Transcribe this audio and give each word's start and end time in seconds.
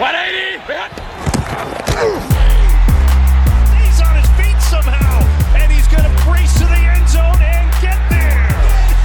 He's 0.00 0.08
on 4.00 4.16
his 4.16 4.30
feet 4.40 4.56
somehow, 4.62 5.20
and 5.60 5.70
he's 5.70 5.86
going 5.88 6.04
to 6.04 6.24
brace 6.24 6.54
to 6.54 6.64
the 6.64 6.72
end 6.72 7.06
zone 7.06 7.36
and 7.42 7.70
get 7.82 8.00
there. 8.08 8.48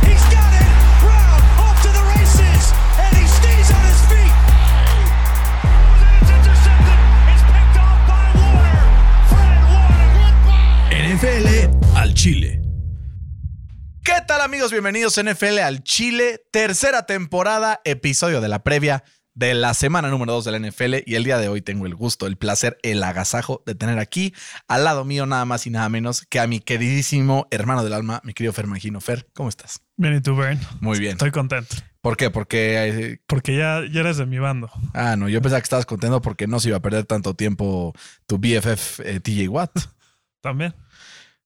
He's 0.07 0.23
got 0.31 0.53
it. 0.55 0.71
Brown 1.03 1.41
off 1.59 1.81
to 1.81 1.89
the 1.89 1.99
races, 2.15 2.71
and 2.97 3.11
he 3.17 3.27
stays 3.27 3.71
on 3.75 3.83
his 3.91 3.99
feet. 4.07 4.31
It's 6.21 6.31
intercepted. 6.31 6.99
It's 7.27 7.43
picked 7.43 7.75
off 7.75 7.99
by 8.07 8.31
Warner. 8.39 8.79
Fred 9.27 9.67
Warner. 9.67 10.95
NFL 11.17 11.75
al 11.97 12.13
Chile. 12.13 12.61
¿Qué 14.01 14.21
tal 14.25 14.39
amigos? 14.39 14.71
Bienvenidos 14.71 15.17
a 15.17 15.23
NFL 15.23 15.59
al 15.59 15.83
Chile, 15.83 16.41
tercera 16.51 17.05
temporada, 17.05 17.81
episodio 17.83 18.39
de 18.39 18.47
la 18.47 18.63
previa 18.63 19.03
de 19.35 19.53
la 19.53 19.73
semana 19.73 20.09
número 20.09 20.31
2 20.33 20.45
de 20.45 20.51
la 20.51 20.59
NFL 20.69 20.95
y 21.05 21.15
el 21.15 21.23
día 21.25 21.37
de 21.37 21.49
hoy 21.49 21.61
tengo 21.61 21.85
el 21.85 21.93
gusto, 21.93 22.25
el 22.25 22.37
placer, 22.37 22.77
el 22.83 23.03
agasajo 23.03 23.61
de 23.65 23.75
tener 23.75 23.99
aquí 23.99 24.33
al 24.67 24.85
lado 24.85 25.03
mío 25.05 25.25
nada 25.25 25.45
más 25.45 25.67
y 25.67 25.69
nada 25.69 25.87
menos 25.89 26.25
que 26.29 26.39
a 26.39 26.47
mi 26.47 26.59
queridísimo 26.61 27.47
hermano 27.51 27.83
del 27.83 27.93
alma, 27.93 28.21
mi 28.23 28.33
querido 28.33 28.53
Fer 28.53 28.65
Mangino. 28.67 29.01
Fer, 29.01 29.27
¿cómo 29.33 29.49
estás? 29.49 29.81
Bien, 29.97 30.15
¿y 30.15 30.21
tú, 30.21 30.35
Bern? 30.35 30.59
Muy 30.79 30.99
bien. 30.99 31.11
Estoy 31.13 31.31
contento. 31.31 31.75
¿Por 32.01 32.17
qué? 32.17 32.29
Porque... 32.29 32.87
eh, 32.87 33.19
Porque 33.27 33.55
ya, 33.57 33.81
ya 33.91 33.99
eres 34.01 34.17
de 34.17 34.25
mi 34.25 34.39
bando. 34.39 34.69
ah, 34.93 35.15
no, 35.17 35.27
yo 35.27 35.41
pensaba 35.41 35.59
que 35.59 35.65
estabas 35.65 35.85
contento 35.85 36.21
porque 36.21 36.47
no 36.47 36.59
se 36.59 36.69
iba 36.69 36.77
a 36.77 36.81
perder 36.81 37.05
tanto 37.05 37.33
tiempo 37.35 37.93
tu 38.27 38.37
BFF 38.37 38.99
eh, 39.01 39.19
TJ 39.19 39.47
Watt. 39.49 39.71
También. 40.41 40.75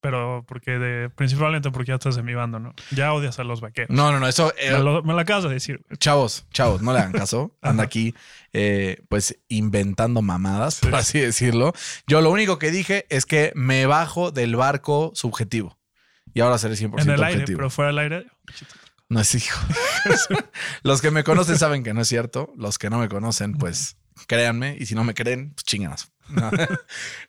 Pero 0.01 0.45
porque 0.47 0.79
de, 0.79 1.09
principalmente 1.09 1.71
porque 1.71 1.89
ya 1.89 1.95
estás 1.95 2.15
de 2.15 2.23
mi 2.23 2.33
bando, 2.33 2.57
¿no? 2.59 2.73
Ya 2.91 3.11
odias 3.13 3.37
a 3.39 3.43
los 3.43 3.59
vaqueros. 3.59 3.89
No, 3.89 4.11
no, 4.13 4.19
no, 4.21 4.27
eso... 4.27 4.53
eh, 4.57 4.71
Me, 4.71 4.79
lo, 4.79 5.03
me 5.03 5.13
lo 5.13 5.19
acabas 5.19 5.43
de 5.43 5.49
decir. 5.49 5.81
Chavos, 5.97 6.45
chavos, 6.53 6.81
no 6.81 6.93
le 6.93 6.99
hagan 6.99 7.11
caso. 7.11 7.57
Anda 7.61 7.83
aquí, 7.83 8.15
eh, 8.53 9.01
pues, 9.09 9.37
inventando 9.49 10.21
mamadas, 10.21 10.79
por 10.79 10.95
así 10.95 11.19
decirlo. 11.19 11.73
Yo 12.07 12.21
lo 12.21 12.31
único 12.31 12.59
que 12.59 12.71
dije 12.71 13.05
es 13.09 13.25
que 13.25 13.51
me 13.55 13.85
bajo 13.87 14.31
del 14.31 14.55
barco 14.55 15.11
subjetivo. 15.15 15.77
Y 16.33 16.41
ahora 16.41 16.57
seré 16.57 16.75
100% 16.75 17.01
En 17.01 17.09
el 17.09 17.21
aire, 17.23 17.33
objetivo. 17.39 17.57
pero 17.57 17.69
fuera 17.69 17.87
del 17.89 17.97
aire. 17.99 18.27
No 19.09 19.19
es 19.19 19.33
hijo. 19.35 19.59
Los 20.83 21.01
que 21.01 21.11
me 21.11 21.23
conocen 21.23 21.57
saben 21.57 21.83
que 21.83 21.93
no 21.93 22.01
es 22.01 22.07
cierto. 22.07 22.53
Los 22.55 22.77
que 22.77 22.89
no 22.89 22.99
me 22.99 23.09
conocen, 23.09 23.53
pues, 23.57 23.97
créanme. 24.27 24.77
Y 24.79 24.85
si 24.85 24.95
no 24.95 25.03
me 25.03 25.13
creen, 25.13 25.53
pues. 25.55 26.11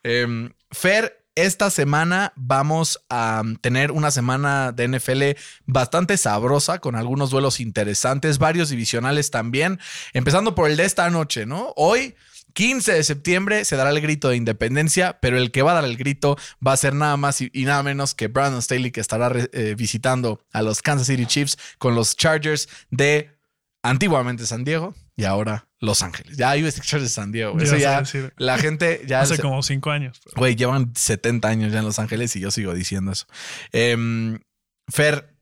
Em, 0.02 0.52
Fer, 0.70 1.19
esta 1.34 1.70
semana 1.70 2.32
vamos 2.36 3.00
a 3.08 3.42
tener 3.60 3.92
una 3.92 4.10
semana 4.10 4.72
de 4.72 4.88
NFL 4.88 5.22
bastante 5.66 6.16
sabrosa, 6.16 6.78
con 6.78 6.96
algunos 6.96 7.30
duelos 7.30 7.60
interesantes, 7.60 8.38
varios 8.38 8.68
divisionales 8.70 9.30
también, 9.30 9.78
empezando 10.12 10.54
por 10.54 10.70
el 10.70 10.76
de 10.76 10.84
esta 10.84 11.08
noche, 11.10 11.46
¿no? 11.46 11.72
Hoy, 11.76 12.14
15 12.52 12.94
de 12.94 13.04
septiembre, 13.04 13.64
se 13.64 13.76
dará 13.76 13.90
el 13.90 14.00
grito 14.00 14.28
de 14.28 14.36
independencia, 14.36 15.18
pero 15.20 15.38
el 15.38 15.50
que 15.52 15.62
va 15.62 15.72
a 15.72 15.74
dar 15.74 15.84
el 15.84 15.96
grito 15.96 16.36
va 16.66 16.72
a 16.72 16.76
ser 16.76 16.94
nada 16.94 17.16
más 17.16 17.40
y, 17.40 17.50
nada 17.54 17.82
menos 17.82 18.14
que 18.14 18.28
Brandon 18.28 18.60
Staley, 18.60 18.90
que 18.90 19.00
estará 19.00 19.30
eh, 19.52 19.74
visitando 19.76 20.44
a 20.52 20.62
los 20.62 20.82
Kansas 20.82 21.06
City 21.06 21.26
Chiefs 21.26 21.58
con 21.78 21.94
los 21.94 22.16
Chargers 22.16 22.68
de 22.90 23.39
antiguamente 23.82 24.46
San 24.46 24.64
Diego 24.64 24.94
y 25.16 25.24
ahora 25.24 25.68
Los 25.78 26.02
Ángeles. 26.02 26.36
Ya 26.36 26.52
decir 26.52 26.82
Chargers 26.82 27.10
de 27.10 27.14
San 27.14 27.32
Diego. 27.32 27.58
Eso 27.58 27.76
ya, 27.76 28.00
decir. 28.00 28.32
la 28.36 28.58
gente 28.58 29.02
ya... 29.06 29.20
Hace 29.22 29.36
se- 29.36 29.42
como 29.42 29.62
cinco 29.62 29.90
años. 29.90 30.20
pero- 30.24 30.36
Güey, 30.38 30.56
llevan 30.56 30.92
70 30.94 31.48
años 31.48 31.72
ya 31.72 31.78
en 31.80 31.84
Los 31.84 31.98
Ángeles 31.98 32.34
y 32.36 32.40
yo 32.40 32.50
sigo 32.50 32.74
diciendo 32.74 33.12
eso. 33.12 33.26
Em, 33.72 34.40
Fer, 34.88 35.34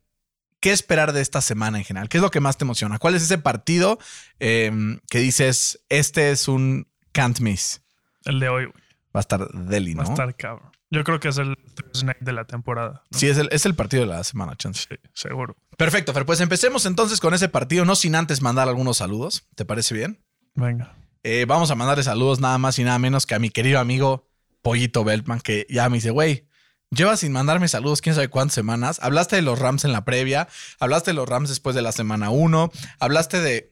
¿qué 0.60 0.72
esperar 0.72 1.12
de 1.12 1.20
esta 1.20 1.40
semana 1.40 1.78
en 1.78 1.84
general? 1.84 2.08
¿Qué 2.08 2.18
es 2.18 2.22
lo 2.22 2.30
que 2.30 2.40
más 2.40 2.56
te 2.58 2.64
emociona? 2.64 2.98
¿Cuál 2.98 3.14
es 3.14 3.22
ese 3.22 3.38
partido 3.38 3.98
em, 4.38 5.00
que 5.10 5.18
dices, 5.18 5.80
este 5.88 6.30
es 6.30 6.48
un 6.48 6.86
can't 7.12 7.40
miss? 7.40 7.82
El 8.24 8.40
de 8.40 8.48
hoy, 8.48 8.64
güey. 8.66 8.82
Va 9.14 9.20
a 9.20 9.22
estar 9.22 9.48
deli, 9.52 9.94
¿no? 9.94 10.02
Va 10.02 10.08
a 10.08 10.12
estar 10.12 10.36
cabrón. 10.36 10.70
Yo 10.90 11.04
creo 11.04 11.20
que 11.20 11.28
es 11.28 11.38
el 11.38 11.56
Thursday 11.74 12.14
de 12.20 12.32
la 12.32 12.44
temporada. 12.44 13.02
¿no? 13.10 13.18
Sí, 13.18 13.28
es 13.28 13.36
el, 13.36 13.48
es 13.52 13.66
el 13.66 13.74
partido 13.74 14.04
de 14.04 14.08
la 14.08 14.24
semana, 14.24 14.56
chance. 14.56 14.86
Sí, 14.88 14.96
seguro. 15.12 15.56
Perfecto, 15.76 16.14
Fer. 16.14 16.24
Pues 16.24 16.40
empecemos 16.40 16.86
entonces 16.86 17.20
con 17.20 17.34
ese 17.34 17.48
partido, 17.48 17.84
no 17.84 17.94
sin 17.94 18.14
antes 18.14 18.40
mandar 18.40 18.68
algunos 18.68 18.96
saludos. 18.98 19.46
¿Te 19.54 19.64
parece 19.64 19.94
bien? 19.94 20.24
Venga. 20.54 20.96
Eh, 21.22 21.44
vamos 21.46 21.70
a 21.70 21.74
mandarle 21.74 22.04
saludos 22.04 22.40
nada 22.40 22.58
más 22.58 22.78
y 22.78 22.84
nada 22.84 22.98
menos 22.98 23.26
que 23.26 23.34
a 23.34 23.38
mi 23.38 23.50
querido 23.50 23.80
amigo 23.80 24.28
Pollito 24.62 25.04
Beltman, 25.04 25.40
que 25.40 25.66
ya 25.68 25.88
me 25.88 25.98
dice, 25.98 26.10
güey, 26.10 26.48
llevas 26.90 27.20
sin 27.20 27.32
mandarme 27.32 27.68
saludos 27.68 28.00
quién 28.00 28.14
sabe 28.14 28.28
cuántas 28.28 28.54
semanas. 28.54 28.98
Hablaste 29.02 29.36
de 29.36 29.42
los 29.42 29.58
Rams 29.58 29.84
en 29.84 29.92
la 29.92 30.04
previa, 30.04 30.48
hablaste 30.80 31.10
de 31.10 31.16
los 31.16 31.28
Rams 31.28 31.48
después 31.48 31.76
de 31.76 31.82
la 31.82 31.92
semana 31.92 32.30
1, 32.30 32.70
hablaste 32.98 33.40
de... 33.40 33.70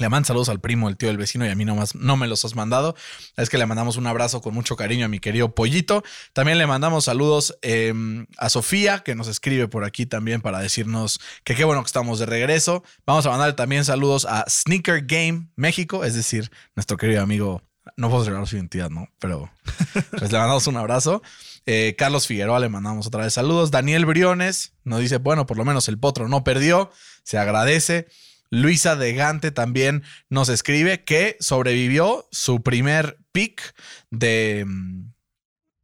Le 0.00 0.08
mandan 0.08 0.24
saludos 0.24 0.48
al 0.48 0.60
primo, 0.60 0.88
el 0.88 0.96
tío 0.96 1.10
del 1.10 1.18
vecino, 1.18 1.44
y 1.44 1.50
a 1.50 1.54
mí 1.54 1.66
nomás 1.66 1.94
no 1.94 2.16
me 2.16 2.26
los 2.26 2.42
has 2.46 2.56
mandado. 2.56 2.96
Es 3.36 3.50
que 3.50 3.58
le 3.58 3.66
mandamos 3.66 3.98
un 3.98 4.06
abrazo 4.06 4.40
con 4.40 4.54
mucho 4.54 4.74
cariño 4.74 5.04
a 5.04 5.08
mi 5.08 5.20
querido 5.20 5.54
Pollito. 5.54 6.02
También 6.32 6.56
le 6.56 6.66
mandamos 6.66 7.04
saludos 7.04 7.58
eh, 7.60 7.92
a 8.38 8.48
Sofía, 8.48 9.00
que 9.00 9.14
nos 9.14 9.28
escribe 9.28 9.68
por 9.68 9.84
aquí 9.84 10.06
también 10.06 10.40
para 10.40 10.60
decirnos 10.60 11.20
que 11.44 11.54
qué 11.54 11.64
bueno 11.64 11.82
que 11.82 11.88
estamos 11.88 12.18
de 12.18 12.24
regreso. 12.24 12.82
Vamos 13.04 13.26
a 13.26 13.30
mandar 13.30 13.54
también 13.56 13.84
saludos 13.84 14.24
a 14.24 14.46
Sneaker 14.48 15.04
Game 15.04 15.50
México, 15.54 16.02
es 16.02 16.14
decir, 16.14 16.50
nuestro 16.74 16.96
querido 16.96 17.22
amigo. 17.22 17.62
No 17.98 18.08
puedo 18.08 18.24
revelar 18.24 18.46
su 18.46 18.56
identidad, 18.56 18.88
¿no? 18.88 19.06
Pero 19.18 19.50
pues 20.18 20.32
le 20.32 20.38
mandamos 20.38 20.66
un 20.66 20.78
abrazo. 20.78 21.20
Eh, 21.66 21.94
Carlos 21.98 22.26
Figueroa 22.26 22.58
le 22.58 22.70
mandamos 22.70 23.06
otra 23.06 23.24
vez 23.24 23.34
saludos. 23.34 23.70
Daniel 23.70 24.06
Briones 24.06 24.72
nos 24.82 25.00
dice, 25.00 25.18
bueno, 25.18 25.44
por 25.44 25.58
lo 25.58 25.66
menos 25.66 25.88
el 25.88 25.98
potro 25.98 26.26
no 26.26 26.42
perdió, 26.42 26.90
se 27.22 27.36
agradece. 27.36 28.08
Luisa 28.50 28.96
de 28.96 29.14
Gante 29.14 29.52
también 29.52 30.02
nos 30.28 30.48
escribe 30.48 31.04
que 31.04 31.36
sobrevivió 31.40 32.26
su 32.30 32.62
primer 32.62 33.18
pick 33.32 33.74
de... 34.10 34.64
mm, 34.66 35.12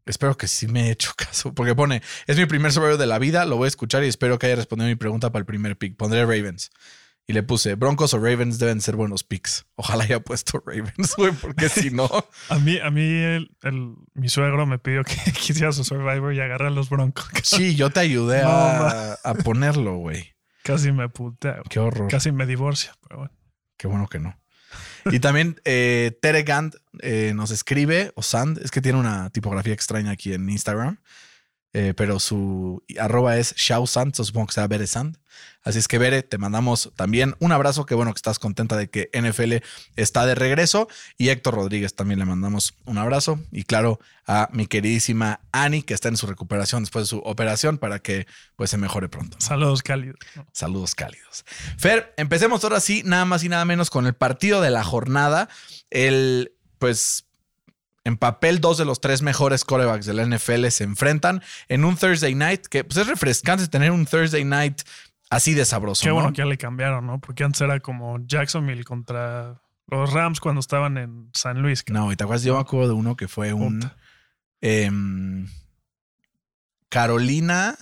Espero 0.06 0.36
que 0.36 0.46
sí 0.46 0.68
me 0.68 0.86
he 0.86 0.90
hecho 0.92 1.12
caso, 1.16 1.52
porque 1.52 1.74
pone, 1.74 2.00
es 2.28 2.36
mi 2.36 2.46
primer 2.46 2.70
sobrevivo 2.72 2.96
de 2.98 3.06
la 3.06 3.18
vida, 3.18 3.44
lo 3.44 3.56
voy 3.56 3.64
a 3.64 3.68
escuchar 3.68 4.04
y 4.04 4.06
espero 4.08 4.38
que 4.38 4.46
haya 4.46 4.54
respondido 4.54 4.88
mi 4.88 4.94
pregunta 4.94 5.32
para 5.32 5.40
el 5.40 5.46
primer 5.46 5.76
pick. 5.76 5.96
Pondré 5.96 6.22
Ravens. 6.22 6.70
Y 7.28 7.32
le 7.32 7.42
puse, 7.42 7.74
Broncos 7.74 8.14
o 8.14 8.18
Ravens 8.20 8.60
deben 8.60 8.80
ser 8.80 8.94
buenos 8.94 9.24
picks. 9.24 9.66
Ojalá 9.74 10.04
haya 10.04 10.20
puesto 10.20 10.62
Ravens, 10.64 11.14
güey, 11.16 11.32
porque 11.32 11.68
si 11.68 11.90
no... 11.90 12.08
A 12.50 12.58
mí, 12.60 12.78
a 12.78 12.88
mí 12.92 13.02
el, 13.02 13.50
el- 13.64 13.96
mi 14.14 14.28
suegro 14.28 14.64
me 14.64 14.78
pidió 14.78 15.02
que 15.02 15.16
quisiera 15.32 15.72
su 15.72 15.82
Survivor 15.82 16.32
y 16.32 16.38
agarrar 16.40 16.70
los 16.70 16.88
broncos. 16.88 17.28
Sí, 17.42 17.74
yo 17.74 17.90
te 17.90 17.98
ayudé 17.98 18.42
No, 18.42 18.48
a, 18.48 19.14
a 19.24 19.34
ponerlo, 19.34 19.96
güey. 19.96 20.35
Casi 20.66 20.92
me 20.92 21.08
putea. 21.08 21.62
Qué 21.68 21.78
horror. 21.78 22.10
Casi 22.10 22.32
me 22.32 22.46
divorcia, 22.46 22.94
pero 23.02 23.18
bueno. 23.18 23.32
Qué 23.76 23.86
bueno 23.88 24.08
que 24.08 24.18
no. 24.18 24.38
Y 25.10 25.20
también 25.20 25.60
eh, 25.64 26.18
Tere 26.20 26.42
Gant 26.42 26.74
eh, 27.00 27.32
nos 27.34 27.50
escribe, 27.50 28.12
o 28.16 28.22
Sand, 28.22 28.58
es 28.58 28.70
que 28.70 28.80
tiene 28.80 28.98
una 28.98 29.30
tipografía 29.30 29.72
extraña 29.72 30.10
aquí 30.10 30.32
en 30.32 30.48
Instagram, 30.48 30.98
eh, 31.78 31.92
pero 31.94 32.20
su 32.20 32.82
arroba 32.98 33.36
es 33.36 33.54
Shausand, 33.54 34.14
so 34.14 34.24
supongo 34.24 34.46
que 34.46 34.54
sea 34.54 34.66
Bere 34.66 34.86
Sand. 34.86 35.18
Así 35.62 35.78
es 35.78 35.88
que 35.88 35.98
Bere, 35.98 36.22
te 36.22 36.38
mandamos 36.38 36.90
también 36.96 37.36
un 37.38 37.52
abrazo, 37.52 37.84
qué 37.84 37.94
bueno 37.94 38.14
que 38.14 38.16
estás 38.16 38.38
contenta 38.38 38.78
de 38.78 38.88
que 38.88 39.10
NFL 39.12 39.56
está 39.96 40.24
de 40.24 40.34
regreso. 40.34 40.88
Y 41.18 41.28
Héctor 41.28 41.56
Rodríguez 41.56 41.94
también 41.94 42.18
le 42.18 42.24
mandamos 42.24 42.72
un 42.86 42.96
abrazo. 42.96 43.38
Y 43.52 43.64
claro, 43.64 44.00
a 44.26 44.48
mi 44.54 44.66
queridísima 44.68 45.40
Annie, 45.52 45.82
que 45.82 45.92
está 45.92 46.08
en 46.08 46.16
su 46.16 46.26
recuperación 46.26 46.82
después 46.82 47.04
de 47.04 47.08
su 47.10 47.18
operación, 47.18 47.76
para 47.76 47.98
que 47.98 48.26
pues 48.56 48.70
se 48.70 48.78
mejore 48.78 49.10
pronto. 49.10 49.36
¿no? 49.38 49.44
Saludos 49.46 49.82
cálidos. 49.82 50.16
¿no? 50.34 50.46
Saludos 50.52 50.94
cálidos. 50.94 51.44
Fer, 51.76 52.14
empecemos 52.16 52.64
ahora 52.64 52.80
sí, 52.80 53.02
nada 53.04 53.26
más 53.26 53.44
y 53.44 53.50
nada 53.50 53.66
menos 53.66 53.90
con 53.90 54.06
el 54.06 54.14
partido 54.14 54.62
de 54.62 54.70
la 54.70 54.82
jornada. 54.82 55.50
El, 55.90 56.54
pues, 56.78 57.25
en 58.06 58.16
papel, 58.16 58.60
dos 58.60 58.78
de 58.78 58.84
los 58.84 59.00
tres 59.00 59.20
mejores 59.20 59.64
corebacks 59.64 60.06
de 60.06 60.14
la 60.14 60.24
NFL 60.24 60.68
se 60.68 60.84
enfrentan 60.84 61.42
en 61.66 61.84
un 61.84 61.96
Thursday 61.96 62.36
night, 62.36 62.64
que 62.66 62.84
pues, 62.84 62.98
es 62.98 63.08
refrescante 63.08 63.66
tener 63.66 63.90
un 63.90 64.06
Thursday 64.06 64.44
night 64.44 64.82
así 65.28 65.54
de 65.54 65.64
sabroso. 65.64 66.04
Qué 66.04 66.10
¿no? 66.10 66.14
bueno 66.14 66.32
que 66.32 66.38
ya 66.38 66.44
le 66.44 66.56
cambiaron, 66.56 67.04
¿no? 67.04 67.20
Porque 67.20 67.42
antes 67.42 67.60
era 67.62 67.80
como 67.80 68.24
Jacksonville 68.24 68.84
contra 68.84 69.60
los 69.88 70.12
Rams 70.12 70.38
cuando 70.38 70.60
estaban 70.60 70.98
en 70.98 71.30
San 71.34 71.60
Luis. 71.60 71.82
No, 71.88 72.12
y 72.12 72.16
te 72.16 72.22
acuerdas, 72.22 72.44
yo 72.44 72.54
me 72.54 72.60
acuerdo 72.60 72.90
de 72.90 72.94
uno 72.94 73.16
que 73.16 73.26
fue 73.26 73.52
un 73.52 73.90
em, 74.60 75.48
Carolina 76.88 77.76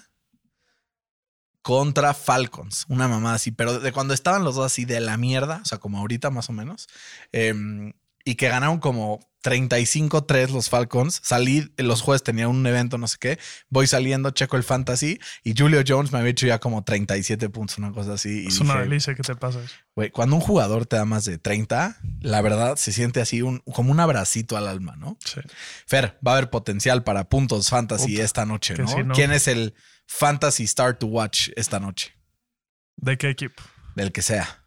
contra 1.61 2.15
Falcons, 2.15 2.87
una 2.89 3.09
mamá 3.09 3.35
así, 3.35 3.51
pero 3.51 3.79
de 3.79 3.93
cuando 3.93 4.15
estaban 4.15 4.43
los 4.43 4.55
dos 4.55 4.65
así 4.65 4.87
de 4.87 5.01
la 5.01 5.19
mierda, 5.19 5.61
o 5.63 5.67
sea, 5.67 5.77
como 5.77 5.99
ahorita 5.99 6.31
más 6.31 6.49
o 6.49 6.55
menos, 6.55 6.89
em, 7.31 7.93
y 8.25 8.37
que 8.37 8.49
ganaron 8.49 8.79
como 8.79 9.21
35-3 9.45 10.49
los 10.51 10.71
Falcons. 10.71 11.21
Salí, 11.23 11.71
los 11.77 12.01
jueves 12.01 12.23
tenía 12.23 12.49
un 12.49 12.67
evento, 12.67 12.97
no 12.99 13.07
sé 13.07 13.19
qué, 13.21 13.39
voy 13.69 13.87
saliendo, 13.87 14.31
checo 14.31 14.57
el 14.57 14.65
fantasy 14.65 15.21
y 15.45 15.55
Julio 15.57 15.83
Jones 15.87 16.13
me 16.13 16.19
había 16.19 16.31
hecho 16.31 16.47
ya 16.47 16.59
como 16.59 16.83
37 16.83 17.51
puntos, 17.51 17.77
una 17.79 17.93
cosa 17.93 18.15
así. 18.15 18.45
y 18.45 18.47
Es 18.49 18.59
una 18.61 18.73
dije, 18.75 18.85
delicia 18.85 19.15
que 19.15 19.23
te 19.23 19.37
pasa 19.37 19.63
eso. 19.63 19.75
Güey, 19.95 20.11
cuando 20.11 20.37
un 20.37 20.41
jugador 20.41 20.87
te 20.87 20.97
da 20.97 21.05
más 21.05 21.27
de 21.27 21.39
30, 21.39 21.99
la 22.21 22.41
verdad 22.41 22.77
se 22.77 22.93
siente 22.93 23.21
así 23.21 23.43
un, 23.43 23.59
como 23.61 23.93
un 23.93 24.01
abracito 24.01 24.57
al 24.57 24.67
alma, 24.67 24.97
¿no? 24.97 25.19
Sí. 25.25 25.41
Fer, 25.87 26.19
va 26.27 26.33
a 26.33 26.37
haber 26.39 26.51
potencial 26.51 27.05
para 27.05 27.29
puntos 27.29 27.69
fantasy 27.69 28.21
esta 28.21 28.47
noche, 28.47 28.75
¿no? 28.79 28.89
sí, 28.89 29.05
¿no? 29.05 29.15
¿Quién 29.15 29.31
es 29.31 29.47
el 29.47 29.75
fantasy 30.07 30.65
star 30.65 30.99
to 30.99 31.07
watch 31.07 31.51
esta 31.55 31.79
noche? 31.79 32.15
¿De 32.97 33.19
qué 33.19 33.29
equipo? 33.29 33.63
Del 33.95 34.11
que 34.11 34.23
sea. 34.23 34.65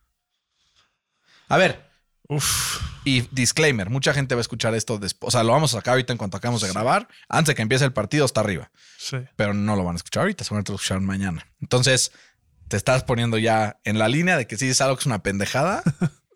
A 1.50 1.58
ver, 1.58 1.87
Uf. 2.30 2.82
Y 3.06 3.22
disclaimer, 3.32 3.90
mucha 3.90 4.14
gente 4.14 4.36
va 4.36 4.40
a 4.40 4.42
escuchar 4.42 4.74
esto 4.76 4.98
después. 4.98 5.30
O 5.30 5.32
sea, 5.32 5.44
lo 5.44 5.54
vamos 5.54 5.74
a 5.74 5.78
sacar 5.78 5.94
ahorita 5.94 6.12
en 6.12 6.18
cuanto 6.18 6.38
acabamos 6.38 6.62
de 6.62 6.70
grabar. 6.70 7.08
Antes 7.30 7.50
de 7.50 7.56
que 7.56 7.62
empiece 7.62 7.86
el 7.86 7.94
partido 7.94 8.26
está 8.26 8.42
arriba. 8.42 8.70
Sí. 8.98 9.18
Pero 9.36 9.54
no 9.54 9.76
lo 9.76 9.84
van 9.84 9.96
a 9.96 9.98
escuchar 9.98 10.22
ahorita, 10.22 10.44
seguramente 10.44 10.72
lo 10.72 10.76
escucharán 10.76 11.06
mañana. 11.06 11.48
Entonces, 11.62 12.12
te 12.68 12.76
estás 12.76 13.04
poniendo 13.04 13.38
ya 13.38 13.80
en 13.86 13.98
la 13.98 14.10
línea 14.10 14.38
de 14.38 14.46
que 14.46 14.58
si 14.58 14.68
es 14.68 14.82
algo 14.82 14.96
que 14.96 15.02
es 15.02 15.06
una 15.06 15.24
pendejada. 15.24 15.84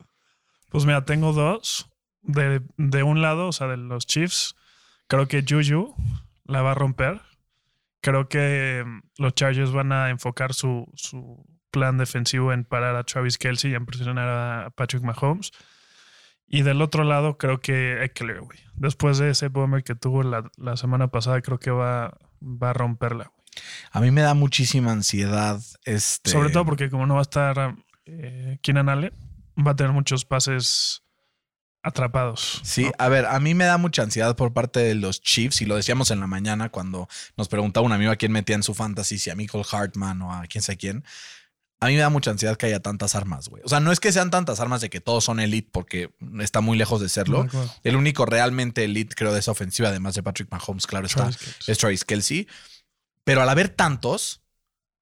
Pues 0.70 0.86
mira, 0.86 1.04
tengo 1.04 1.34
dos. 1.34 1.90
De, 2.22 2.62
de 2.78 3.04
un 3.04 3.22
lado, 3.22 3.48
o 3.48 3.52
sea, 3.52 3.68
de 3.68 3.76
los 3.76 4.08
Chiefs, 4.08 4.56
creo 5.08 5.28
que 5.28 5.44
Juju 5.46 5.94
la 6.46 6.62
va 6.62 6.72
a 6.72 6.76
romper. 6.76 7.20
Creo 8.00 8.30
que 8.30 8.82
mm, 8.86 9.02
los 9.18 9.36
Chargers 9.36 9.72
van 9.72 9.92
a 9.92 10.10
enfocar 10.10 10.54
su, 10.54 10.90
su 10.96 11.46
plan 11.72 11.98
defensivo 11.98 12.54
en 12.54 12.64
parar 12.64 12.96
a 12.96 13.04
Travis 13.04 13.38
Kelsey 13.38 13.72
y 13.72 13.76
en 13.76 13.86
presionar 13.86 14.30
a 14.30 14.70
Patrick 14.70 15.04
Mahomes. 15.04 15.52
Y 16.54 16.64
del 16.64 16.82
otro 16.82 17.06
lado, 17.06 17.38
creo 17.38 17.62
que 17.62 18.04
Eckler, 18.04 18.42
güey. 18.42 18.60
Después 18.76 19.18
de 19.18 19.30
ese 19.30 19.48
bomber 19.48 19.84
que 19.84 19.96
tuvo 19.96 20.22
la, 20.22 20.52
la 20.58 20.76
semana 20.76 21.08
pasada, 21.08 21.42
creo 21.42 21.60
que 21.60 21.72
va, 21.72 22.18
va 22.42 22.72
a 22.72 22.74
romperla, 22.74 23.32
güey. 23.34 23.42
A 23.92 24.02
mí 24.02 24.12
me 24.12 24.22
da 24.22 24.34
muchísima 24.34 24.92
ansiedad. 24.92 25.62
Este... 25.86 26.30
Sobre 26.30 26.50
todo 26.50 26.66
porque 26.66 26.90
como 26.90 27.06
no 27.06 27.16
va 27.16 27.22
a 27.22 27.24
estar 27.24 27.76
eh, 28.06 28.58
Keenan 28.62 28.90
Allen, 28.90 29.14
va 29.58 29.72
a 29.72 29.76
tener 29.76 29.94
muchos 29.94 30.26
pases 30.26 31.04
atrapados. 31.84 32.62
Sí, 32.64 32.86
¿no? 32.86 32.92
a 32.98 33.10
ver, 33.10 33.26
a 33.26 33.40
mí 33.40 33.54
me 33.54 33.66
da 33.66 33.78
mucha 33.78 34.04
ansiedad 34.04 34.36
por 34.36 34.54
parte 34.54 34.82
de 34.82 34.96
los 34.96 35.22
Chiefs 35.22 35.62
y 35.62 35.66
lo 35.66 35.76
decíamos 35.76 36.12
en 36.12 36.20
la 36.20 36.28
mañana 36.28 36.70
cuando 36.70 37.08
nos 37.38 37.48
preguntaba 37.48 37.86
un 37.86 37.94
amigo 37.94 38.12
a 38.12 38.18
quién 38.18 38.32
metía 38.32 38.56
en 38.56 38.64
su 38.64 38.74
fantasy, 38.74 39.18
si 39.18 39.30
a 39.30 39.36
Michael 39.36 39.66
Hartman 39.72 40.22
o 40.22 40.34
a 40.34 40.44
quién 40.48 40.62
sé 40.62 40.78
quién. 40.78 41.04
A 41.82 41.88
mí 41.88 41.96
me 41.96 42.00
da 42.00 42.10
mucha 42.10 42.30
ansiedad 42.30 42.58
que 42.58 42.68
haya 42.68 42.80
tantas 42.80 43.16
armas, 43.16 43.50
güey. 43.50 43.64
O 43.66 43.68
sea, 43.68 43.80
no 43.80 43.92
es 43.92 44.00
que 44.00 44.12
sean 44.12 44.30
tantas 44.30 44.60
armas 44.60 44.82
de 44.82 44.92
que 44.92 45.02
todos 45.02 45.26
son 45.26 45.40
elite 45.40 45.68
porque 45.72 46.12
está 46.40 46.62
muy 46.62 46.78
lejos 46.78 47.02
de 47.02 47.10
serlo. 47.10 47.48
El 47.84 47.96
único 47.96 48.28
realmente 48.28 48.84
elite, 48.84 49.16
creo, 49.16 49.34
de 49.34 49.40
esa 49.40 49.50
ofensiva, 49.50 49.90
además 49.90 50.14
de 50.14 50.22
Patrick 50.22 50.52
Mahomes, 50.52 50.86
claro 50.86 51.08
está, 51.08 51.32
es 51.66 51.78
Travis 51.80 52.06
Kelsey. 52.06 52.48
Pero 53.24 53.42
al 53.42 53.50
haber 53.50 53.70
tantos, 53.70 54.42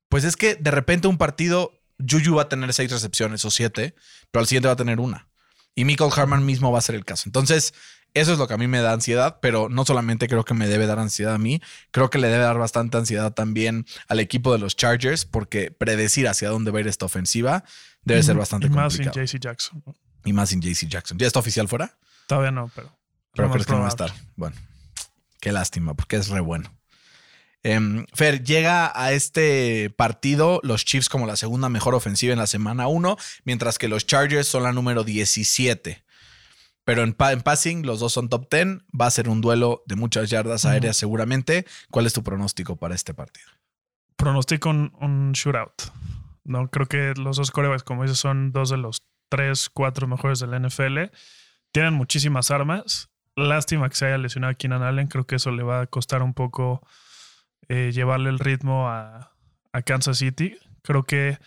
pues 0.07 0.23
es 0.23 0.37
que 0.37 0.55
de 0.55 0.71
repente 0.71 1.09
un 1.09 1.17
partido, 1.17 1.73
Juju 1.99 2.35
va 2.35 2.43
a 2.43 2.49
tener 2.49 2.73
seis 2.73 2.89
recepciones 2.89 3.43
o 3.43 3.51
siete, 3.51 3.93
pero 4.31 4.39
al 4.39 4.47
siguiente 4.47 4.67
va 4.67 4.73
a 4.73 4.77
tener 4.77 5.01
una. 5.01 5.27
Y 5.75 5.83
Michael 5.83 6.11
Harman 6.15 6.45
mismo 6.45 6.71
va 6.71 6.79
a 6.79 6.81
ser 6.81 6.95
el 6.95 7.03
caso. 7.03 7.23
Entonces, 7.25 7.73
eso 8.13 8.33
es 8.33 8.39
lo 8.39 8.47
que 8.47 8.53
a 8.53 8.57
mí 8.57 8.67
me 8.67 8.81
da 8.81 8.93
ansiedad, 8.93 9.37
pero 9.41 9.69
no 9.69 9.85
solamente 9.85 10.27
creo 10.27 10.43
que 10.43 10.53
me 10.53 10.67
debe 10.67 10.87
dar 10.87 10.99
ansiedad 10.99 11.33
a 11.33 11.37
mí, 11.37 11.61
creo 11.91 12.09
que 12.09 12.17
le 12.17 12.27
debe 12.27 12.43
dar 12.43 12.57
bastante 12.57 12.97
ansiedad 12.97 13.33
también 13.33 13.85
al 14.07 14.19
equipo 14.19 14.51
de 14.51 14.59
los 14.59 14.75
Chargers, 14.75 15.25
porque 15.25 15.71
predecir 15.71 16.27
hacia 16.27 16.49
dónde 16.49 16.71
va 16.71 16.79
a 16.79 16.81
ir 16.81 16.87
esta 16.87 17.05
ofensiva 17.05 17.63
debe 18.03 18.23
ser 18.23 18.35
bastante 18.37 18.67
y 18.67 18.69
más 18.69 18.93
sin. 18.93 19.11
JC 19.11 19.39
Jackson. 19.39 19.83
y 20.25 20.33
más 20.33 20.49
sin 20.49 20.61
JC 20.61 20.87
Jackson. 20.87 21.17
¿Ya 21.17 21.27
está 21.27 21.39
oficial 21.39 21.67
fuera? 21.67 21.97
Todavía 22.27 22.51
no, 22.51 22.71
pero. 22.75 22.95
Pero 23.33 23.51
crees 23.51 23.65
que 23.65 23.73
no 23.73 23.79
va 23.79 23.85
a 23.85 23.89
estar. 23.89 24.11
Bueno, 24.35 24.55
qué 25.39 25.51
lástima, 25.51 25.93
porque 25.93 26.17
es 26.17 26.29
re 26.29 26.39
bueno. 26.39 26.73
Em, 27.61 28.05
Fer, 28.13 28.43
llega 28.43 28.91
a 28.95 29.11
este 29.11 29.89
partido 29.89 30.61
los 30.63 30.85
Chiefs 30.85 31.09
como 31.09 31.27
la 31.27 31.35
segunda 31.35 31.67
mejor 31.67 31.93
ofensiva 31.93 32.31
en 32.31 32.39
la 32.39 32.47
semana 32.47 32.87
1, 32.87 33.17
mientras 33.43 33.77
que 33.77 33.89
los 33.89 34.05
Chargers 34.05 34.47
son 34.47 34.63
la 34.63 34.71
número 34.71 35.03
17. 35.03 36.03
Pero 36.89 37.03
en, 37.03 37.13
pa- 37.13 37.33
en 37.33 37.41
passing, 37.41 37.85
los 37.85 37.99
dos 37.99 38.13
son 38.13 38.29
top 38.29 38.47
10. 38.51 38.79
Va 38.99 39.05
a 39.05 39.11
ser 39.11 39.29
un 39.29 39.41
duelo 39.41 39.83
de 39.85 39.95
muchas 39.95 40.27
yardas 40.31 40.65
aéreas 40.65 40.97
seguramente. 40.97 41.67
¿Cuál 41.91 42.07
es 42.07 42.13
tu 42.13 42.23
pronóstico 42.23 42.77
para 42.77 42.95
este 42.95 43.13
partido? 43.13 43.47
Pronostico 44.15 44.71
un, 44.71 44.91
un 44.99 45.31
shootout. 45.33 45.83
No, 46.45 46.67
creo 46.71 46.87
que 46.87 47.13
los 47.15 47.37
dos 47.37 47.51
corebacks, 47.51 47.83
como 47.83 48.01
dices, 48.01 48.17
son 48.17 48.51
dos 48.51 48.71
de 48.71 48.77
los 48.77 49.03
tres, 49.29 49.69
cuatro 49.69 50.07
mejores 50.07 50.39
de 50.39 50.47
la 50.47 50.57
NFL. 50.59 51.11
Tienen 51.71 51.93
muchísimas 51.93 52.49
armas. 52.49 53.11
Lástima 53.35 53.87
que 53.87 53.95
se 53.95 54.07
haya 54.07 54.17
lesionado 54.17 54.49
a 54.49 54.55
Keenan 54.55 54.81
Allen. 54.81 55.09
Creo 55.09 55.27
que 55.27 55.35
eso 55.35 55.51
le 55.51 55.61
va 55.61 55.81
a 55.81 55.85
costar 55.85 56.23
un 56.23 56.33
poco 56.33 56.81
eh, 57.67 57.91
llevarle 57.93 58.31
el 58.31 58.39
ritmo 58.39 58.89
a, 58.89 59.31
a 59.73 59.81
Kansas 59.83 60.17
City. 60.17 60.57
Creo 60.81 61.03
que 61.03 61.37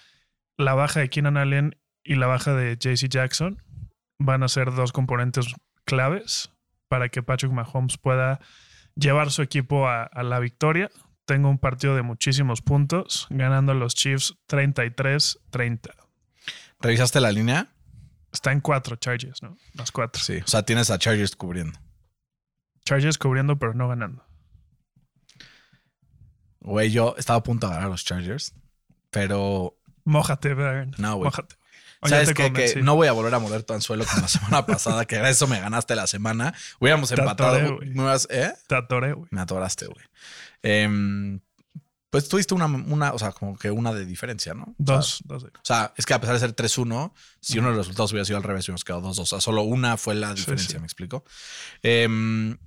la 0.56 0.74
baja 0.74 1.00
de 1.00 1.10
Keenan 1.10 1.36
Allen 1.36 1.76
y 2.04 2.14
la 2.14 2.28
baja 2.28 2.54
de 2.54 2.76
JC 2.76 3.08
Jackson 3.08 3.60
van 4.24 4.42
a 4.42 4.48
ser 4.48 4.72
dos 4.72 4.92
componentes 4.92 5.54
claves 5.84 6.50
para 6.88 7.08
que 7.08 7.22
Patrick 7.22 7.52
Mahomes 7.52 7.98
pueda 7.98 8.40
llevar 8.94 9.30
su 9.30 9.42
equipo 9.42 9.88
a, 9.88 10.04
a 10.04 10.22
la 10.22 10.38
victoria. 10.38 10.90
Tengo 11.24 11.48
un 11.48 11.58
partido 11.58 11.94
de 11.94 12.02
muchísimos 12.02 12.62
puntos, 12.62 13.26
ganando 13.30 13.72
a 13.72 13.74
los 13.74 13.94
Chiefs 13.94 14.34
33-30. 14.48 15.90
¿Revisaste 16.80 17.20
la 17.20 17.30
línea? 17.32 17.69
Está 18.32 18.50
en 18.52 18.60
cuatro 18.60 18.96
Chargers, 18.96 19.42
¿no? 19.42 19.56
Las 19.74 19.92
cuatro. 19.92 20.22
Sí. 20.22 20.38
O 20.44 20.46
sea, 20.48 20.64
tienes 20.64 20.90
a 20.90 20.98
Chargers 20.98 21.36
cubriendo. 21.36 21.78
Chargers 22.84 23.19
cubriendo, 23.19 23.58
pero 23.58 23.74
no 23.74 23.88
ganando. 23.88 24.24
Güey, 26.60 26.90
yo 26.90 27.14
estaba 27.19 27.38
a 27.40 27.42
punto 27.42 27.66
de 27.66 27.74
ganar 27.74 27.88
a 27.88 27.90
los 27.90 28.04
Chargers, 28.04 28.54
pero 29.10 29.76
Mójate, 30.04 30.54
Brian. 30.54 30.92
No, 30.98 31.16
güey. 31.16 31.26
Mójate. 31.26 31.56
O 32.04 32.08
¿Sabes? 32.08 32.34
Que 32.34 32.44
convencí. 32.44 32.82
no 32.82 32.96
voy 32.96 33.06
a 33.06 33.12
volver 33.12 33.32
a 33.32 33.38
morder 33.38 33.62
tu 33.62 33.75
anzuelo 33.75 34.04
como 34.04 34.22
la 34.22 34.28
semana 34.28 34.66
pasada, 34.66 35.04
que 35.04 35.20
eso 35.28 35.46
me 35.46 35.60
ganaste 35.60 35.94
la 35.94 36.06
semana. 36.08 36.52
Hubiéramos 36.81 37.08
Te 37.08 37.14
empatado. 37.20 37.54
atoré, 37.56 37.87
¿Eh? 38.31 38.52
Te 38.66 38.75
atoré, 38.75 39.12
güey. 39.12 39.28
Me 39.31 39.40
atoraste, 39.40 39.87
güey. 39.87 40.04
Em, 40.62 41.40
pues 42.10 42.28
tuviste 42.28 42.54
una, 42.54 42.66
una, 42.66 43.12
o 43.12 43.19
sea, 43.19 43.31
como 43.32 43.56
que 43.56 43.70
una 43.70 43.93
de 43.94 44.04
diferencia, 44.04 44.52
¿no? 44.52 44.64
O 44.64 44.66
sea, 44.66 44.96
Dos, 44.96 45.22
dos. 45.25 45.44
O 45.44 45.49
sea, 45.62 45.94
es 45.96 46.04
que 46.04 46.12
a 46.12 46.20
pesar 46.20 46.34
de 46.34 46.40
ser 46.40 46.54
3-1, 46.54 47.12
si 47.40 47.58
uno 47.58 47.69
de 47.70 47.76
los 47.76 47.87
resultados 47.87 48.10
hubiera 48.12 48.25
sido 48.25 48.37
al 48.37 48.43
revés, 48.43 48.64
hubiéramos 48.66 48.84
quedado 48.84 49.02
2-2. 49.08 49.19
O 49.20 49.26
sea, 49.26 49.40
solo 49.40 49.62
una 49.62 49.96
fue 49.96 50.14
la 50.16 50.34
diferencia, 50.34 50.75
sí. 50.75 50.78
¿me 50.81 50.84
explico? 50.87 51.25
Em, 51.82 52.58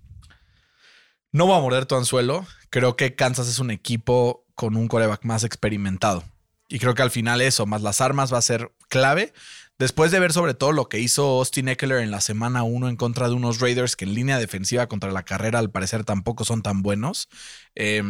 no 1.31 1.45
voy 1.45 1.57
a 1.57 1.61
morder 1.61 1.85
tu 1.85 1.95
anzuelo. 1.95 2.45
Creo 2.69 2.95
que 2.95 3.15
Kansas 3.15 3.47
es 3.47 3.59
un 3.59 3.69
equipo 3.69 4.45
con 4.55 4.77
un 4.77 4.87
coreback 4.87 5.25
más 5.25 5.43
experimentado. 5.43 6.23
Y 6.67 6.79
creo 6.79 6.95
que 6.95 7.03
al 7.03 7.11
final 7.11 7.41
eso, 7.41 7.65
más 7.67 7.83
las 7.83 8.01
armas, 8.01 8.33
va 8.33 8.39
a 8.39 8.41
ser 8.41 8.71
clave. 8.89 9.33
Después 9.77 10.09
de 10.09 10.21
ver 10.21 10.31
sobre 10.31 10.53
todo 10.53 10.71
lo 10.71 10.87
que 10.87 10.99
hizo 10.99 11.39
Austin 11.39 11.67
Eckler 11.67 11.99
en 11.99 12.09
la 12.09 12.21
semana 12.21 12.63
1 12.63 12.87
en 12.87 12.95
contra 12.95 13.27
de 13.27 13.33
unos 13.33 13.59
Raiders 13.59 13.97
que 13.97 14.05
en 14.05 14.13
línea 14.13 14.39
defensiva 14.39 14.87
contra 14.87 15.11
la 15.11 15.23
carrera 15.23 15.59
al 15.59 15.69
parecer 15.69 16.05
tampoco 16.05 16.45
son 16.45 16.61
tan 16.61 16.81
buenos. 16.81 17.27
Eh, 17.75 18.01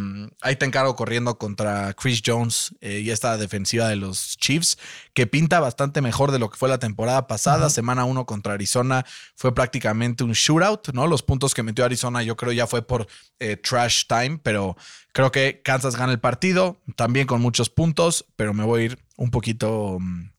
ahí 0.41 0.57
te 0.57 0.65
encargo 0.65 0.95
corriendo 0.95 1.39
contra 1.39 1.95
Chris 1.95 2.21
Jones 2.23 2.75
eh, 2.81 2.99
y 2.99 3.09
esta 3.09 3.35
defensiva 3.37 3.87
de 3.87 3.95
los 3.95 4.37
Chiefs 4.37 4.77
que 5.15 5.25
pinta 5.25 5.59
bastante 5.59 6.01
mejor 6.03 6.31
de 6.31 6.37
lo 6.37 6.51
que 6.51 6.57
fue 6.57 6.69
la 6.69 6.77
temporada 6.77 7.25
pasada. 7.25 7.71
Semana 7.71 8.05
1 8.05 8.27
contra 8.27 8.53
Arizona 8.53 9.03
fue 9.35 9.55
prácticamente 9.55 10.23
un 10.23 10.33
shootout, 10.33 10.89
¿no? 10.93 11.07
Los 11.07 11.23
puntos 11.23 11.55
que 11.55 11.63
metió 11.63 11.83
Arizona 11.83 12.21
yo 12.21 12.37
creo 12.37 12.51
ya 12.51 12.67
fue 12.67 12.85
por 12.85 13.07
eh, 13.39 13.57
trash 13.57 14.03
time, 14.05 14.39
pero 14.43 14.77
creo 15.13 15.31
que 15.31 15.63
Kansas 15.63 15.95
gana 15.95 16.11
el 16.11 16.19
partido, 16.19 16.79
también 16.95 17.25
con 17.25 17.41
muchos 17.41 17.71
puntos, 17.71 18.23
pero 18.35 18.53
me 18.53 18.65
voy 18.65 18.81
a 18.81 18.85
ir 18.85 18.99
un 19.17 19.31
poquito... 19.31 19.97
mm, 19.99 20.34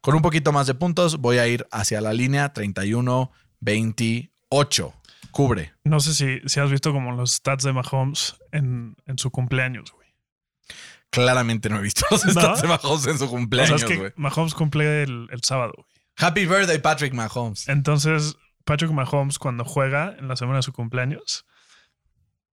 con 0.00 0.14
un 0.14 0.22
poquito 0.22 0.52
más 0.52 0.66
de 0.66 0.74
puntos, 0.74 1.18
voy 1.18 1.38
a 1.38 1.46
ir 1.46 1.66
hacia 1.70 2.00
la 2.00 2.12
línea 2.12 2.52
31-28. 2.52 4.94
Cubre. 5.30 5.74
No 5.84 6.00
sé 6.00 6.14
si, 6.14 6.40
si 6.48 6.60
has 6.60 6.70
visto 6.70 6.92
como 6.92 7.12
los 7.12 7.32
stats 7.32 7.64
de 7.64 7.72
Mahomes 7.72 8.36
en, 8.50 8.96
en 9.06 9.18
su 9.18 9.30
cumpleaños, 9.30 9.92
güey. 9.92 10.08
Claramente 11.10 11.68
no 11.68 11.78
he 11.78 11.82
visto 11.82 12.04
los 12.10 12.24
¿No? 12.26 12.32
stats 12.32 12.62
de 12.62 12.68
Mahomes 12.68 13.06
en 13.06 13.18
su 13.18 13.24
O 13.24 13.28
sea, 13.28 13.36
cumpleaños, 13.36 13.82
es 13.82 13.88
que 13.88 13.96
güey. 13.96 14.12
Mahomes 14.16 14.54
cumple 14.54 15.02
el, 15.02 15.28
el 15.30 15.42
sábado, 15.42 15.72
güey. 15.76 15.88
Happy 16.16 16.46
birthday, 16.46 16.78
Patrick 16.78 17.14
Mahomes. 17.14 17.68
Entonces, 17.68 18.36
Patrick 18.64 18.90
Mahomes, 18.90 19.38
cuando 19.38 19.64
juega 19.64 20.16
en 20.18 20.28
la 20.28 20.36
semana 20.36 20.58
de 20.58 20.62
su 20.62 20.72
cumpleaños, 20.72 21.46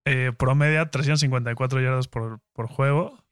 eh, 0.05 0.31
promedia 0.37 0.91
354 0.91 1.81
yardas 1.81 2.07
por, 2.07 2.41
por 2.53 2.67
juego. 2.67 3.23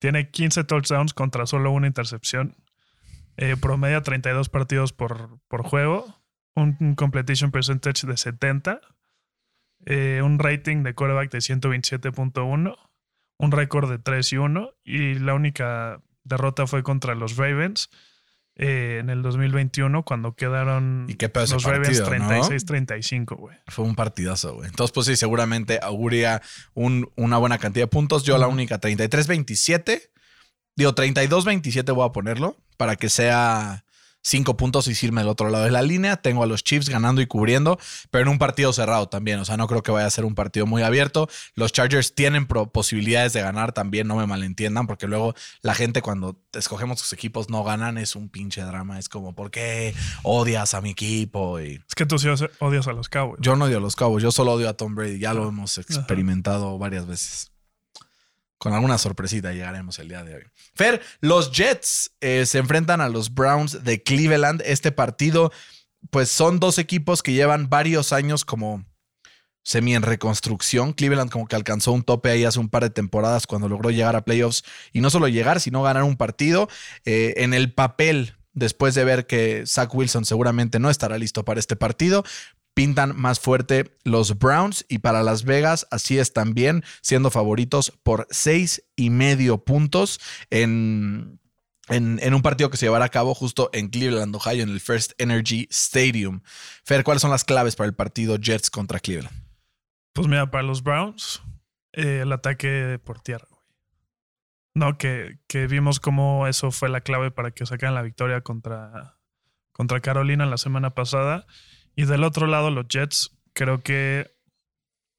Tiene 0.00 0.30
15 0.30 0.64
touchdowns 0.64 1.14
contra 1.14 1.46
solo 1.46 1.70
una 1.70 1.86
intercepción. 1.86 2.56
Eh, 3.40 3.56
promedia 3.56 4.02
32 4.02 4.48
partidos 4.48 4.92
por, 4.92 5.38
por 5.48 5.62
juego. 5.62 6.04
Un, 6.56 6.76
un 6.80 6.94
completion 6.96 7.50
percentage 7.52 8.06
de 8.06 8.16
70. 8.16 8.80
eh, 9.86 10.20
un 10.24 10.38
rating 10.40 10.82
de 10.82 10.94
quarterback 10.94 11.30
de 11.30 11.38
127.1. 11.38 12.76
Un 13.40 13.52
récord 13.52 13.88
de 13.88 13.98
3 13.98 14.32
y 14.32 14.36
1. 14.38 14.70
Y 14.84 15.14
la 15.14 15.34
única 15.34 16.02
derrota 16.24 16.66
fue 16.66 16.82
contra 16.82 17.14
los 17.14 17.36
Ravens 17.36 17.88
eh, 18.56 18.98
en 19.00 19.08
el 19.08 19.22
2021 19.22 20.02
cuando 20.04 20.34
quedaron 20.34 21.06
¿Y 21.08 21.14
qué 21.14 21.28
los 21.32 21.62
Ravens 21.62 22.00
partido, 22.00 22.18
no? 22.28 22.42
36-35, 22.42 23.36
güey. 23.36 23.56
Fue 23.68 23.84
un 23.84 23.94
partidazo, 23.94 24.56
güey. 24.56 24.68
Entonces, 24.68 24.92
pues 24.92 25.06
sí, 25.06 25.14
seguramente 25.14 25.78
auguría 25.80 26.42
un- 26.74 27.08
una 27.14 27.38
buena 27.38 27.58
cantidad 27.58 27.84
de 27.84 27.88
puntos. 27.88 28.24
Yo 28.24 28.36
la 28.36 28.48
Ujú. 28.48 28.54
única 28.54 28.80
33-27. 28.80 30.10
Digo, 30.78 30.94
32-27 30.94 31.92
voy 31.92 32.06
a 32.06 32.12
ponerlo 32.12 32.56
para 32.76 32.94
que 32.94 33.08
sea 33.08 33.84
cinco 34.22 34.56
puntos 34.56 34.86
y 34.86 35.04
irme 35.04 35.22
del 35.22 35.28
otro 35.28 35.50
lado 35.50 35.64
de 35.64 35.72
la 35.72 35.82
línea. 35.82 36.18
Tengo 36.18 36.44
a 36.44 36.46
los 36.46 36.62
Chiefs 36.62 36.88
ganando 36.88 37.20
y 37.20 37.26
cubriendo, 37.26 37.80
pero 38.12 38.22
en 38.22 38.28
un 38.28 38.38
partido 38.38 38.72
cerrado 38.72 39.08
también. 39.08 39.40
O 39.40 39.44
sea, 39.44 39.56
no 39.56 39.66
creo 39.66 39.82
que 39.82 39.90
vaya 39.90 40.06
a 40.06 40.10
ser 40.10 40.24
un 40.24 40.36
partido 40.36 40.66
muy 40.66 40.82
abierto. 40.82 41.28
Los 41.56 41.72
Chargers 41.72 42.14
tienen 42.14 42.46
posibilidades 42.46 43.32
de 43.32 43.40
ganar 43.40 43.72
también, 43.72 44.06
no 44.06 44.14
me 44.14 44.26
malentiendan, 44.28 44.86
porque 44.86 45.08
luego 45.08 45.34
la 45.62 45.74
gente 45.74 46.00
cuando 46.00 46.40
escogemos 46.52 47.00
sus 47.00 47.12
equipos 47.12 47.50
no 47.50 47.64
ganan 47.64 47.98
es 47.98 48.14
un 48.14 48.28
pinche 48.28 48.60
drama. 48.62 49.00
Es 49.00 49.08
como, 49.08 49.34
¿por 49.34 49.50
qué 49.50 49.96
odias 50.22 50.74
a 50.74 50.80
mi 50.80 50.90
equipo? 50.90 51.58
Y 51.58 51.82
Es 51.88 51.96
que 51.96 52.06
tú 52.06 52.20
sí 52.20 52.28
odias 52.60 52.86
a 52.86 52.92
los 52.92 53.08
Cowboys. 53.08 53.40
yo 53.42 53.56
no 53.56 53.64
odio 53.64 53.78
a 53.78 53.80
los 53.80 53.96
Cowboys, 53.96 54.22
yo 54.22 54.30
solo 54.30 54.52
odio 54.52 54.68
a 54.68 54.74
Tom 54.74 54.94
Brady. 54.94 55.18
Ya 55.18 55.34
lo 55.34 55.48
hemos 55.48 55.76
experimentado 55.76 56.78
varias 56.78 57.04
veces. 57.04 57.50
Con 58.58 58.74
alguna 58.74 58.98
sorpresita 58.98 59.52
llegaremos 59.52 59.98
el 60.00 60.08
día 60.08 60.24
de 60.24 60.34
hoy. 60.34 60.42
Fer, 60.74 61.00
los 61.20 61.52
Jets 61.52 62.10
eh, 62.20 62.44
se 62.44 62.58
enfrentan 62.58 63.00
a 63.00 63.08
los 63.08 63.32
Browns 63.32 63.84
de 63.84 64.02
Cleveland. 64.02 64.62
Este 64.66 64.90
partido, 64.90 65.52
pues 66.10 66.28
son 66.28 66.58
dos 66.58 66.78
equipos 66.78 67.22
que 67.22 67.32
llevan 67.32 67.70
varios 67.70 68.12
años 68.12 68.44
como 68.44 68.84
semi 69.62 69.94
en 69.94 70.02
reconstrucción. 70.02 70.92
Cleveland 70.92 71.30
como 71.30 71.46
que 71.46 71.54
alcanzó 71.54 71.92
un 71.92 72.02
tope 72.02 72.30
ahí 72.30 72.44
hace 72.44 72.58
un 72.58 72.68
par 72.68 72.82
de 72.82 72.90
temporadas 72.90 73.46
cuando 73.46 73.68
logró 73.68 73.90
llegar 73.90 74.16
a 74.16 74.24
playoffs 74.24 74.64
y 74.92 75.00
no 75.00 75.10
solo 75.10 75.28
llegar, 75.28 75.60
sino 75.60 75.82
ganar 75.82 76.02
un 76.02 76.16
partido. 76.16 76.68
Eh, 77.04 77.34
en 77.36 77.54
el 77.54 77.72
papel, 77.72 78.34
después 78.54 78.94
de 78.94 79.04
ver 79.04 79.26
que 79.26 79.64
Zach 79.66 79.94
Wilson 79.94 80.24
seguramente 80.24 80.80
no 80.80 80.90
estará 80.90 81.16
listo 81.16 81.44
para 81.44 81.60
este 81.60 81.76
partido, 81.76 82.24
pintan 82.78 83.20
más 83.20 83.40
fuerte 83.40 83.90
los 84.04 84.38
Browns 84.38 84.86
y 84.88 84.98
para 84.98 85.24
Las 85.24 85.42
Vegas 85.42 85.88
así 85.90 86.16
es 86.16 86.32
también 86.32 86.84
siendo 87.00 87.28
favoritos 87.28 87.90
por 88.04 88.28
seis 88.30 88.84
y 88.94 89.10
medio 89.10 89.64
puntos 89.64 90.20
en, 90.50 91.40
en, 91.88 92.34
un 92.34 92.40
partido 92.40 92.70
que 92.70 92.76
se 92.76 92.86
llevará 92.86 93.06
a 93.06 93.08
cabo 93.08 93.34
justo 93.34 93.68
en 93.72 93.88
Cleveland, 93.88 94.32
Ohio, 94.36 94.62
en 94.62 94.68
el 94.68 94.78
First 94.78 95.10
Energy 95.18 95.66
Stadium. 95.72 96.40
Fer, 96.84 97.02
¿cuáles 97.02 97.20
son 97.20 97.32
las 97.32 97.42
claves 97.42 97.74
para 97.74 97.88
el 97.88 97.96
partido 97.96 98.36
Jets 98.36 98.70
contra 98.70 99.00
Cleveland? 99.00 99.34
Pues 100.12 100.28
mira, 100.28 100.48
para 100.48 100.62
los 100.62 100.84
Browns, 100.84 101.42
eh, 101.94 102.20
el 102.22 102.30
ataque 102.30 103.00
por 103.04 103.20
tierra. 103.20 103.48
No, 104.74 104.98
que, 104.98 105.40
que 105.48 105.66
vimos 105.66 105.98
cómo 105.98 106.46
eso 106.46 106.70
fue 106.70 106.88
la 106.88 107.00
clave 107.00 107.32
para 107.32 107.50
que 107.50 107.66
sacaran 107.66 107.96
la 107.96 108.02
victoria 108.02 108.40
contra, 108.42 109.18
contra 109.72 109.98
Carolina 109.98 110.46
la 110.46 110.58
semana 110.58 110.90
pasada. 110.90 111.44
Y 111.98 112.04
del 112.04 112.22
otro 112.22 112.46
lado, 112.46 112.70
los 112.70 112.86
Jets, 112.86 113.36
creo 113.54 113.82
que 113.82 114.30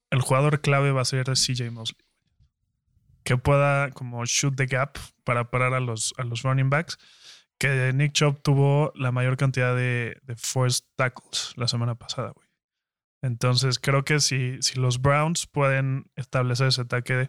el 0.08 0.22
jugador 0.22 0.62
clave 0.62 0.92
va 0.92 1.02
a 1.02 1.04
ser 1.04 1.26
CJ 1.26 1.70
Mosley. 1.70 2.06
Que 3.22 3.36
pueda 3.36 3.90
como 3.90 4.24
shoot 4.24 4.56
the 4.56 4.64
gap 4.64 4.96
para 5.24 5.50
parar 5.50 5.74
a 5.74 5.80
los, 5.80 6.14
a 6.16 6.24
los 6.24 6.40
running 6.40 6.70
backs. 6.70 6.96
Que 7.58 7.92
Nick 7.92 8.12
Chubb 8.12 8.40
tuvo 8.40 8.94
la 8.94 9.12
mayor 9.12 9.36
cantidad 9.36 9.76
de, 9.76 10.18
forced 10.38 10.86
tackles 10.96 11.52
la 11.56 11.68
semana 11.68 11.96
pasada, 11.96 12.30
güey. 12.30 12.48
Entonces 13.20 13.78
creo 13.78 14.02
que 14.02 14.18
si, 14.18 14.56
si 14.62 14.80
los 14.80 15.02
Browns 15.02 15.46
pueden 15.46 16.10
establecer 16.16 16.68
ese 16.68 16.80
ataque 16.80 17.28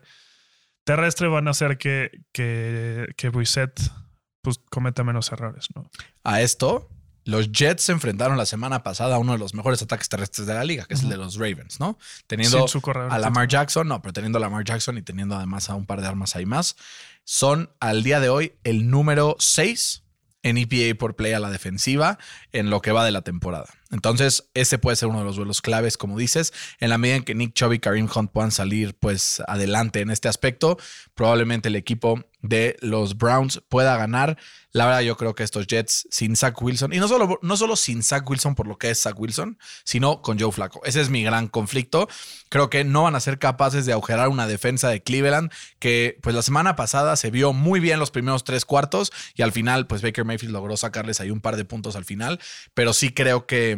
terrestre, 0.86 1.28
van 1.28 1.50
a 1.50 1.52
hacer 1.52 1.78
que, 1.78 2.24
que, 2.32 3.08
que 3.18 3.32
pues, 3.32 4.60
cometa 4.70 5.04
menos 5.04 5.30
errores, 5.34 5.68
¿no? 5.76 5.90
A 6.24 6.42
esto, 6.42 6.88
los 7.24 7.52
Jets 7.52 7.84
se 7.84 7.92
enfrentaron 7.92 8.38
la 8.38 8.46
semana 8.46 8.84
pasada 8.84 9.16
a 9.16 9.20
uno 9.20 9.34
de 9.34 9.38
los 9.38 9.54
mejores 9.54 9.82
ataques 9.82 10.10
terrestres 10.10 10.48
de 10.48 10.54
la 10.54 10.64
liga, 10.64 10.86
que 10.86 10.96
es 10.96 11.04
el 11.04 11.10
de 11.10 11.18
los 11.18 11.36
Ravens, 11.36 11.80
¿no? 11.80 11.98
Teniendo 12.28 12.66
a 13.10 13.20
Lamar 13.20 13.48
Jackson, 13.48 13.88
no, 13.88 14.02
pero 14.02 14.14
teniendo 14.14 14.38
a 14.38 14.42
Lamar 14.42 14.64
Jackson 14.64 14.98
y 14.98 15.02
teniendo 15.02 15.36
además 15.36 15.70
a 15.70 15.76
un 15.76 15.86
par 15.86 16.02
de 16.02 16.08
armas 16.08 16.36
ahí 16.36 16.46
más, 16.46 16.76
son 17.24 17.72
al 17.80 18.04
día 18.04 18.20
de 18.20 18.30
hoy 18.30 18.54
el 18.64 18.90
número 18.90 19.36
6 19.40 20.04
en 20.44 20.58
EPA 20.58 20.98
por 20.98 21.16
play 21.16 21.34
a 21.34 21.40
la 21.40 21.50
defensiva 21.50 22.18
en 22.52 22.70
lo 22.70 22.82
que 22.82 22.92
va 22.92 23.06
de 23.06 23.12
la 23.12 23.22
temporada. 23.22 23.70
Entonces, 23.92 24.50
ese 24.54 24.78
puede 24.80 24.96
ser 24.96 25.10
uno 25.10 25.20
de 25.20 25.26
los 25.26 25.36
duelos 25.36 25.62
claves, 25.62 25.98
como 25.98 26.18
dices. 26.18 26.54
En 26.80 26.90
la 26.90 26.98
medida 26.98 27.18
en 27.18 27.24
que 27.24 27.36
Nick 27.36 27.54
Chubb 27.54 27.74
y 27.74 27.80
Kareem 27.80 28.10
Hunt 28.14 28.32
puedan 28.32 28.52
salir 28.52 28.96
pues 28.96 29.42
adelante 29.48 30.02
en 30.02 30.10
este 30.10 30.30
aspecto, 30.30 30.78
probablemente 31.14 31.70
el 31.70 31.76
equipo 31.76 32.24
de 32.42 32.78
los 32.82 33.18
Browns 33.18 33.62
pueda 33.70 33.98
ganar. 33.98 34.38
La 34.72 34.86
verdad, 34.86 35.02
yo 35.02 35.18
creo 35.18 35.36
que 35.36 35.44
estos 35.44 35.68
Jets 35.68 36.08
sin 36.10 36.36
Zach 36.36 36.60
Wilson, 36.62 36.94
y 36.94 36.98
no 36.98 37.08
solo, 37.08 37.40
no 37.42 37.58
solo 37.58 37.76
sin 37.76 38.04
Zach 38.04 38.28
Wilson 38.30 38.56
por 38.56 38.68
lo 38.68 38.78
que 38.78 38.90
es 38.90 39.02
Zach 39.02 39.20
Wilson, 39.20 39.58
sino 39.84 40.22
con 40.22 40.40
Joe 40.40 40.52
Flaco. 40.52 40.82
Ese 40.86 41.02
es 41.02 41.10
mi 41.10 41.24
gran 41.24 41.48
conflicto. 41.48 42.08
Creo 42.50 42.70
que 42.70 42.84
no 42.84 43.04
van 43.04 43.16
a 43.16 43.20
ser 43.20 43.38
capaces 43.38 43.86
de 43.86 43.92
agujerar 43.92 44.30
una 44.30 44.48
defensa 44.48 44.90
de 44.90 45.04
Cleveland 45.04 45.52
que 45.80 46.18
pues 46.22 46.36
la 46.36 46.42
semana 46.42 46.76
pasada 46.76 47.16
se 47.16 47.32
vio 47.32 47.54
muy 47.54 47.80
bien 47.80 48.00
los 48.00 48.12
primeros 48.12 48.44
tres 48.44 48.66
cuartos 48.66 49.12
y 49.36 49.42
al 49.42 49.52
final 49.52 49.88
pues 49.88 50.02
Baker 50.02 50.26
Mayfield 50.26 50.54
logró 50.54 50.78
sacarles 50.78 51.20
ahí 51.20 51.32
un 51.32 51.42
par 51.42 51.58
de 51.58 51.66
puntos 51.66 51.96
al 51.96 52.06
final, 52.06 52.40
pero 52.74 52.94
sí 52.94 53.14
creo 53.14 53.46
que 53.46 53.78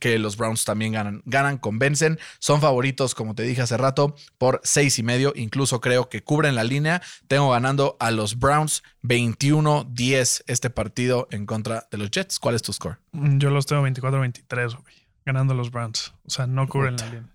que 0.00 0.18
los 0.18 0.36
Browns 0.36 0.64
también 0.64 0.92
ganan, 0.92 1.22
ganan, 1.26 1.58
convencen. 1.58 2.18
Son 2.38 2.60
favoritos, 2.60 3.14
como 3.14 3.34
te 3.34 3.42
dije 3.42 3.62
hace 3.62 3.76
rato, 3.76 4.14
por 4.38 4.60
seis 4.64 4.98
y 4.98 5.02
medio. 5.02 5.32
Incluso 5.36 5.80
creo 5.80 6.08
que 6.08 6.22
cubren 6.22 6.54
la 6.54 6.64
línea. 6.64 7.02
Tengo 7.28 7.50
ganando 7.50 7.96
a 8.00 8.10
los 8.10 8.38
Browns 8.38 8.82
21-10 9.02 10.44
este 10.46 10.70
partido 10.70 11.28
en 11.30 11.46
contra 11.46 11.88
de 11.90 11.98
los 11.98 12.10
Jets. 12.10 12.38
¿Cuál 12.38 12.54
es 12.54 12.62
tu 12.62 12.72
score? 12.72 12.98
Mm, 13.12 13.38
yo 13.38 13.50
los 13.50 13.66
tengo 13.66 13.86
24-23, 13.86 14.76
Ganando 15.24 15.54
los 15.54 15.70
Browns. 15.70 16.12
O 16.26 16.30
sea, 16.30 16.46
no 16.46 16.68
cubren 16.68 16.96
la 16.96 17.06
línea. 17.06 17.28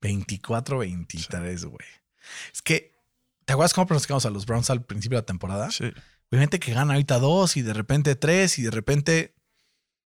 24-23, 0.00 1.64
güey. 1.66 1.86
Es 2.52 2.62
que, 2.62 2.98
¿te 3.44 3.52
acuerdas 3.52 3.74
cómo 3.74 3.86
pronosticamos 3.86 4.26
a 4.26 4.30
los 4.30 4.44
Browns 4.46 4.70
al 4.70 4.84
principio 4.84 5.16
de 5.16 5.22
la 5.22 5.26
temporada? 5.26 5.70
Sí. 5.70 5.92
Obviamente 6.30 6.58
que 6.58 6.72
gana 6.72 6.94
ahorita 6.94 7.20
dos 7.20 7.56
y 7.56 7.62
de 7.62 7.72
repente 7.72 8.16
tres 8.16 8.58
y 8.58 8.62
de 8.62 8.72
repente 8.72 9.35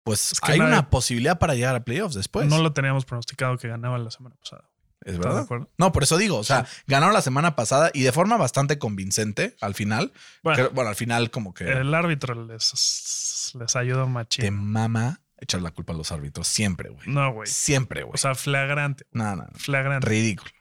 pues 0.06 0.34
hay 0.42 0.60
una 0.60 0.88
posibilidad 0.88 1.36
para 1.36 1.56
llegar 1.56 1.74
a 1.74 1.84
playoffs 1.84 2.14
después. 2.14 2.46
No 2.46 2.62
lo 2.62 2.72
teníamos 2.72 3.04
pronosticado 3.04 3.58
que 3.58 3.66
ganaba 3.66 3.98
la 3.98 4.12
semana 4.12 4.36
pasada. 4.36 4.70
¿Es 5.04 5.18
verdad? 5.18 5.48
No, 5.78 5.90
por 5.90 6.04
eso 6.04 6.16
digo, 6.16 6.38
o 6.38 6.44
sea, 6.44 6.64
ganaron 6.86 7.12
la 7.12 7.22
semana 7.22 7.56
pasada 7.56 7.90
y 7.92 8.02
de 8.02 8.12
forma 8.12 8.36
bastante 8.36 8.78
convincente 8.78 9.56
al 9.60 9.74
final. 9.74 10.12
Bueno, 10.44 10.70
al 10.76 10.94
final 10.94 11.32
como 11.32 11.54
que... 11.54 11.64
El 11.64 11.92
árbitro 11.92 12.46
les, 12.46 13.52
les 13.58 13.74
ayudó 13.74 14.06
machín. 14.06 14.44
Te 14.44 14.50
mama 14.52 15.22
echar 15.38 15.60
la 15.60 15.72
culpa 15.72 15.92
a 15.92 15.96
los 15.96 16.12
árbitros, 16.12 16.46
siempre, 16.46 16.90
güey. 16.90 17.08
No, 17.08 17.32
güey. 17.32 17.48
Siempre, 17.48 18.04
güey. 18.04 18.14
O 18.14 18.18
sea, 18.18 18.36
flagrante. 18.36 19.06
No, 19.10 19.34
no, 19.34 19.48
Flagrante. 19.56 20.08
Ridículo. 20.08 20.52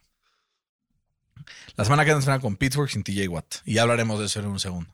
La 1.75 1.83
semana 1.83 2.03
que 2.03 2.15
viene 2.15 2.39
con 2.39 2.55
Pittsburgh 2.55 2.89
sin 2.89 3.03
TJ 3.03 3.27
Watt. 3.27 3.57
Y 3.63 3.75
ya 3.75 3.83
hablaremos 3.83 4.19
de 4.19 4.25
eso 4.25 4.39
en 4.39 4.47
un 4.47 4.59
segundo. 4.59 4.91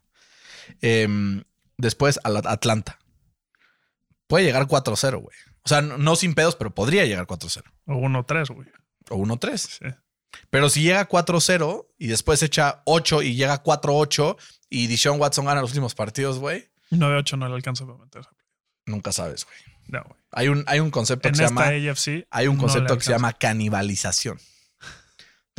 Em, 0.82 1.46
después 1.78 2.20
a 2.26 2.52
Atlanta 2.52 3.00
puede 4.32 4.46
llegar 4.46 4.66
4-0, 4.66 5.22
güey. 5.22 5.36
O 5.64 5.68
sea, 5.68 5.82
no, 5.82 6.16
sin 6.16 6.34
pedos, 6.36 6.56
pero 6.56 6.74
podría 6.74 7.06
llegar 7.06 7.28
4-0. 7.28 7.64
O 7.88 7.96
1-3, 7.96 8.56
güey. 8.56 8.68
O 9.10 9.18
1-3. 9.18 9.58
Sí. 9.58 9.86
Pero 10.50 10.70
si 10.70 10.84
llega 10.84 11.10
4-0 11.10 11.88
y 11.98 12.08
después 12.08 12.42
echa 12.42 12.82
8 12.86 13.24
y 13.24 13.36
llega 13.36 13.62
4-8 13.62 14.38
y 14.70 14.88
Dishon 14.88 15.20
Watson 15.20 15.44
gana 15.44 15.60
los 15.60 15.72
últimos 15.72 15.96
partidos, 15.96 16.40
güey. 16.40 16.70
9-8 16.92 17.38
no 17.40 17.50
le 17.50 17.56
alcanza 17.56 17.86
para 17.86 17.98
meterse. 17.98 18.30
Nunca 18.86 19.12
sabes, 19.12 19.46
güey. 19.46 19.58
No, 19.88 20.02
güey. 20.08 20.22
Hay 20.32 20.48
un, 20.48 20.64
hay 20.66 20.80
un 20.80 20.92
concepto 20.92 21.28
que 21.28 21.36
se 21.36 21.44
llama. 21.44 21.66
AFC, 21.66 22.26
hay 22.30 22.48
un 22.48 22.56
concepto 22.56 22.98
que 22.98 23.04
se 23.04 23.12
llama 23.12 23.34
canibalización 23.34 24.40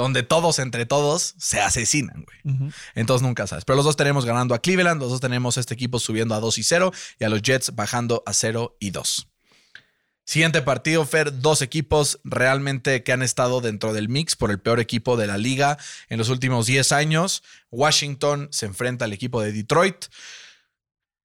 donde 0.02 0.22
todos 0.22 0.58
entre 0.58 0.86
todos 0.86 1.34
se 1.38 1.60
asesinan, 1.60 2.24
güey. 2.24 2.72
Entonces 2.94 3.26
nunca 3.26 3.46
sabes. 3.46 3.64
Pero 3.64 3.76
los 3.76 3.84
dos 3.84 3.96
tenemos 3.96 4.24
ganando 4.24 4.54
a 4.54 4.60
Cleveland, 4.60 5.00
los 5.00 5.10
dos 5.10 5.20
tenemos 5.20 5.56
este 5.56 5.74
equipo 5.74 5.98
subiendo 5.98 6.34
a 6.34 6.40
2 6.40 6.58
y 6.58 6.62
0 6.62 6.92
y 7.18 7.24
a 7.24 7.28
los 7.28 7.42
Jets 7.42 7.74
bajando 7.74 8.22
a 8.26 8.32
0 8.32 8.76
y 8.80 8.90
2. 8.90 9.28
Siguiente 10.24 10.62
partido, 10.62 11.04
Fer, 11.04 11.40
dos 11.40 11.62
equipos 11.62 12.20
realmente 12.22 13.02
que 13.02 13.12
han 13.12 13.22
estado 13.22 13.60
dentro 13.60 13.92
del 13.92 14.08
mix 14.08 14.36
por 14.36 14.50
el 14.50 14.60
peor 14.60 14.78
equipo 14.78 15.16
de 15.16 15.26
la 15.26 15.36
liga 15.36 15.78
en 16.08 16.18
los 16.18 16.28
últimos 16.28 16.66
10 16.66 16.92
años. 16.92 17.42
Washington 17.70 18.48
se 18.52 18.66
enfrenta 18.66 19.04
al 19.04 19.12
equipo 19.12 19.42
de 19.42 19.52
Detroit. 19.52 20.06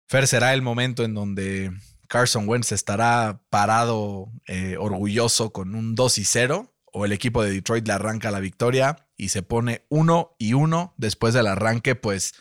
Fer, 0.08 0.26
será 0.26 0.52
el 0.52 0.60
momento 0.60 1.04
en 1.04 1.14
donde 1.14 1.72
Carson 2.06 2.46
Wentz 2.46 2.72
estará 2.72 3.40
parado 3.48 4.30
eh, 4.46 4.76
orgulloso 4.78 5.52
con 5.52 5.74
un 5.74 5.94
2 5.94 6.18
y 6.18 6.24
0 6.24 6.71
o 6.92 7.04
el 7.04 7.12
equipo 7.12 7.42
de 7.42 7.50
Detroit 7.50 7.86
le 7.86 7.94
arranca 7.94 8.30
la 8.30 8.40
victoria 8.40 9.08
y 9.16 9.30
se 9.30 9.42
pone 9.42 9.84
uno 9.88 10.36
y 10.38 10.52
uno 10.52 10.94
después 10.96 11.34
del 11.34 11.46
arranque, 11.46 11.94
pues 11.94 12.34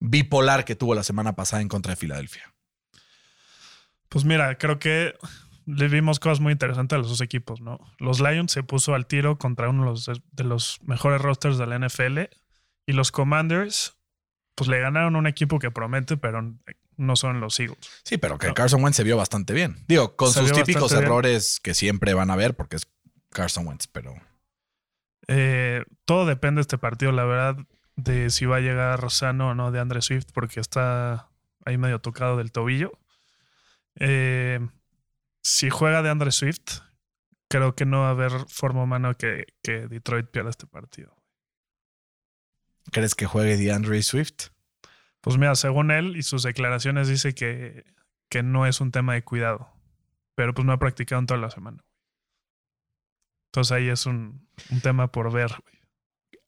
bipolar 0.00 0.64
que 0.64 0.76
tuvo 0.76 0.94
la 0.94 1.02
semana 1.02 1.34
pasada 1.34 1.60
en 1.60 1.68
contra 1.68 1.92
de 1.92 1.96
Filadelfia. 1.96 2.54
Pues 4.08 4.24
mira, 4.24 4.56
creo 4.56 4.78
que 4.78 5.14
le 5.66 5.88
vimos 5.88 6.18
cosas 6.18 6.40
muy 6.40 6.52
interesantes 6.52 6.96
a 6.96 6.98
los 6.98 7.08
dos 7.08 7.20
equipos, 7.20 7.60
¿no? 7.60 7.78
Los 7.98 8.20
Lions 8.20 8.52
se 8.52 8.62
puso 8.62 8.94
al 8.94 9.06
tiro 9.06 9.38
contra 9.38 9.68
uno 9.68 9.94
de 10.32 10.44
los, 10.44 10.78
mejores 10.82 11.20
rosters 11.20 11.58
de 11.58 11.66
la 11.66 11.78
NFL 11.78 12.20
y 12.86 12.92
los 12.92 13.12
Commanders, 13.12 13.96
pues 14.54 14.68
le 14.68 14.80
ganaron 14.80 15.16
a 15.16 15.18
un 15.18 15.26
equipo 15.26 15.58
que 15.58 15.70
promete, 15.70 16.16
pero 16.16 16.54
no 16.96 17.16
son 17.16 17.40
los 17.40 17.60
Eagles. 17.60 17.90
Sí, 18.02 18.16
pero 18.16 18.38
que 18.38 18.54
Carson 18.54 18.82
Wentz 18.82 18.96
se 18.96 19.04
vio 19.04 19.16
bastante 19.16 19.52
bien. 19.52 19.84
Digo, 19.88 20.16
con 20.16 20.32
sus 20.32 20.52
típicos 20.52 20.92
errores 20.92 21.60
que 21.62 21.74
siempre 21.74 22.14
van 22.14 22.30
a 22.30 22.36
ver, 22.36 22.56
porque 22.56 22.76
es 22.76 22.88
Carson 23.30 23.66
Wentz, 23.66 23.86
pero. 23.86 24.14
Eh, 25.26 25.84
todo 26.04 26.26
depende 26.26 26.58
de 26.58 26.62
este 26.62 26.78
partido, 26.78 27.12
la 27.12 27.24
verdad, 27.24 27.56
de 27.96 28.30
si 28.30 28.46
va 28.46 28.56
a 28.56 28.60
llegar 28.60 29.00
Rosano 29.00 29.50
o 29.50 29.54
no 29.54 29.70
de 29.70 29.80
Andre 29.80 30.00
Swift, 30.00 30.28
porque 30.32 30.60
está 30.60 31.30
ahí 31.64 31.76
medio 31.76 32.00
tocado 32.00 32.36
del 32.36 32.52
tobillo. 32.52 32.98
Eh, 33.96 34.60
si 35.42 35.70
juega 35.70 36.02
de 36.02 36.10
Andre 36.10 36.32
Swift, 36.32 36.80
creo 37.48 37.74
que 37.74 37.84
no 37.84 38.00
va 38.00 38.08
a 38.08 38.10
haber 38.10 38.32
forma 38.48 38.82
humana 38.82 39.14
que, 39.14 39.46
que 39.62 39.88
Detroit 39.88 40.26
pierda 40.30 40.50
este 40.50 40.66
partido. 40.66 41.16
¿Crees 42.92 43.14
que 43.14 43.26
juegue 43.26 43.56
DeAndre 43.56 44.02
Swift? 44.02 44.48
Pues 45.20 45.36
mira, 45.36 45.54
según 45.56 45.90
él 45.90 46.16
y 46.16 46.22
sus 46.22 46.42
declaraciones 46.42 47.08
dice 47.08 47.34
que, 47.34 47.84
que 48.28 48.42
no 48.42 48.66
es 48.66 48.80
un 48.80 48.92
tema 48.92 49.14
de 49.14 49.24
cuidado, 49.24 49.68
pero 50.34 50.54
pues 50.54 50.64
no 50.64 50.72
ha 50.72 50.78
practicado 50.78 51.20
en 51.20 51.26
toda 51.26 51.40
la 51.40 51.50
semana. 51.50 51.84
Entonces 53.48 53.72
ahí 53.72 53.88
es 53.88 54.06
un, 54.06 54.46
un 54.70 54.80
tema 54.80 55.10
por 55.10 55.32
ver. 55.32 55.50
güey. 55.50 55.74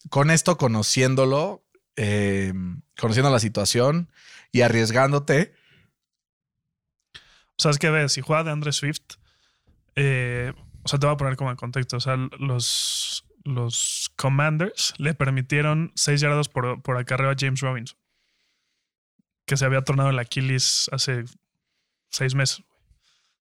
Con 0.08 0.30
esto, 0.30 0.56
conociéndolo, 0.56 1.64
eh, 1.96 2.52
conociendo 2.98 3.30
la 3.30 3.38
situación 3.40 4.10
y 4.52 4.62
arriesgándote, 4.62 5.54
O 7.58 7.62
sea, 7.62 7.70
es 7.72 7.78
que 7.78 7.90
ves, 7.90 8.12
si 8.12 8.22
juega 8.22 8.44
de 8.44 8.50
Andre 8.52 8.72
Swift, 8.72 9.16
eh, 9.96 10.52
o 10.82 10.88
sea, 10.88 10.98
te 10.98 11.06
voy 11.06 11.14
a 11.14 11.18
poner 11.18 11.36
como 11.36 11.50
en 11.50 11.56
contexto. 11.56 11.98
O 11.98 12.00
sea, 12.00 12.16
los, 12.38 13.24
los 13.44 14.10
Commanders 14.16 14.94
le 14.96 15.12
permitieron 15.14 15.92
6 15.94 16.20
yardas 16.22 16.48
por, 16.48 16.80
por 16.82 16.96
acarreo 16.96 17.30
a 17.30 17.36
James 17.38 17.60
Robinson, 17.60 17.98
que 19.46 19.58
se 19.58 19.64
había 19.66 19.82
tornado 19.82 20.08
el 20.08 20.18
Aquiles 20.18 20.88
hace 20.92 21.24
6 22.10 22.34
meses. 22.34 22.58
güey. 22.66 22.80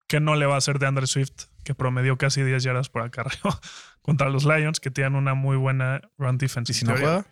¿Qué 0.06 0.20
no 0.20 0.34
le 0.36 0.44
va 0.44 0.56
a 0.56 0.58
hacer 0.58 0.78
de 0.78 0.86
Andre 0.86 1.06
Swift, 1.06 1.46
que 1.64 1.75
promedió 1.75 2.16
casi 2.18 2.42
10 2.42 2.62
yardas 2.62 2.88
por 2.88 3.02
acarreo 3.02 3.42
contra 4.02 4.28
los 4.28 4.44
Lions, 4.44 4.78
que 4.80 4.90
tienen 4.90 5.14
una 5.16 5.35
muy 5.35 5.56
buena 5.56 6.00
run 6.18 6.38
defense? 6.38 6.73
¿y 6.73 6.75
si 6.75 6.85
no 6.85 6.92
juega? 6.92 7.26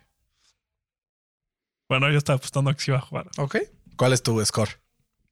Bueno, 1.89 2.11
yo 2.11 2.19
estaba 2.19 2.39
apostando 2.39 2.71
a 2.71 2.75
que 2.75 2.81
sí 2.81 2.91
iba 2.91 2.99
a 2.99 3.03
jugar. 3.03 3.29
Ok. 3.37 3.57
¿Cuál 3.97 4.13
es 4.15 4.23
tu 4.23 4.43
score? 4.45 4.71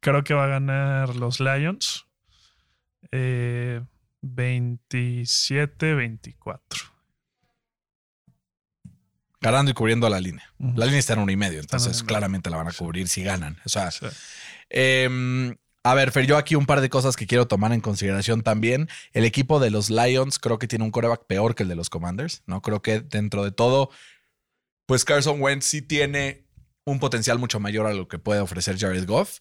Creo 0.00 0.22
que 0.24 0.34
va 0.34 0.44
a 0.44 0.48
ganar 0.48 1.16
los 1.16 1.40
Lions. 1.40 2.06
Eh, 3.12 3.80
27-24. 4.22 6.60
Ganando 9.40 9.70
y 9.70 9.74
cubriendo 9.74 10.06
la 10.10 10.20
línea. 10.20 10.44
La 10.58 10.84
línea 10.84 10.98
está 10.98 11.14
en 11.14 11.20
uno 11.20 11.32
y 11.32 11.36
medio, 11.36 11.60
entonces 11.60 12.02
claramente 12.02 12.50
la 12.50 12.58
van 12.58 12.68
a 12.68 12.72
cubrir 12.72 13.08
si 13.08 13.22
ganan. 13.22 13.58
O 13.64 13.70
sea, 13.70 13.90
Sí. 13.90 14.04
Em, 14.68 15.56
a 15.82 15.94
ver, 15.94 16.12
Fer, 16.12 16.26
yo 16.26 16.36
aquí 16.36 16.56
un 16.56 16.66
par 16.66 16.80
de 16.80 16.90
cosas 16.90 17.16
que 17.16 17.26
quiero 17.26 17.48
tomar 17.48 17.72
en 17.72 17.80
consideración 17.80 18.42
también. 18.42 18.88
El 19.12 19.24
equipo 19.24 19.60
de 19.60 19.70
los 19.70 19.88
Lions 19.88 20.38
creo 20.38 20.58
que 20.58 20.68
tiene 20.68 20.84
un 20.84 20.90
coreback 20.90 21.24
peor 21.26 21.54
que 21.54 21.62
el 21.62 21.70
de 21.70 21.76
los 21.76 21.88
Commanders, 21.88 22.42
¿no? 22.46 22.60
Creo 22.60 22.82
que 22.82 23.00
dentro 23.00 23.44
de 23.44 23.52
todo, 23.52 23.90
pues 24.86 25.04
Carson 25.04 25.40
Wentz 25.40 25.64
sí 25.64 25.80
tiene 25.80 26.46
un 26.84 26.98
potencial 26.98 27.38
mucho 27.38 27.60
mayor 27.60 27.86
a 27.86 27.94
lo 27.94 28.08
que 28.08 28.18
puede 28.18 28.40
ofrecer 28.40 28.78
Jared 28.78 29.06
Goff, 29.06 29.38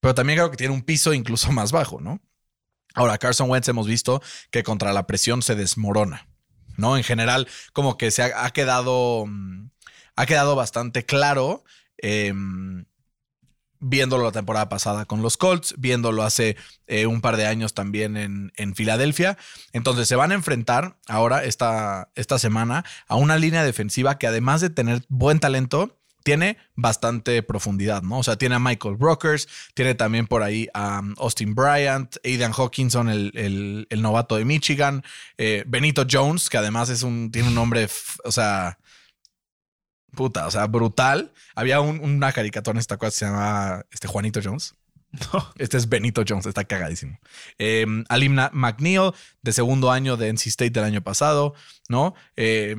pero 0.00 0.14
también 0.14 0.38
creo 0.38 0.50
que 0.50 0.56
tiene 0.56 0.74
un 0.74 0.82
piso 0.82 1.14
incluso 1.14 1.50
más 1.52 1.72
bajo, 1.72 2.00
¿no? 2.00 2.20
Ahora, 2.94 3.16
Carson 3.16 3.48
Wentz 3.48 3.68
hemos 3.68 3.86
visto 3.86 4.22
que 4.50 4.62
contra 4.62 4.92
la 4.92 5.06
presión 5.06 5.40
se 5.40 5.54
desmorona, 5.54 6.28
¿no? 6.76 6.98
En 6.98 7.04
general, 7.04 7.48
como 7.72 7.96
que 7.96 8.10
se 8.10 8.22
ha, 8.22 8.50
quedado, 8.50 9.24
mm, 9.26 9.70
ha 10.16 10.26
quedado 10.26 10.54
bastante 10.54 11.06
claro. 11.06 11.64
em, 11.96 12.84
viéndolo 13.82 14.24
la 14.24 14.32
temporada 14.32 14.68
pasada 14.70 15.04
con 15.04 15.20
los 15.20 15.36
Colts, 15.36 15.74
viéndolo 15.76 16.22
hace 16.22 16.56
eh, 16.86 17.06
un 17.06 17.20
par 17.20 17.36
de 17.36 17.46
años 17.46 17.74
también 17.74 18.16
en, 18.16 18.52
en 18.56 18.74
Filadelfia. 18.74 19.36
Entonces 19.72 20.08
se 20.08 20.16
van 20.16 20.30
a 20.32 20.34
enfrentar 20.34 20.96
ahora 21.08 21.44
esta, 21.44 22.08
esta 22.14 22.38
semana 22.38 22.84
a 23.08 23.16
una 23.16 23.36
línea 23.36 23.64
defensiva 23.64 24.16
que 24.18 24.26
además 24.26 24.60
de 24.60 24.70
tener 24.70 25.02
buen 25.08 25.40
talento, 25.40 25.98
tiene 26.24 26.56
bastante 26.76 27.42
profundidad, 27.42 28.02
¿no? 28.02 28.18
O 28.18 28.22
sea, 28.22 28.36
tiene 28.36 28.54
a 28.54 28.60
Michael 28.60 28.94
Brokers, 28.94 29.48
tiene 29.74 29.96
también 29.96 30.28
por 30.28 30.44
ahí 30.44 30.68
a 30.72 31.00
um, 31.00 31.14
Austin 31.18 31.52
Bryant, 31.52 32.14
Aidan 32.24 32.52
Hawkinson, 32.56 33.08
el, 33.08 33.32
el- 33.90 34.02
novato 34.02 34.36
de 34.36 34.44
Michigan, 34.44 35.02
eh, 35.36 35.64
Benito 35.66 36.06
Jones, 36.08 36.48
que 36.48 36.58
además 36.58 36.90
es 36.90 37.02
un, 37.02 37.32
tiene 37.32 37.48
un 37.48 37.56
nombre, 37.56 37.88
o 38.24 38.30
sea, 38.30 38.78
puta, 40.14 40.46
o 40.46 40.50
sea, 40.50 40.66
brutal. 40.66 41.32
Había 41.54 41.80
un- 41.80 42.00
una 42.00 42.32
caricatura 42.32 42.74
en 42.76 42.80
esta 42.80 42.96
cosa 42.96 43.10
que 43.10 43.16
se 43.18 43.24
llama 43.26 43.84
este, 43.90 44.08
Juanito 44.08 44.40
Jones. 44.42 44.74
No. 45.32 45.46
Este 45.58 45.76
es 45.76 45.90
Benito 45.90 46.22
Jones, 46.26 46.46
está 46.46 46.64
cagadísimo. 46.64 47.18
Eh, 47.58 47.84
Alim 48.08 48.34
Na- 48.34 48.48
McNeil, 48.54 49.10
de 49.42 49.52
segundo 49.52 49.90
año 49.90 50.16
de 50.16 50.28
NC 50.28 50.46
State 50.48 50.70
del 50.70 50.84
año 50.84 51.02
pasado, 51.02 51.52
¿no? 51.90 52.14
Eh, 52.36 52.74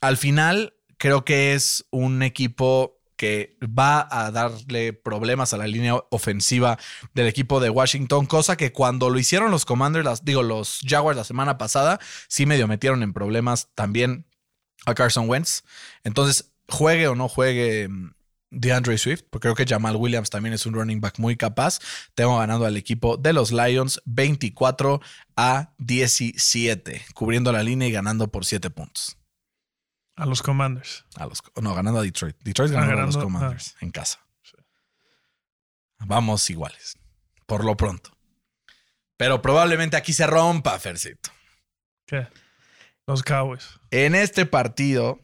al 0.00 0.16
final, 0.16 0.74
creo 0.96 1.24
que 1.26 1.52
es 1.54 1.84
un 1.90 2.22
equipo 2.22 2.94
que 3.16 3.58
va 3.62 4.06
a 4.10 4.30
darle 4.30 4.92
problemas 4.92 5.52
a 5.52 5.56
la 5.56 5.66
línea 5.66 5.96
ofensiva 6.10 6.78
del 7.14 7.26
equipo 7.26 7.58
de 7.58 7.68
Washington, 7.68 8.26
cosa 8.26 8.56
que 8.56 8.70
cuando 8.72 9.10
lo 9.10 9.18
hicieron 9.18 9.50
los 9.50 9.64
Commanders, 9.64 10.04
las, 10.04 10.24
digo, 10.24 10.44
los 10.44 10.80
Jaguars 10.86 11.16
la 11.16 11.24
semana 11.24 11.58
pasada, 11.58 11.98
sí 12.28 12.46
medio 12.46 12.68
metieron 12.68 13.02
en 13.02 13.12
problemas 13.12 13.68
también 13.74 14.24
a 14.88 14.94
Carson 14.94 15.28
Wentz. 15.28 15.62
Entonces, 16.04 16.52
juegue 16.68 17.08
o 17.08 17.14
no 17.14 17.28
juegue 17.28 17.88
mm, 17.88 18.12
DeAndre 18.50 18.98
Swift, 18.98 19.22
porque 19.30 19.48
creo 19.48 19.54
que 19.54 19.66
Jamal 19.66 19.96
Williams 19.96 20.30
también 20.30 20.54
es 20.54 20.66
un 20.66 20.74
running 20.74 21.00
back 21.00 21.18
muy 21.18 21.36
capaz. 21.36 21.78
Tengo 22.14 22.38
ganando 22.38 22.64
al 22.66 22.76
equipo 22.76 23.16
de 23.16 23.32
los 23.32 23.52
Lions 23.52 24.00
24 24.06 25.00
a 25.36 25.72
17, 25.78 27.06
cubriendo 27.14 27.52
la 27.52 27.62
línea 27.62 27.88
y 27.88 27.92
ganando 27.92 28.28
por 28.28 28.44
7 28.44 28.70
puntos. 28.70 29.16
A 30.16 30.26
los 30.26 30.42
Commanders. 30.42 31.04
A 31.16 31.26
los, 31.26 31.42
no, 31.60 31.74
ganando 31.74 32.00
a 32.00 32.02
Detroit. 32.02 32.36
Detroit 32.40 32.72
ganando, 32.72 33.02
a 33.02 33.06
los 33.06 33.16
Commanders 33.16 33.76
en 33.80 33.90
casa. 33.90 34.20
Vamos 36.00 36.48
iguales, 36.50 36.96
por 37.46 37.64
lo 37.64 37.76
pronto. 37.76 38.10
Pero 39.16 39.42
probablemente 39.42 39.96
aquí 39.96 40.12
se 40.12 40.26
rompa, 40.26 40.78
Fercito. 40.78 41.30
¿Qué? 42.06 42.28
Los 43.08 43.22
Cowboys. 43.22 43.80
En 43.90 44.14
este 44.14 44.44
partido 44.44 45.18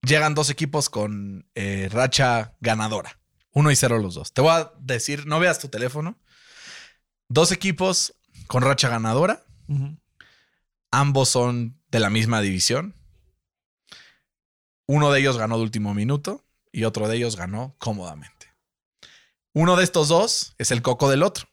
llegan 0.00 0.34
dos 0.34 0.48
equipos 0.48 0.88
con 0.88 1.46
eh, 1.54 1.90
racha 1.92 2.56
ganadora. 2.60 3.20
Uno 3.52 3.70
y 3.70 3.76
cero 3.76 3.98
los 3.98 4.14
dos. 4.14 4.32
Te 4.32 4.40
voy 4.40 4.52
a 4.52 4.72
decir, 4.80 5.26
no 5.26 5.40
veas 5.40 5.58
tu 5.58 5.68
teléfono. 5.68 6.18
Dos 7.28 7.52
equipos 7.52 8.14
con 8.46 8.62
racha 8.62 8.88
ganadora. 8.88 9.44
Ambos 10.90 11.28
son 11.28 11.78
de 11.90 12.00
la 12.00 12.08
misma 12.08 12.40
división. 12.40 12.94
Uno 14.86 15.12
de 15.12 15.20
ellos 15.20 15.36
ganó 15.36 15.58
de 15.58 15.64
último 15.64 15.92
minuto 15.92 16.46
y 16.72 16.84
otro 16.84 17.08
de 17.08 17.16
ellos 17.18 17.36
ganó 17.36 17.76
cómodamente. 17.76 18.54
Uno 19.52 19.76
de 19.76 19.84
estos 19.84 20.08
dos 20.08 20.54
es 20.56 20.70
el 20.70 20.80
coco 20.80 21.10
del 21.10 21.22
otro. 21.22 21.46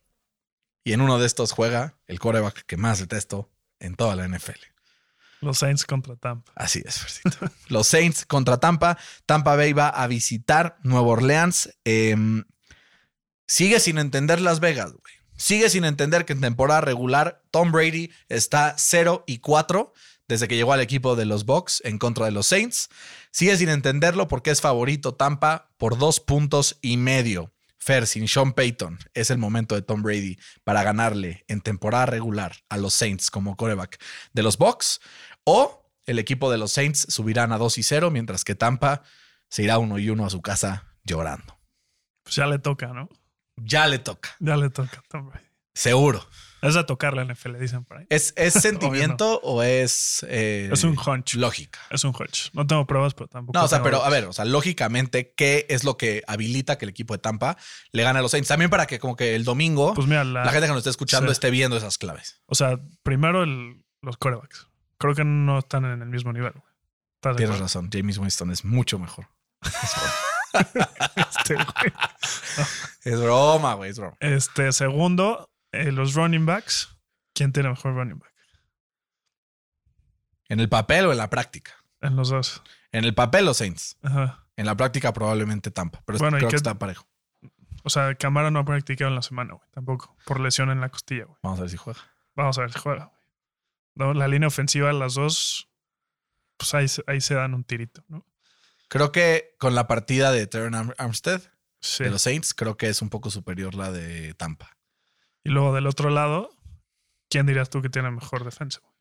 Y 0.84 0.94
en 0.94 1.02
uno 1.02 1.20
de 1.20 1.28
estos 1.28 1.52
juega 1.52 1.98
el 2.08 2.20
coreback 2.20 2.66
que 2.66 2.78
más 2.78 3.00
detesto 3.00 3.50
en 3.80 3.96
toda 3.96 4.16
la 4.16 4.28
NFL. 4.28 4.60
Los 5.42 5.60
Saints 5.60 5.86
contra 5.86 6.16
Tampa. 6.16 6.52
Así 6.56 6.84
es, 6.86 7.00
Fercito. 7.00 7.38
Los 7.68 7.88
Saints 7.88 8.26
contra 8.26 8.60
Tampa. 8.60 8.98
Tampa 9.26 9.56
Bay 9.56 9.74
va 9.74 9.90
a 9.90 10.08
visitar 10.08 10.78
Nueva 10.84 11.08
Orleans. 11.08 11.76
Em, 11.84 12.44
sigue 13.48 13.80
sin 13.80 13.98
entender 13.98 14.40
Las 14.40 14.60
Vegas, 14.60 14.92
güey. 14.92 15.14
Sigue 15.36 15.72
sin 15.72 15.86
entender 15.86 16.26
que 16.26 16.34
en 16.34 16.42
temporada 16.42 16.82
regular 16.82 17.42
Tom 17.50 17.72
Brady 17.72 18.12
está 18.30 18.76
0 18.78 19.24
y 19.26 19.40
4 19.40 19.92
desde 20.28 20.48
que 20.48 20.56
llegó 20.56 20.72
al 20.72 20.82
equipo 20.82 21.16
de 21.16 21.26
los 21.26 21.46
Bucks 21.46 21.82
en 21.84 21.98
contra 21.98 22.26
de 22.26 22.32
los 22.32 22.46
Saints. 22.46 22.90
Sigue 23.32 23.58
sin 23.58 23.70
entenderlo 23.70 24.28
porque 24.28 24.52
es 24.52 24.62
favorito 24.62 25.16
Tampa 25.16 25.72
por 25.78 25.98
dos 25.98 26.20
puntos 26.20 26.78
y 26.82 26.98
medio. 26.98 27.52
Fer, 27.84 28.06
sin 28.06 28.28
Sean 28.28 28.54
Payton, 28.54 29.00
es 29.16 29.32
el 29.32 29.40
momento 29.40 29.74
de 29.74 29.82
Tom 29.82 30.04
Brady 30.04 30.38
para 30.64 30.84
ganarle 30.84 31.44
en 31.48 31.62
temporada 31.62 32.06
regular 32.06 32.56
a 32.70 32.78
los 32.78 32.94
Saints 32.94 33.32
como 33.32 33.56
coreback 33.58 33.98
de 34.34 34.44
los 34.44 34.60
Bucks. 34.60 35.02
O 35.46 35.90
el 36.06 36.20
equipo 36.20 36.52
de 36.52 36.60
los 36.60 36.72
Saints 36.72 37.08
subirán 37.10 37.52
a 37.52 37.58
2 37.58 37.80
y 37.80 37.84
0, 37.84 38.12
mientras 38.12 38.44
que 38.44 38.54
Tampa 38.54 39.02
se 39.50 39.64
irá 39.64 39.80
1 39.80 39.98
y 39.98 40.12
1 40.12 40.26
a 40.26 40.30
su 40.30 40.42
casa 40.44 40.94
llorando. 41.04 41.60
Pues 42.24 42.36
ya 42.36 42.46
le 42.46 42.60
toca, 42.60 42.94
¿no? 42.94 43.10
Ya 43.58 43.88
le 43.88 43.98
toca, 43.98 44.36
Ya 44.40 44.58
le 44.58 44.70
toca 44.70 45.00
a 45.00 45.04
Tom 45.10 45.30
Brady. 45.30 45.46
seguro. 45.74 46.24
Es 46.62 46.76
de 46.76 46.84
tocar 46.84 47.16
la 47.16 47.26
NFL, 47.26 47.58
dicen 47.58 47.84
por 47.86 47.98
ahí. 47.98 48.06
¿Es, 48.10 48.34
es 48.38 48.54
sentimiento 48.62 49.40
o 49.44 49.64
es, 49.64 50.26
eh, 50.30 50.70
Es 50.72 50.84
un 50.84 50.96
hunch. 50.98 51.34
lógica? 51.36 51.80
Es 51.90 52.04
un 52.04 52.14
hunch. 52.18 52.52
No 52.54 52.68
tengo 52.68 52.86
pruebas, 52.86 53.14
pero 53.16 53.28
tampoco. 53.28 53.58
No, 53.58 53.66
o 53.66 53.68
sea, 53.68 53.82
pero 53.82 54.04
a 54.04 54.10
ver, 54.10 54.26
o 54.26 54.34
sea, 54.34 54.46
lógicamente, 54.46 55.34
¿qué 55.36 55.66
es 55.70 55.84
lo 55.84 55.98
que 55.98 56.24
habilita 56.28 56.78
que 56.78 56.86
el 56.86 56.90
equipo 56.90 57.14
de 57.16 57.18
Tampa 57.20 57.58
le 57.92 58.04
gane 58.04 58.20
a 58.20 58.22
los 58.22 58.32
Saints? 58.32 58.48
También 58.48 58.70
para 58.70 58.86
que 58.86 59.00
como 59.00 59.16
que 59.16 59.36
el 59.36 59.44
domingo 59.44 59.94
Pues 59.96 60.08
mira, 60.08 60.24
la, 60.24 60.46
la 60.46 60.52
gente 60.52 60.68
que 60.68 60.74
nos 60.74 60.78
esté 60.80 60.92
escuchando 60.92 61.28
sí. 61.30 61.34
esté 61.34 61.50
viendo 61.50 61.78
esas 61.78 61.98
claves. 61.98 62.42
o 62.46 62.56
sea, 62.56 62.80
primero 63.04 63.44
el- 63.44 63.84
los 64.04 64.18
corebacks. 64.18 64.68
Creo 64.98 65.16
que 65.16 65.24
no 65.24 65.60
están 65.60 65.86
en 65.86 66.02
el 66.02 66.10
mismo 66.10 66.32
nivel. 66.34 66.52
güey. 66.54 66.66
¿Estás 67.16 67.36
de 67.38 67.44
Tienes 67.44 67.60
razón, 67.60 67.90
James 67.92 68.18
Winston 68.18 68.52
es 68.52 68.64
mucho 68.66 69.00
mejor. 69.00 69.28
Este, 70.54 71.56
güey. 71.56 71.94
Es 73.04 73.20
broma, 73.22 73.74
güey, 73.76 73.92
es 73.92 74.00
broma. 74.00 74.18
Este, 74.20 74.72
segundo, 74.74 75.50
eh, 75.72 75.92
los 75.92 76.14
running 76.16 76.46
backs. 76.46 76.98
¿Quién 77.34 77.52
tiene 77.54 77.70
mejor 77.70 77.94
running 77.96 78.20
back? 78.20 78.32
¿En 80.50 80.60
el 80.60 80.70
papel 80.70 81.06
o 81.06 81.12
en 81.12 81.18
la 81.18 81.30
práctica? 81.30 81.72
En 82.02 82.16
los 82.16 82.30
dos. 82.30 82.62
En 82.92 83.06
el 83.06 83.14
papel, 83.16 83.46
los 83.46 83.58
Saints. 83.58 83.98
Ajá. 84.02 84.46
En 84.58 84.66
la 84.66 84.76
práctica 84.76 85.14
probablemente 85.14 85.72
Tampa, 85.72 86.02
pero 86.06 86.20
Bueno, 86.20 86.38
¿y 86.38 86.40
creo 86.42 86.50
que 86.50 86.56
está 86.58 86.78
parejo. 86.78 87.08
O 87.84 87.90
sea, 87.90 88.14
Camara 88.16 88.52
no 88.52 88.60
ha 88.60 88.66
practicado 88.66 89.10
en 89.10 89.16
la 89.16 89.22
semana, 89.22 89.54
güey. 89.54 89.68
Tampoco. 89.72 90.16
Por 90.26 90.40
lesión 90.40 90.70
en 90.70 90.82
la 90.82 90.90
costilla, 90.90 91.26
güey. 91.26 91.38
Vamos 91.42 91.60
a 91.60 91.62
ver 91.64 91.72
si 91.72 91.78
juega. 91.78 92.00
Vamos 92.36 92.58
a 92.58 92.62
ver 92.62 92.72
si 92.74 92.80
juega, 92.80 93.06
güey. 93.06 93.22
No, 93.96 94.14
la 94.14 94.28
línea 94.28 94.48
ofensiva, 94.48 94.92
las 94.94 95.16
dos, 95.16 95.70
pues 96.58 96.74
ahí, 96.74 96.88
se- 96.88 97.04
ahí 97.08 97.22
se 97.22 97.34
dan 97.34 97.54
un 97.54 97.64
tirito, 97.64 98.04
¿no? 98.08 98.26
Creo 98.88 99.12
que 99.12 99.56
con 99.58 99.74
la 99.74 99.88
partida 99.88 100.32
de 100.32 100.48
Terran 100.48 100.76
Arm- 100.76 100.94
Armstead 100.98 101.42
Sí. 101.80 102.04
de 102.04 102.10
los 102.12 102.22
Saints, 102.22 102.54
creo 102.54 102.78
que 102.78 102.88
es 102.90 103.02
un 103.02 103.10
poco 103.10 103.32
superior 103.32 103.74
la 103.74 103.92
de 103.92 104.34
Tampa. 104.36 104.78
Y 105.44 105.50
luego 105.50 105.74
del 105.74 105.88
otro 105.88 106.10
lado, 106.10 106.50
¿quién 107.30 107.46
dirías 107.46 107.70
tú 107.70 107.82
que 107.82 107.90
tiene 107.90 108.12
mejor 108.12 108.44
defensa? 108.44 108.80
güey? 108.82 108.92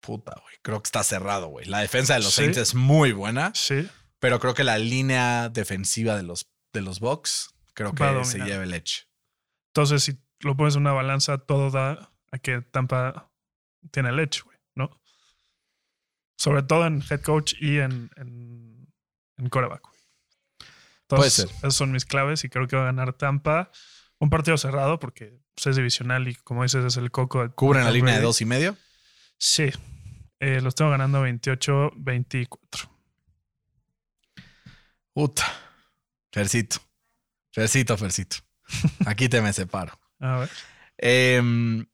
Puta, 0.00 0.34
güey. 0.42 0.54
Creo 0.62 0.80
que 0.82 0.86
está 0.88 1.02
cerrado, 1.02 1.48
güey. 1.48 1.66
La 1.66 1.80
defensa 1.80 2.14
de 2.14 2.20
los 2.20 2.32
Sí. 2.34 2.42
Saints 2.42 2.58
es 2.58 2.74
muy 2.74 3.12
buena, 3.12 3.52
Sí. 3.54 3.88
pero 4.20 4.38
creo 4.38 4.54
que 4.54 4.64
la 4.64 4.78
línea 4.78 5.48
defensiva 5.48 6.16
de 6.16 6.22
los, 6.22 6.48
de 6.72 6.82
los 6.82 7.00
Bucks, 7.00 7.54
creo 7.74 7.92
que 7.94 8.24
se 8.24 8.38
lleva 8.38 8.62
el 8.62 8.74
edge. 8.74 9.06
Entonces, 9.74 10.02
si 10.04 10.18
lo 10.40 10.56
pones 10.56 10.74
en 10.76 10.82
una 10.82 10.92
balanza, 10.92 11.38
todo 11.38 11.70
da 11.70 12.12
a 12.30 12.38
que 12.38 12.60
Tampa 12.62 13.30
tiene 13.90 14.12
leche, 14.12 14.42
güey, 14.44 14.58
¿no? 14.76 15.00
Sobre 16.36 16.62
todo 16.62 16.86
en 16.86 17.02
head 17.10 17.22
coach 17.22 17.54
y 17.60 17.78
en, 17.78 18.10
en, 18.16 18.92
en 19.36 19.48
quarterback, 19.48 19.82
güey. 19.82 19.98
Puede 21.08 21.22
Entonces, 21.26 21.34
ser. 21.34 21.56
esas 21.56 21.74
son 21.74 21.90
mis 21.90 22.04
claves 22.04 22.44
y 22.44 22.48
creo 22.48 22.68
que 22.68 22.76
va 22.76 22.82
a 22.82 22.86
ganar 22.86 23.14
Tampa. 23.14 23.70
Un 24.20 24.30
partido 24.30 24.56
cerrado 24.58 24.98
porque 24.98 25.38
pues, 25.54 25.66
es 25.68 25.76
divisional 25.76 26.26
y 26.28 26.34
como 26.34 26.62
dices 26.64 26.84
es 26.84 26.96
el 26.96 27.10
coco. 27.10 27.48
Cubren 27.54 27.84
la 27.84 27.90
línea 27.90 28.16
de 28.16 28.22
dos 28.22 28.40
y 28.40 28.44
medio. 28.44 28.76
Sí. 29.38 29.70
Eh, 30.40 30.60
los 30.60 30.74
tengo 30.74 30.90
ganando 30.90 31.24
28-24. 31.26 32.88
Puta. 35.12 35.44
Fercito. 36.32 36.78
Fercito, 37.52 37.96
Fercito. 37.96 38.36
Aquí 39.06 39.28
te 39.28 39.40
me 39.40 39.52
separo. 39.52 39.98
A 40.20 40.38
ver. 40.40 40.50
Em, 40.98 41.86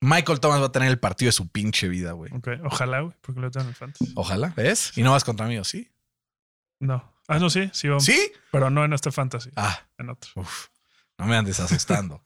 Michael 0.00 0.40
Thomas 0.40 0.60
va 0.60 0.66
a 0.66 0.72
tener 0.72 0.88
el 0.88 0.98
partido 0.98 1.28
de 1.28 1.32
su 1.32 1.48
pinche 1.48 1.88
vida, 1.88 2.12
güey. 2.12 2.32
ok. 2.34 2.48
Ojalá, 2.64 3.00
güey, 3.00 3.14
porque 3.20 3.40
lo 3.40 3.50
tengo 3.50 3.64
en 3.64 3.68
el 3.70 3.74
fantasy. 3.74 4.12
Ojalá, 4.16 4.52
¿ves? 4.56 4.92
Y 4.96 5.02
no 5.02 5.12
vas 5.12 5.24
contra 5.24 5.46
mí, 5.46 5.58
¿o 5.58 5.64
sí? 5.64 5.90
No. 6.80 7.12
Ah, 7.26 7.38
no, 7.38 7.48
sí, 7.50 7.70
sí, 7.72 7.88
vamos. 7.88 8.04
¿Sí? 8.04 8.32
Pero 8.52 8.70
no 8.70 8.84
en 8.84 8.92
este 8.92 9.10
fantasy, 9.10 9.50
Ah, 9.56 9.80
en 9.98 10.10
otro. 10.10 10.30
uf. 10.36 10.68
No 11.18 11.26
me 11.26 11.36
andes 11.36 11.60
asustando. 11.60 12.22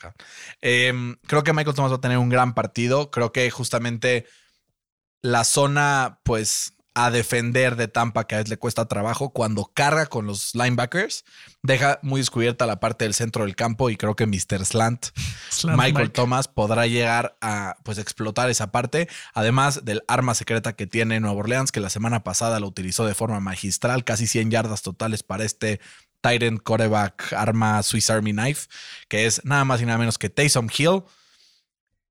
Em, 0.60 1.16
creo 1.26 1.42
que 1.42 1.52
Michael 1.52 1.76
Thomas 1.76 1.92
va 1.92 1.96
a 1.96 2.00
tener 2.00 2.18
un 2.18 2.28
gran 2.28 2.54
partido. 2.54 3.10
Creo 3.10 3.32
que 3.32 3.50
justamente 3.50 4.26
la 5.22 5.44
zona, 5.44 6.20
pues, 6.24 6.74
a 6.98 7.12
defender 7.12 7.76
de 7.76 7.86
Tampa 7.86 8.26
que 8.26 8.34
a 8.34 8.38
veces 8.38 8.50
le 8.50 8.56
cuesta 8.56 8.86
trabajo 8.86 9.30
cuando 9.30 9.70
carga 9.72 10.06
con 10.06 10.26
los 10.26 10.52
linebackers, 10.56 11.24
deja 11.62 12.00
muy 12.02 12.20
descubierta 12.20 12.66
la 12.66 12.80
parte 12.80 13.04
del 13.04 13.14
centro 13.14 13.44
del 13.44 13.54
campo 13.54 13.88
y 13.88 13.96
creo 13.96 14.16
que 14.16 14.26
Mr. 14.26 14.64
Slant 14.64 15.06
Slant 15.50 15.78
Michael 15.78 16.06
Mike. 16.06 16.14
Thomas 16.14 16.48
podrá 16.48 16.88
llegar 16.88 17.36
a 17.40 17.76
pues 17.84 17.98
explotar 17.98 18.50
esa 18.50 18.72
parte, 18.72 19.08
además 19.32 19.84
del 19.84 20.02
arma 20.08 20.34
secreta 20.34 20.72
que 20.72 20.88
tiene 20.88 21.20
Nueva 21.20 21.38
Orleans, 21.38 21.70
que 21.70 21.78
la 21.78 21.90
semana 21.90 22.24
pasada 22.24 22.58
lo 22.58 22.66
utilizó 22.66 23.06
de 23.06 23.14
forma 23.14 23.38
magistral, 23.38 24.02
casi 24.02 24.26
100 24.26 24.50
yardas 24.50 24.82
totales 24.82 25.22
para 25.22 25.44
este 25.44 25.80
Tyrant 26.20 26.62
quarterback 26.62 27.32
arma 27.32 27.82
Swiss 27.82 28.10
Army 28.10 28.32
Knife, 28.32 28.68
que 29.08 29.26
es 29.26 29.44
nada 29.44 29.64
más 29.64 29.80
y 29.80 29.86
nada 29.86 29.98
menos 29.98 30.18
que 30.18 30.30
Taysom 30.30 30.68
Hill. 30.76 31.02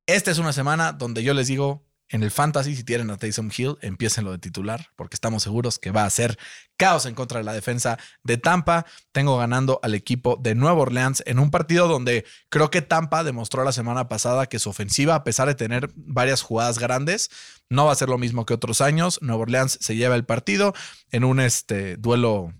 Esta 0.06 0.32
es 0.32 0.38
una 0.38 0.54
semana 0.54 0.94
donde 0.94 1.24
yo 1.24 1.34
les 1.34 1.48
digo, 1.48 1.88
en 2.10 2.24
el 2.24 2.32
fantasy, 2.32 2.74
si 2.74 2.86
tienen 2.86 3.10
a 3.10 3.18
Taysom 3.18 3.50
Hill, 3.56 3.78
empiecen 3.82 4.24
lo 4.24 4.32
de 4.32 4.38
titular, 4.38 4.92
porque 4.96 5.16
estamos 5.16 5.44
seguros 5.44 5.78
que 5.78 5.92
va 5.92 6.06
a 6.06 6.10
ser 6.10 6.38
caos 6.78 7.06
en 7.06 7.16
contra 7.16 7.40
de 7.40 7.44
la 7.44 7.52
defensa 7.52 7.98
de 8.24 8.38
Tampa. 8.38 8.86
Tengo 9.12 9.38
ganando 9.38 9.82
al 9.84 9.94
equipo 9.94 10.38
de 10.42 10.56
Nueva 10.56 10.80
Orleans 10.80 11.22
en 11.26 11.40
un 11.40 11.52
partido 11.52 11.90
donde 11.90 12.26
creo 12.48 12.72
que 12.72 12.82
Tampa 12.82 13.26
demostró 13.26 13.66
la 13.66 13.74
semana 13.74 14.08
pasada 14.08 14.48
que 14.48 14.60
su 14.60 14.70
ofensiva, 14.70 15.16
a 15.16 15.24
pesar 15.26 15.50
de 15.50 15.56
tener 15.56 15.90
varias 15.96 16.42
jugadas 16.42 16.80
grandes, 16.80 17.30
no 17.70 17.88
va 17.88 17.92
a 17.92 17.96
ser 17.96 18.08
lo 18.08 18.18
mismo 18.18 18.46
que 18.46 18.54
otros 18.54 18.80
años. 18.80 19.20
Nueva 19.22 19.42
Orleans 19.42 19.78
se 19.82 19.98
lleva 19.98 20.16
el 20.16 20.24
partido 20.24 20.74
en 21.12 21.26
un 21.26 21.42
este, 21.42 21.98
duelo 21.98 22.54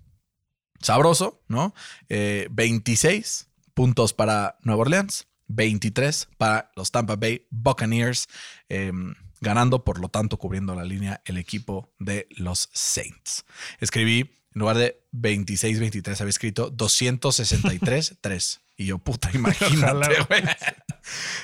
sabroso, 0.80 1.42
¿no? 1.48 1.74
Eh, 2.08 2.48
26 2.50 3.48
puntos 3.74 4.12
para 4.12 4.56
Nueva 4.62 4.82
Orleans, 4.82 5.28
23 5.48 6.28
para 6.36 6.70
los 6.76 6.90
Tampa 6.90 7.16
Bay 7.16 7.46
Buccaneers, 7.50 8.28
eh, 8.68 8.92
ganando, 9.40 9.84
por 9.84 10.00
lo 10.00 10.08
tanto, 10.08 10.36
cubriendo 10.38 10.74
la 10.74 10.84
línea 10.84 11.22
el 11.24 11.38
equipo 11.38 11.92
de 11.98 12.26
los 12.30 12.68
Saints. 12.72 13.44
Escribí, 13.80 14.20
en 14.54 14.60
lugar 14.60 14.76
de 14.76 15.00
26-23, 15.12 16.20
había 16.20 16.30
escrito 16.30 16.72
263-3. 16.72 18.60
Y 18.80 18.86
yo, 18.86 18.98
puta, 18.98 19.28
imagínate, 19.34 20.22
güey. 20.28 20.44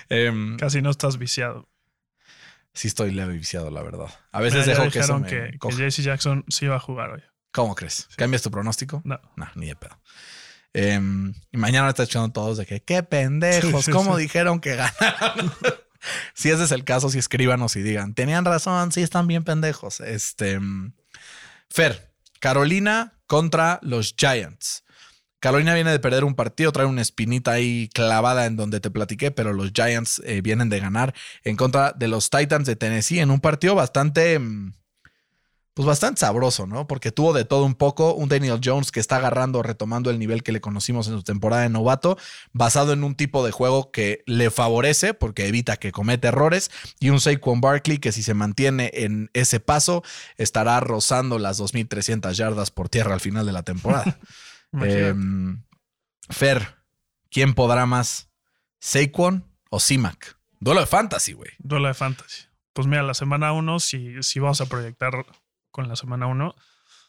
Em, 0.09 0.57
Casi 0.57 0.81
no 0.83 0.91
estás 0.91 1.19
viciado. 1.19 1.69
sí 2.73 2.87
estoy 2.87 3.11
leve 3.11 3.33
viciado, 3.33 3.73
la 3.73 3.83
verdad. 3.83 4.07
A 4.31 4.41
veces 4.41 4.69
Mira, 4.69 4.79
dejo 4.79 4.93
que 4.93 5.01
eso 5.01 5.19
me 5.19 5.27
que, 5.27 5.59
que. 5.61 5.91
JC 5.91 6.03
Jackson 6.03 6.45
sí 6.47 6.69
va 6.69 6.77
a 6.77 6.81
jugar 6.81 7.11
hoy. 7.11 7.23
¿Cómo 7.55 7.77
crees? 7.77 8.09
¿Cambias 8.17 8.43
tu 8.43 8.51
pronóstico? 8.51 9.01
No. 9.05 9.21
No, 9.37 9.47
ni 9.55 9.69
de 9.69 9.77
pedo. 9.77 9.97
Em, 10.73 11.33
y 11.53 11.57
mañana 11.57 11.89
está 11.89 12.03
echando 12.03 12.33
todos 12.33 12.59
de 12.59 12.67
que 12.67 12.83
qué 12.83 13.05
pendejos, 13.05 13.71
Sí, 13.71 13.83
sí, 13.85 13.91
¿cómo 13.93 14.17
sí. 14.17 14.23
dijeron 14.23 14.59
que 14.59 14.75
ganaron? 14.75 15.53
si 16.35 16.51
ese 16.51 16.65
es 16.65 16.73
el 16.73 16.83
caso, 16.83 17.11
si 17.11 17.19
escríbanos 17.19 17.77
y 17.77 17.83
digan, 17.83 18.13
tenían 18.15 18.45
razón, 18.45 18.91
sí 18.91 19.03
están 19.03 19.29
bien 19.29 19.45
pendejos. 19.45 20.01
Este 20.01 20.59
mm, 20.59 20.95
Fer, 21.71 22.13
Carolina 22.41 23.21
contra 23.29 23.79
los 23.83 24.17
Giants. 24.19 24.83
Carolina 25.39 25.75
viene 25.75 25.93
de 25.93 26.01
perder 26.01 26.25
un 26.25 26.35
partido, 26.35 26.73
trae 26.73 26.87
una 26.87 27.03
espinita 27.03 27.53
ahí 27.53 27.89
clavada 27.95 28.47
en 28.47 28.57
donde 28.57 28.81
te 28.81 28.91
platiqué, 28.91 29.31
pero 29.31 29.53
los 29.53 29.71
Giants 29.73 30.21
eh, 30.25 30.41
vienen 30.41 30.71
de 30.71 30.81
ganar 30.81 31.15
en 31.45 31.55
contra 31.55 31.93
de 31.93 32.09
los 32.09 32.31
Titans 32.31 32.67
de 32.67 32.75
Tennessee 32.75 33.21
en 33.21 33.31
un 33.31 33.39
partido 33.41 33.77
bastante, 33.77 34.41
mm, 34.41 34.73
pues 35.75 35.87
bastante 35.87 36.21
sabroso, 36.21 36.67
¿no? 36.67 36.87
Porque 36.87 37.11
tuvo 37.11 37.33
de 37.33 37.45
todo 37.45 37.65
un 37.65 37.75
poco 37.75 38.15
un 38.15 38.29
Daniel 38.29 38.61
Jones 38.63 38.93
que 38.93 39.01
está 39.01 39.17
agarrando, 39.17 39.61
retomando 39.61 40.11
el 40.11 40.21
nivel 40.21 40.45
que 40.45 40.53
le 40.53 40.61
conocimos 40.61 41.09
en 41.09 41.15
su 41.15 41.25
temporada 41.25 41.63
de 41.63 41.69
novato, 41.69 42.17
basado 42.53 42.93
en 42.93 43.03
un 43.03 43.17
tipo 43.17 43.45
de 43.45 43.51
juego 43.51 43.91
que 43.91 44.23
le 44.27 44.51
favorece 44.51 45.15
porque 45.15 45.49
evita 45.49 45.77
que 45.77 45.91
cometa 45.91 46.29
errores, 46.29 46.71
y 47.01 47.11
un 47.11 47.21
Saquon 47.21 47.61
Barkley 47.61 47.99
que 47.99 48.13
si 48.13 48.23
se 48.23 48.35
mantiene 48.35 48.91
en 48.95 49.31
ese 49.35 49.59
paso 49.59 50.05
estará 50.37 50.79
rozando 50.79 51.41
las 51.41 51.61
2.300 51.61 52.33
yardas 52.35 52.71
por 52.71 52.89
tierra 52.89 53.15
al 53.15 53.21
final 53.21 53.45
de 53.45 53.53
la 53.53 53.63
temporada. 53.63 54.19
Em, 54.83 55.63
Fer, 56.31 56.79
¿quién 57.31 57.55
podrá 57.55 57.87
más? 57.87 58.29
¿Saquon 58.81 59.49
o 59.71 59.79
Simac? 59.79 60.37
Duelo 60.59 60.81
de 60.81 60.87
fantasy, 60.87 61.33
güey. 61.33 61.53
Duelo 61.59 61.87
de 61.87 61.95
fantasy. 61.95 62.43
Pues 62.73 62.89
mira, 62.89 63.05
la 63.05 63.15
semana 63.15 63.53
1, 63.53 63.79
si, 63.79 64.21
si 64.25 64.41
vamos 64.41 64.61
a 64.61 64.67
proyectar 64.67 65.25
con 65.75 65.89
la 65.89 65.97
semana 65.97 66.29
1, 66.29 66.55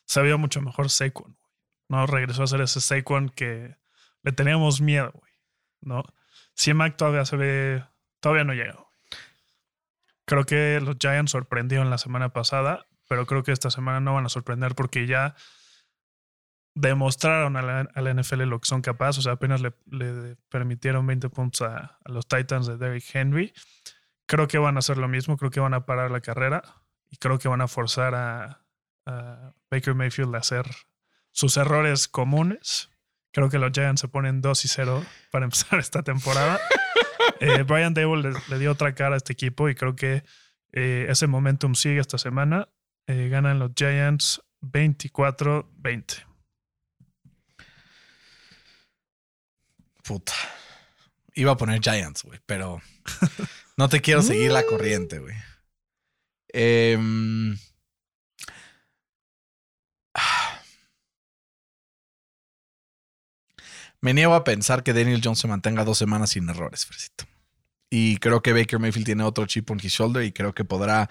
se 0.06 0.24
vio 0.24 0.40
mucho 0.40 0.60
mejor 0.60 0.90
Saquon. 0.90 1.38
No 1.88 2.08
regresó 2.08 2.42
a 2.42 2.48
ser 2.48 2.62
ese 2.62 2.82
Saquon 2.82 3.30
que 3.30 3.78
le 4.24 4.32
teníamos 4.32 4.82
miedo, 4.82 5.12
güey. 5.14 5.32
¿No? 5.82 6.04
C-Mac 6.56 6.98
todavía 6.98 7.26
se 7.26 7.38
ve, 7.38 7.84
todavía 8.20 8.44
no 8.44 8.54
llega. 8.54 8.84
Creo 10.26 10.46
que 10.46 10.82
los 10.82 10.98
Giants 11.00 11.32
sorprendieron 11.32 11.92
la 11.92 12.00
semana 12.00 12.30
pasada, 12.30 12.88
pero 13.08 13.28
creo 13.28 13.44
que 13.44 13.52
esta 13.52 13.70
semana 13.70 14.00
no 14.00 14.16
van 14.16 14.26
a 14.26 14.30
sorprender 14.30 14.74
porque 14.74 15.06
ya 15.06 15.36
demostraron 16.74 17.58
a 17.58 17.62
la, 17.62 18.14
NFL 18.16 18.46
lo 18.46 18.60
que 18.60 18.68
son 18.68 18.82
capaces. 18.82 19.20
O 19.20 19.22
sea, 19.22 19.34
apenas 19.34 19.62
le, 19.62 19.74
le 19.92 20.38
permitieron 20.50 21.06
20 21.06 21.30
puntos 21.30 21.62
a, 21.62 22.00
a 22.04 22.12
los 22.12 22.28
Titans 22.28 22.66
de 22.66 22.78
Derrick 22.78 23.14
Henry. 23.14 23.54
Creo 24.26 24.48
que 24.48 24.58
van 24.58 24.78
a 24.78 24.80
hacer 24.80 24.98
lo 24.98 25.08
mismo. 25.08 25.38
Creo 25.38 25.52
que 25.52 25.60
van 25.60 25.76
a 25.76 25.86
parar 25.86 26.10
la 26.10 26.22
carrera 26.22 26.64
y 27.16 27.18
creo 27.18 27.40
que 27.40 27.48
van 27.48 27.62
a 27.62 27.70
forzar 27.70 28.14
a, 28.14 28.62
a 29.06 29.54
Baker 29.72 29.96
Mayfield 29.96 30.36
a 30.36 30.40
hacer 30.40 30.66
sus 31.32 31.56
errores 31.56 32.10
comunes. 32.10 32.90
Creo 33.32 33.50
que 33.50 33.58
los 33.58 33.72
Giants 33.72 34.02
se 34.02 34.10
ponen 34.10 34.42
2 34.42 34.66
y 34.66 34.68
0 34.68 35.06
para 35.32 35.46
empezar 35.46 35.80
esta 35.80 36.04
temporada. 36.04 36.60
Eh, 37.40 37.64
Brian 37.64 37.94
Dable 37.94 38.32
le, 38.32 38.40
le 38.50 38.60
dio 38.60 38.74
otra 38.74 38.94
cara 38.96 39.16
a 39.16 39.18
este 39.18 39.32
equipo 39.32 39.70
y 39.70 39.76
creo 39.76 39.96
que 39.96 40.24
eh, 40.74 41.06
ese 41.08 41.28
momentum 41.28 41.74
sigue 41.74 42.02
esta 42.02 42.18
semana. 42.18 42.68
Eh, 43.08 43.30
ganan 43.30 43.60
los 43.60 43.72
Giants 43.74 44.42
24-20. 44.62 46.26
Puta. 50.04 50.34
Iba 51.34 51.54
a 51.54 51.58
poner 51.58 51.80
Giants, 51.82 52.24
güey, 52.24 52.42
pero 52.46 52.82
no 53.78 53.88
te 53.88 54.02
quiero 54.02 54.22
seguir 54.22 54.52
la 54.52 54.64
corriente, 54.70 55.20
güey. 55.20 55.36
Em. 56.58 57.58
Me 64.02 64.14
niego 64.14 64.34
a 64.34 64.46
pensar 64.46 64.84
que 64.84 64.94
Daniel 64.94 65.20
Jones 65.22 65.40
se 65.40 65.50
mantenga 65.50 65.84
dos 65.84 65.98
semanas 65.98 66.30
sin 66.30 66.50
errores, 66.50 66.86
Fresito. 66.86 67.26
Y 67.90 68.18
creo 68.18 68.42
que 68.42 68.54
Baker 68.54 68.80
Mayfield 68.80 69.06
tiene 69.06 69.24
otro 69.24 69.46
chip 69.46 69.70
on 69.70 69.80
his 69.84 69.92
shoulder 69.92 70.24
y 70.24 70.32
creo 70.32 70.54
que 70.54 70.64
podrá 70.64 71.10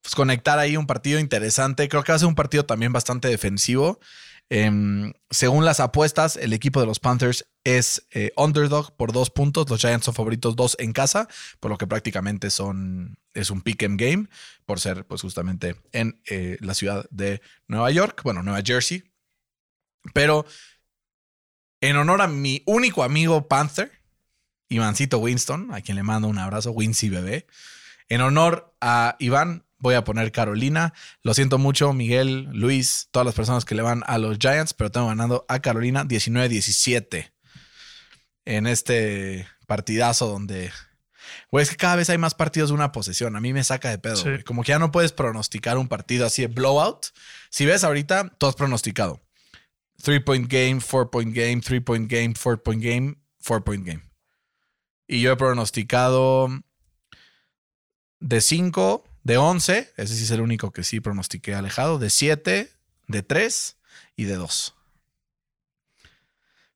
pues, 0.00 0.14
conectar 0.14 0.58
ahí 0.58 0.78
un 0.78 0.86
partido 0.86 1.20
interesante. 1.20 1.86
Creo 1.88 2.02
que 2.02 2.12
va 2.12 2.16
a 2.16 2.18
ser 2.18 2.28
un 2.28 2.34
partido 2.34 2.64
también 2.64 2.92
bastante 2.92 3.28
defensivo. 3.28 4.00
Em, 4.48 5.12
según 5.30 5.66
las 5.66 5.80
apuestas, 5.80 6.36
el 6.36 6.54
equipo 6.54 6.80
de 6.80 6.86
los 6.86 7.00
Panthers 7.00 7.44
es 7.64 8.06
eh, 8.12 8.32
underdog 8.36 8.96
por 8.96 9.12
dos 9.12 9.30
puntos. 9.30 9.68
Los 9.68 9.80
Giants 9.80 10.04
son 10.04 10.14
favoritos 10.14 10.56
dos 10.56 10.76
en 10.78 10.92
casa, 10.92 11.28
por 11.60 11.70
lo 11.70 11.78
que 11.78 11.86
prácticamente 11.86 12.50
son 12.50 13.18
es 13.34 13.50
un 13.50 13.60
pick 13.62 13.82
em 13.82 13.96
game 13.96 14.28
por 14.64 14.80
ser 14.80 15.06
pues 15.06 15.22
justamente 15.22 15.76
en 15.92 16.20
eh, 16.26 16.56
la 16.60 16.74
ciudad 16.74 17.06
de 17.10 17.40
Nueva 17.68 17.90
York, 17.90 18.22
bueno, 18.24 18.42
Nueva 18.42 18.62
Jersey. 18.64 19.04
Pero 20.14 20.46
en 21.80 21.96
honor 21.96 22.22
a 22.22 22.28
mi 22.28 22.62
único 22.66 23.02
amigo 23.04 23.48
Panther, 23.48 23.92
Ivancito 24.68 25.18
Winston, 25.18 25.72
a 25.74 25.80
quien 25.80 25.96
le 25.96 26.02
mando 26.02 26.28
un 26.28 26.38
abrazo, 26.38 26.70
Wincy 26.70 27.08
bebé. 27.08 27.46
En 28.08 28.20
honor 28.22 28.74
a 28.80 29.16
Iván, 29.18 29.64
voy 29.78 29.94
a 29.94 30.04
poner 30.04 30.32
Carolina. 30.32 30.94
Lo 31.22 31.34
siento 31.34 31.58
mucho, 31.58 31.92
Miguel, 31.92 32.48
Luis, 32.52 33.08
todas 33.10 33.26
las 33.26 33.34
personas 33.34 33.64
que 33.64 33.74
le 33.74 33.82
van 33.82 34.02
a 34.06 34.18
los 34.18 34.38
Giants, 34.38 34.74
pero 34.74 34.90
tengo 34.90 35.08
ganando 35.08 35.44
a 35.48 35.60
Carolina 35.60 36.04
19-17 36.04 37.32
en 38.56 38.66
este 38.66 39.46
partidazo 39.66 40.26
donde. 40.26 40.72
Güey, 41.52 41.62
es 41.62 41.70
que 41.70 41.76
cada 41.76 41.96
vez 41.96 42.10
hay 42.10 42.18
más 42.18 42.34
partidos 42.34 42.70
de 42.70 42.74
una 42.74 42.92
posesión. 42.92 43.36
A 43.36 43.40
mí 43.40 43.52
me 43.52 43.62
saca 43.62 43.90
de 43.90 43.98
pedo. 43.98 44.16
Sí. 44.16 44.42
Como 44.44 44.62
que 44.62 44.70
ya 44.70 44.78
no 44.78 44.90
puedes 44.90 45.12
pronosticar 45.12 45.78
un 45.78 45.88
partido 45.88 46.26
así 46.26 46.42
de 46.42 46.48
blowout. 46.48 47.06
Si 47.50 47.66
ves 47.66 47.84
ahorita, 47.84 48.28
todo 48.38 48.50
es 48.50 48.56
pronosticado. 48.56 49.20
Three 50.02 50.20
point 50.20 50.50
game, 50.50 50.80
four 50.80 51.10
point 51.10 51.34
game, 51.34 51.60
three 51.60 51.80
point 51.80 52.10
game, 52.10 52.34
four 52.34 52.60
point 52.62 52.82
game, 52.82 53.16
four 53.38 53.62
point 53.62 53.86
game. 53.86 54.02
Y 55.06 55.20
yo 55.20 55.32
he 55.32 55.36
pronosticado 55.36 56.48
de 58.20 58.40
5, 58.40 59.04
de 59.24 59.36
11, 59.36 59.92
ese 59.96 60.14
sí 60.16 60.24
es 60.24 60.30
el 60.30 60.40
único 60.40 60.72
que 60.72 60.84
sí 60.84 61.00
pronostiqué 61.00 61.54
alejado, 61.54 61.98
de 61.98 62.10
7, 62.10 62.70
de 63.08 63.22
3 63.22 63.76
y 64.16 64.24
de 64.24 64.34
2. 64.34 64.74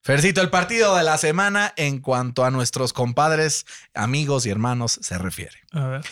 Fercito, 0.05 0.43
el 0.43 0.51
partido 0.51 0.95
de 0.97 1.03
la 1.03 1.17
semana 1.17 1.73
en 1.77 1.99
cuanto 1.99 2.45
a 2.45 2.51
nuestros 2.51 2.93
compadres, 2.93 3.64
amigos 3.95 4.45
y 4.45 4.51
hermanos 4.51 4.99
se 5.01 5.17
refiere. 5.17 5.57
A 5.73 5.87
ver. 5.87 6.05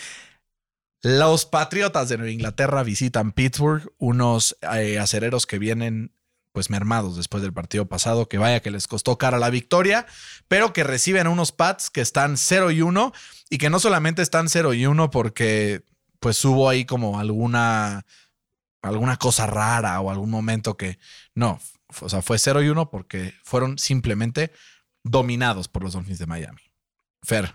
Los 1.03 1.45
Patriotas 1.45 2.09
de 2.09 2.17
Nueva 2.17 2.33
Inglaterra 2.33 2.83
visitan 2.85 3.33
Pittsburgh, 3.33 3.93
unos 3.99 4.57
eh, 4.75 4.99
acereros 4.99 5.45
que 5.45 5.59
vienen 5.59 6.11
pues 6.53 6.71
mermados 6.71 7.17
después 7.17 7.43
del 7.43 7.53
partido 7.53 7.87
pasado, 7.87 8.31
que 8.31 8.39
vaya 8.39 8.61
que 8.61 8.71
les 8.71 8.89
costó 8.89 9.19
cara 9.19 9.39
la 9.39 9.51
victoria, 9.51 10.07
pero 10.49 10.73
que 10.73 10.85
reciben 10.85 11.27
unos 11.27 11.53
Pats 11.53 11.91
que 11.91 12.01
están 12.01 12.39
0 12.39 12.71
y 12.71 12.81
1 12.81 13.13
y 13.51 13.59
que 13.59 13.69
no 13.69 13.79
solamente 13.79 14.23
están 14.23 14.49
0 14.49 14.73
y 14.73 14.87
1 14.87 15.11
porque 15.11 15.83
pues 16.19 16.43
hubo 16.47 16.71
ahí 16.71 16.87
como 16.87 17.21
alguna 17.21 18.07
alguna 18.83 19.17
cosa 19.17 19.47
rara 19.47 19.99
o 20.01 20.11
algún 20.11 20.31
momento 20.31 20.77
que 20.77 20.99
no, 21.35 21.61
o 22.01 22.09
sea, 22.09 22.21
fue 22.21 22.39
0 22.39 22.63
y 22.63 22.69
1 22.69 22.91
porque 22.91 23.35
fueron 23.45 23.79
simplemente 23.79 24.53
dominados 25.05 25.69
por 25.69 25.83
los 25.83 25.95
Dolphins 25.95 26.19
de 26.19 26.27
Miami. 26.27 26.63
Fer, 27.23 27.55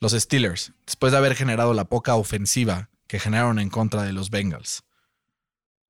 los 0.00 0.12
Steelers, 0.12 0.72
después 0.86 1.12
de 1.12 1.18
haber 1.18 1.34
generado 1.36 1.74
la 1.74 1.84
poca 1.84 2.14
ofensiva 2.16 2.90
que 3.06 3.20
generaron 3.20 3.58
en 3.58 3.70
contra 3.70 4.02
de 4.02 4.12
los 4.12 4.30
Bengals, 4.30 4.84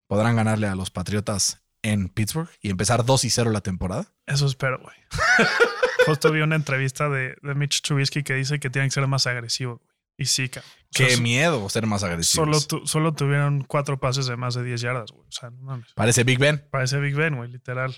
podrán 0.06 0.36
ganarle 0.36 0.66
a 0.66 0.74
los 0.74 0.90
Patriotas 0.90 1.62
en 1.82 2.08
Pittsburgh 2.08 2.50
y 2.60 2.70
empezar 2.70 3.04
2 3.04 3.24
y 3.24 3.30
0 3.30 3.50
la 3.50 3.60
temporada. 3.60 4.12
Eso 4.26 4.46
espero, 4.46 4.80
güey. 4.80 4.96
Justo 6.06 6.30
vi 6.32 6.40
una 6.40 6.56
entrevista 6.56 7.08
de, 7.08 7.36
de 7.42 7.54
Mitch 7.54 7.82
Trubisky 7.82 8.22
que 8.22 8.34
dice 8.34 8.58
que 8.58 8.70
tienen 8.70 8.90
que 8.90 8.94
ser 8.94 9.06
más 9.06 9.26
agresivos, 9.26 9.78
güey. 9.78 9.95
Y 10.18 10.24
sí, 10.26 10.48
cabrón. 10.48 10.70
O 10.72 10.98
sea, 10.98 11.08
Qué 11.08 11.16
miedo 11.18 11.68
ser 11.68 11.86
más 11.86 12.00
Solo, 12.00 12.12
agresivos. 12.12 12.68
tu- 12.68 12.86
solo 12.86 13.12
tuvieron 13.12 13.64
cuatro 13.64 13.98
pases 14.00 14.26
de 14.26 14.36
más 14.36 14.54
de 14.54 14.64
10 14.64 14.80
yardas, 14.80 15.10
güey. 15.12 15.26
O 15.28 15.32
sea, 15.32 15.50
no 15.50 15.62
mames. 15.62 15.92
Parece 15.94 16.24
Big 16.24 16.38
Ben. 16.38 16.66
Parece 16.70 16.98
Big 17.00 17.14
Ben, 17.14 17.36
güey, 17.36 17.50
literal. 17.50 17.94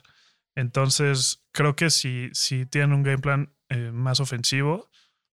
Entonces, 0.57 1.45
creo 1.53 1.77
que 1.77 1.91
si, 1.91 2.31
si 2.33 2.67
tienen 2.67 2.93
un 2.93 3.03
game 3.03 3.19
plan 3.19 3.53
eh, 3.69 3.91
más 3.93 4.19
ofensivo, 4.21 4.89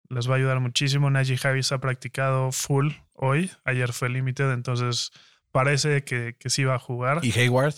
les 0.08 0.28
va 0.28 0.34
a 0.34 0.36
ayudar 0.38 0.60
muchísimo. 0.60 1.10
Najee 1.10 1.38
Harris 1.42 1.72
ha 1.72 1.78
practicado 1.80 2.52
full 2.52 2.92
hoy. 3.14 3.50
Ayer 3.64 3.92
fue 3.92 4.08
limited, 4.08 4.50
entonces 4.52 5.10
parece 5.52 6.04
que, 6.04 6.36
que 6.38 6.48
sí 6.48 6.64
va 6.64 6.76
a 6.76 6.78
jugar. 6.78 7.20
Y 7.24 7.32
Hayward. 7.38 7.74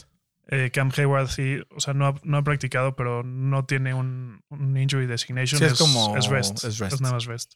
Eh, 0.48 0.70
Cam 0.72 0.90
Hayward 0.96 1.28
sí, 1.28 1.58
o 1.74 1.80
sea, 1.80 1.94
no 1.94 2.06
ha, 2.08 2.14
no 2.24 2.36
ha 2.36 2.42
practicado, 2.44 2.94
pero 2.94 3.22
no 3.22 3.64
tiene 3.64 3.94
un, 3.94 4.42
un 4.50 4.76
injury 4.76 5.06
designation. 5.06 5.58
Sí, 5.58 5.64
es 5.64 5.74
como- 5.78 6.16
es 6.16 6.26
rest. 6.28 6.62
es 6.64 6.78
rest. 6.78 6.94
Es 6.94 7.00
nada 7.00 7.14
más 7.14 7.24
rest. 7.26 7.54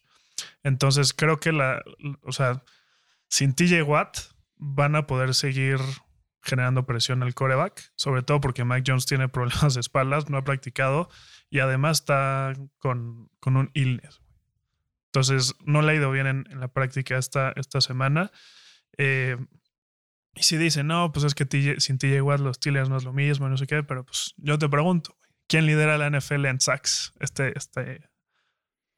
Entonces 0.63 1.13
creo 1.13 1.39
que 1.39 1.51
la, 1.51 1.81
o 2.23 2.31
sea, 2.31 2.63
sin 3.29 3.53
TJ 3.53 3.83
Watt 3.83 4.17
van 4.55 4.95
a 4.95 5.07
poder 5.07 5.33
seguir 5.33 5.79
generando 6.41 6.85
presión 6.85 7.23
al 7.23 7.33
coreback, 7.33 7.91
sobre 7.95 8.23
todo 8.23 8.39
porque 8.39 8.63
Mike 8.63 8.83
Jones 8.87 9.05
tiene 9.05 9.29
problemas 9.29 9.73
de 9.73 9.81
espaldas, 9.81 10.29
no 10.29 10.37
ha 10.37 10.43
practicado 10.43 11.09
y 11.49 11.59
además 11.59 11.99
está 11.99 12.53
con, 12.77 13.29
con 13.39 13.57
un 13.57 13.71
illness. 13.73 14.21
Entonces 15.07 15.55
no 15.65 15.81
le 15.81 15.91
ha 15.91 15.95
ido 15.95 16.11
bien 16.11 16.27
en, 16.27 16.59
la 16.59 16.67
práctica 16.67 17.17
esta, 17.17 17.53
esta 17.55 17.81
semana. 17.81 18.31
Eh, 18.97 19.37
y 20.35 20.43
si 20.43 20.57
dicen, 20.57 20.87
no, 20.87 21.11
pues 21.11 21.25
es 21.25 21.33
que 21.33 21.45
TJ 21.45 21.79
sin 21.79 21.97
TJ 21.97 22.21
Watt 22.21 22.39
los 22.39 22.57
Steelers 22.57 22.89
no 22.89 22.97
es 22.97 23.03
lo 23.03 23.13
mismo, 23.13 23.49
no 23.49 23.57
sé 23.57 23.65
qué, 23.65 23.81
pero 23.83 24.05
pues 24.05 24.35
yo 24.37 24.59
te 24.59 24.69
pregunto, 24.69 25.17
¿quién 25.47 25.65
lidera 25.65 25.97
la 25.97 26.09
NFL 26.09 26.45
en 26.45 26.59
sacks? 26.59 27.13
Este, 27.19 27.57
este, 27.57 28.09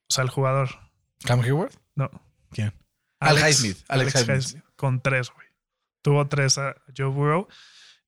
o 0.10 0.13
sea, 0.13 0.23
el 0.23 0.30
jugador. 0.30 0.88
Cam 1.25 1.41
Hayward. 1.41 1.73
No. 1.95 2.10
¿Quién? 2.51 2.73
Al 3.19 3.38
Highsmith. 3.38 3.84
Alex 3.89 4.15
Alex 4.15 4.29
Highsmith. 4.47 4.63
Con 4.75 5.01
tres, 5.01 5.29
güey. 5.32 5.47
Tuvo 6.01 6.27
tres 6.27 6.58
a 6.58 6.75
Joe 6.95 7.08
Burrow. 7.08 7.47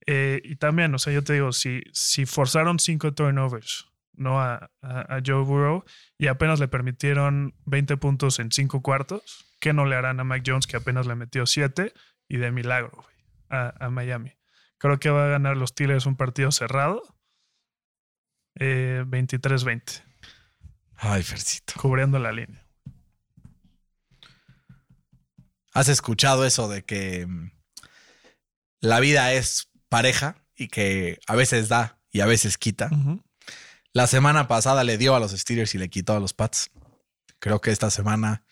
Eh, 0.07 0.41
y 0.43 0.55
también, 0.55 0.93
o 0.95 0.99
sea, 0.99 1.13
yo 1.13 1.23
te 1.23 1.33
digo, 1.33 1.51
si, 1.51 1.83
si 1.93 2.25
forzaron 2.25 2.79
cinco 2.79 3.13
turnovers, 3.13 3.87
no 4.13 4.39
a, 4.41 4.71
a- 4.81 5.15
a 5.17 5.21
Joe 5.25 5.43
Burrow, 5.43 5.83
y 6.17 6.27
apenas 6.27 6.59
le 6.59 6.67
permitieron 6.67 7.53
20 7.65 7.97
puntos 7.97 8.39
en 8.39 8.51
cinco 8.51 8.81
cuartos, 8.81 9.45
¿qué 9.59 9.73
no 9.73 9.85
le 9.85 9.95
harán 9.95 10.19
a 10.19 10.23
Mike 10.23 10.49
Jones, 10.49 10.65
que 10.65 10.77
apenas 10.77 11.05
le 11.05 11.15
metió 11.15 11.45
siete 11.45 11.93
y 12.27 12.37
de 12.37 12.51
milagro, 12.51 12.91
güey, 12.95 13.15
a, 13.49 13.85
a 13.85 13.89
Miami? 13.91 14.31
Creo 14.79 14.99
que 14.99 15.09
va 15.11 15.25
a 15.25 15.29
ganar 15.29 15.55
los 15.57 15.69
Steelers 15.71 16.07
un 16.07 16.15
partido 16.15 16.51
cerrado. 16.51 17.03
eh, 18.55 19.03
23-20, 19.05 20.03
Ay, 20.95 21.21
Fercito. 21.23 21.73
cubriendo 21.79 22.17
la 22.19 22.31
línea. 22.31 22.65
¿Has 25.73 25.87
escuchado 25.87 26.45
eso 26.45 26.67
de 26.67 26.83
que 26.83 27.25
mm, 27.25 27.51
la 28.81 28.99
vida 28.99 29.33
es 29.33 29.69
pareja 29.89 30.43
y 30.55 30.67
que 30.67 31.19
a 31.27 31.35
veces 31.35 31.69
da 31.69 31.99
y 32.11 32.21
a 32.21 32.25
veces 32.25 32.57
quita? 32.57 32.89
La 33.93 34.07
semana 34.07 34.47
pasada 34.47 34.83
le 34.83 34.97
dio 34.97 35.15
a 35.15 35.19
los 35.19 35.31
Steelers 35.31 35.75
y 35.75 35.77
le 35.77 35.89
quitó 35.89 36.15
a 36.15 36.19
los 36.19 36.33
Pats. 36.33 36.71
Creo 37.39 37.61
que 37.61 37.71
esta 37.71 37.89
semana 37.89 38.43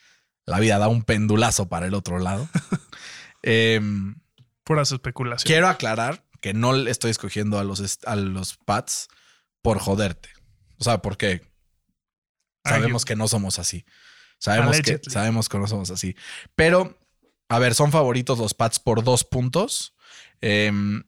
la 0.45 0.59
vida 0.59 0.79
da 0.79 0.87
un 0.87 1.03
pendulazo 1.03 1.69
para 1.69 1.87
el 1.87 1.93
otro 1.93 2.19
lado. 2.19 2.47
Em, 3.41 4.15
Puras 4.65 4.91
especulaciones. 4.91 5.45
quiero 5.45 5.69
aclarar 5.69 6.25
que 6.41 6.53
no 6.53 6.73
le 6.73 6.91
estoy 6.91 7.11
escogiendo 7.11 7.57
a 7.57 7.63
los, 7.63 7.99
a 8.05 8.15
los 8.17 8.57
Pats 8.57 9.07
por 9.61 9.79
joderte. 9.79 10.29
O 10.77 10.83
sea, 10.83 11.01
porque 11.01 11.41
sabemos 12.65 13.05
que 13.05 13.15
no 13.15 13.27
somos 13.27 13.59
así. 13.59 13.85
Sabemos 14.37 14.81
que, 14.81 14.99
sabemos 15.07 15.49
que 15.49 15.57
no 15.57 15.67
somos 15.67 15.89
así. 15.91 16.15
Pero, 16.55 16.97
a 17.49 17.59
ver, 17.59 17.75
son 17.75 17.91
favoritos 17.91 18.37
los 18.37 18.53
Pats 18.53 18.79
por 18.79 19.03
dos 19.03 19.23
puntos. 19.23 19.95
Em, 20.41 21.03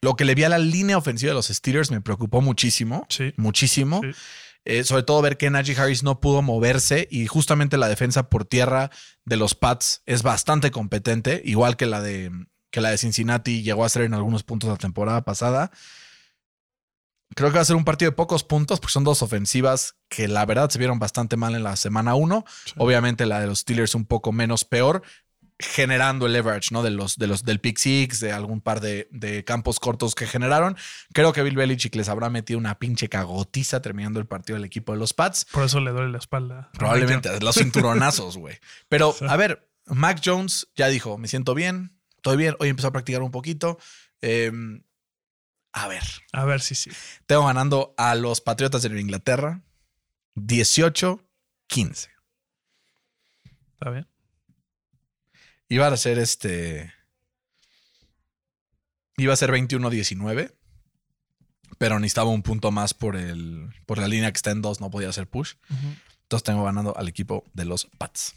lo 0.00 0.14
que 0.14 0.24
le 0.24 0.34
vi 0.34 0.44
a 0.44 0.48
la 0.48 0.58
línea 0.58 0.98
ofensiva 0.98 1.30
de 1.30 1.34
los 1.34 1.48
Steelers 1.48 1.90
me 1.90 2.00
preocupó 2.00 2.40
muchísimo. 2.40 3.06
Sí. 3.08 3.32
Muchísimo. 3.36 4.00
Sí. 4.02 4.10
Eh, 4.64 4.84
sobre 4.84 5.02
todo 5.02 5.22
ver 5.22 5.38
que 5.38 5.48
Najee 5.48 5.76
Harris 5.76 6.02
no 6.02 6.20
pudo 6.20 6.42
moverse 6.42 7.08
y 7.10 7.26
justamente 7.26 7.78
la 7.78 7.88
defensa 7.88 8.28
por 8.28 8.44
tierra 8.44 8.90
de 9.24 9.36
los 9.36 9.54
Pats 9.54 10.02
es 10.04 10.22
bastante 10.22 10.70
competente, 10.70 11.40
igual 11.44 11.76
que 11.76 11.86
la 11.86 12.02
de, 12.02 12.30
que 12.70 12.82
la 12.82 12.90
de 12.90 12.98
Cincinnati 12.98 13.62
llegó 13.62 13.84
a 13.84 13.88
ser 13.88 14.02
en 14.02 14.12
algunos 14.12 14.42
puntos 14.42 14.68
la 14.68 14.76
temporada 14.76 15.24
pasada. 15.24 15.70
Creo 17.34 17.50
que 17.50 17.56
va 17.56 17.62
a 17.62 17.64
ser 17.64 17.76
un 17.76 17.84
partido 17.84 18.10
de 18.10 18.16
pocos 18.16 18.44
puntos 18.44 18.80
porque 18.80 18.92
son 18.92 19.04
dos 19.04 19.22
ofensivas 19.22 19.96
que 20.08 20.28
la 20.28 20.44
verdad 20.44 20.68
se 20.68 20.78
vieron 20.78 20.98
bastante 20.98 21.36
mal 21.36 21.54
en 21.54 21.62
la 21.62 21.76
semana 21.76 22.14
1. 22.14 22.44
Sí. 22.66 22.72
Obviamente 22.76 23.24
la 23.24 23.40
de 23.40 23.46
los 23.46 23.60
Steelers 23.60 23.94
un 23.94 24.04
poco 24.04 24.32
menos 24.32 24.64
peor, 24.64 25.02
generando 25.60 26.26
el 26.26 26.32
leverage, 26.34 26.68
¿no? 26.72 26.82
De 26.82 26.90
los, 26.90 27.16
de 27.16 27.26
los 27.26 27.44
del 27.44 27.58
pick 27.60 27.78
six, 27.78 28.20
de 28.20 28.32
algún 28.32 28.60
par 28.60 28.80
de, 28.80 29.08
de 29.10 29.44
campos 29.44 29.80
cortos 29.80 30.14
que 30.14 30.26
generaron. 30.26 30.76
Creo 31.12 31.32
que 31.32 31.42
Bill 31.42 31.56
Belichick 31.56 31.94
les 31.96 32.08
habrá 32.08 32.30
metido 32.30 32.58
una 32.58 32.78
pinche 32.78 33.08
cagotiza 33.08 33.82
terminando 33.82 34.20
el 34.20 34.26
partido 34.26 34.56
del 34.56 34.64
equipo 34.64 34.92
de 34.92 34.98
los 34.98 35.14
Pats. 35.14 35.46
Por 35.46 35.64
eso 35.64 35.80
le 35.80 35.90
duele 35.90 36.10
la 36.12 36.18
espalda. 36.18 36.70
Probablemente 36.74 37.28
los 37.40 37.54
cinturonazos, 37.58 38.36
güey. 38.36 38.58
Pero, 38.88 39.12
Sí. 39.12 39.24
a 39.28 39.36
ver, 39.36 39.68
Mac 39.86 40.20
Jones 40.24 40.68
ya 40.76 40.86
dijo, 40.88 41.18
me 41.18 41.26
siento 41.28 41.54
bien, 41.54 41.98
estoy 42.16 42.36
bien. 42.36 42.54
Hoy 42.60 42.68
empezó 42.68 42.88
a 42.88 42.92
practicar 42.92 43.22
un 43.22 43.30
poquito. 43.32 43.78
Eh, 44.22 44.52
a 45.72 45.88
ver. 45.88 46.02
A 46.32 46.44
ver 46.44 46.60
si 46.60 46.74
sí. 46.74 46.90
tengo 47.26 47.46
ganando 47.46 47.94
a 47.96 48.14
los 48.14 48.40
Patriotas 48.40 48.82
de 48.82 49.00
Inglaterra 49.00 49.62
18-15. 50.36 51.18
Está 53.74 53.90
bien. 53.90 54.06
Iba 55.68 55.86
a 55.88 55.96
ser 55.96 56.18
este. 56.18 56.92
Iba 59.16 59.34
a 59.34 59.36
ser 59.36 59.50
21-19. 59.50 60.54
Pero 61.78 61.98
necesitaba 62.00 62.30
un 62.30 62.42
punto 62.42 62.70
más 62.70 62.94
por 62.94 63.16
el. 63.16 63.68
Por 63.86 63.98
la 63.98 64.08
línea 64.08 64.32
que 64.32 64.36
está 64.36 64.50
en 64.50 64.62
2. 64.62 64.80
No 64.80 64.90
podía 64.90 65.08
hacer 65.08 65.28
push. 65.28 65.54
Entonces 66.22 66.44
tengo 66.44 66.64
ganando 66.64 66.96
al 66.96 67.08
equipo 67.08 67.44
de 67.54 67.64
los 67.64 67.86
Pats. 67.98 68.34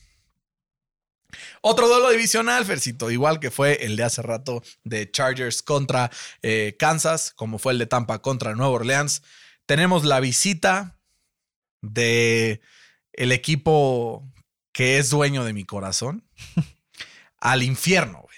Otro 1.61 1.87
duelo 1.87 2.09
divisional, 2.09 2.65
Fercito, 2.65 3.09
igual 3.09 3.39
que 3.39 3.51
fue 3.51 3.85
el 3.85 3.95
de 3.95 4.03
hace 4.03 4.21
rato 4.21 4.63
de 4.83 5.09
Chargers 5.09 5.61
contra 5.61 6.11
eh, 6.41 6.75
Kansas, 6.77 7.31
como 7.35 7.57
fue 7.57 7.73
el 7.73 7.79
de 7.79 7.87
Tampa 7.87 8.21
contra 8.21 8.55
Nueva 8.55 8.73
Orleans. 8.73 9.23
Tenemos 9.65 10.03
la 10.03 10.19
visita 10.19 10.99
de 11.81 12.61
el 13.13 13.31
equipo 13.31 14.29
que 14.71 14.97
es 14.97 15.09
dueño 15.09 15.43
de 15.43 15.53
mi 15.53 15.63
corazón 15.63 16.23
al 17.41 17.63
infierno, 17.63 18.21
güey. 18.21 18.38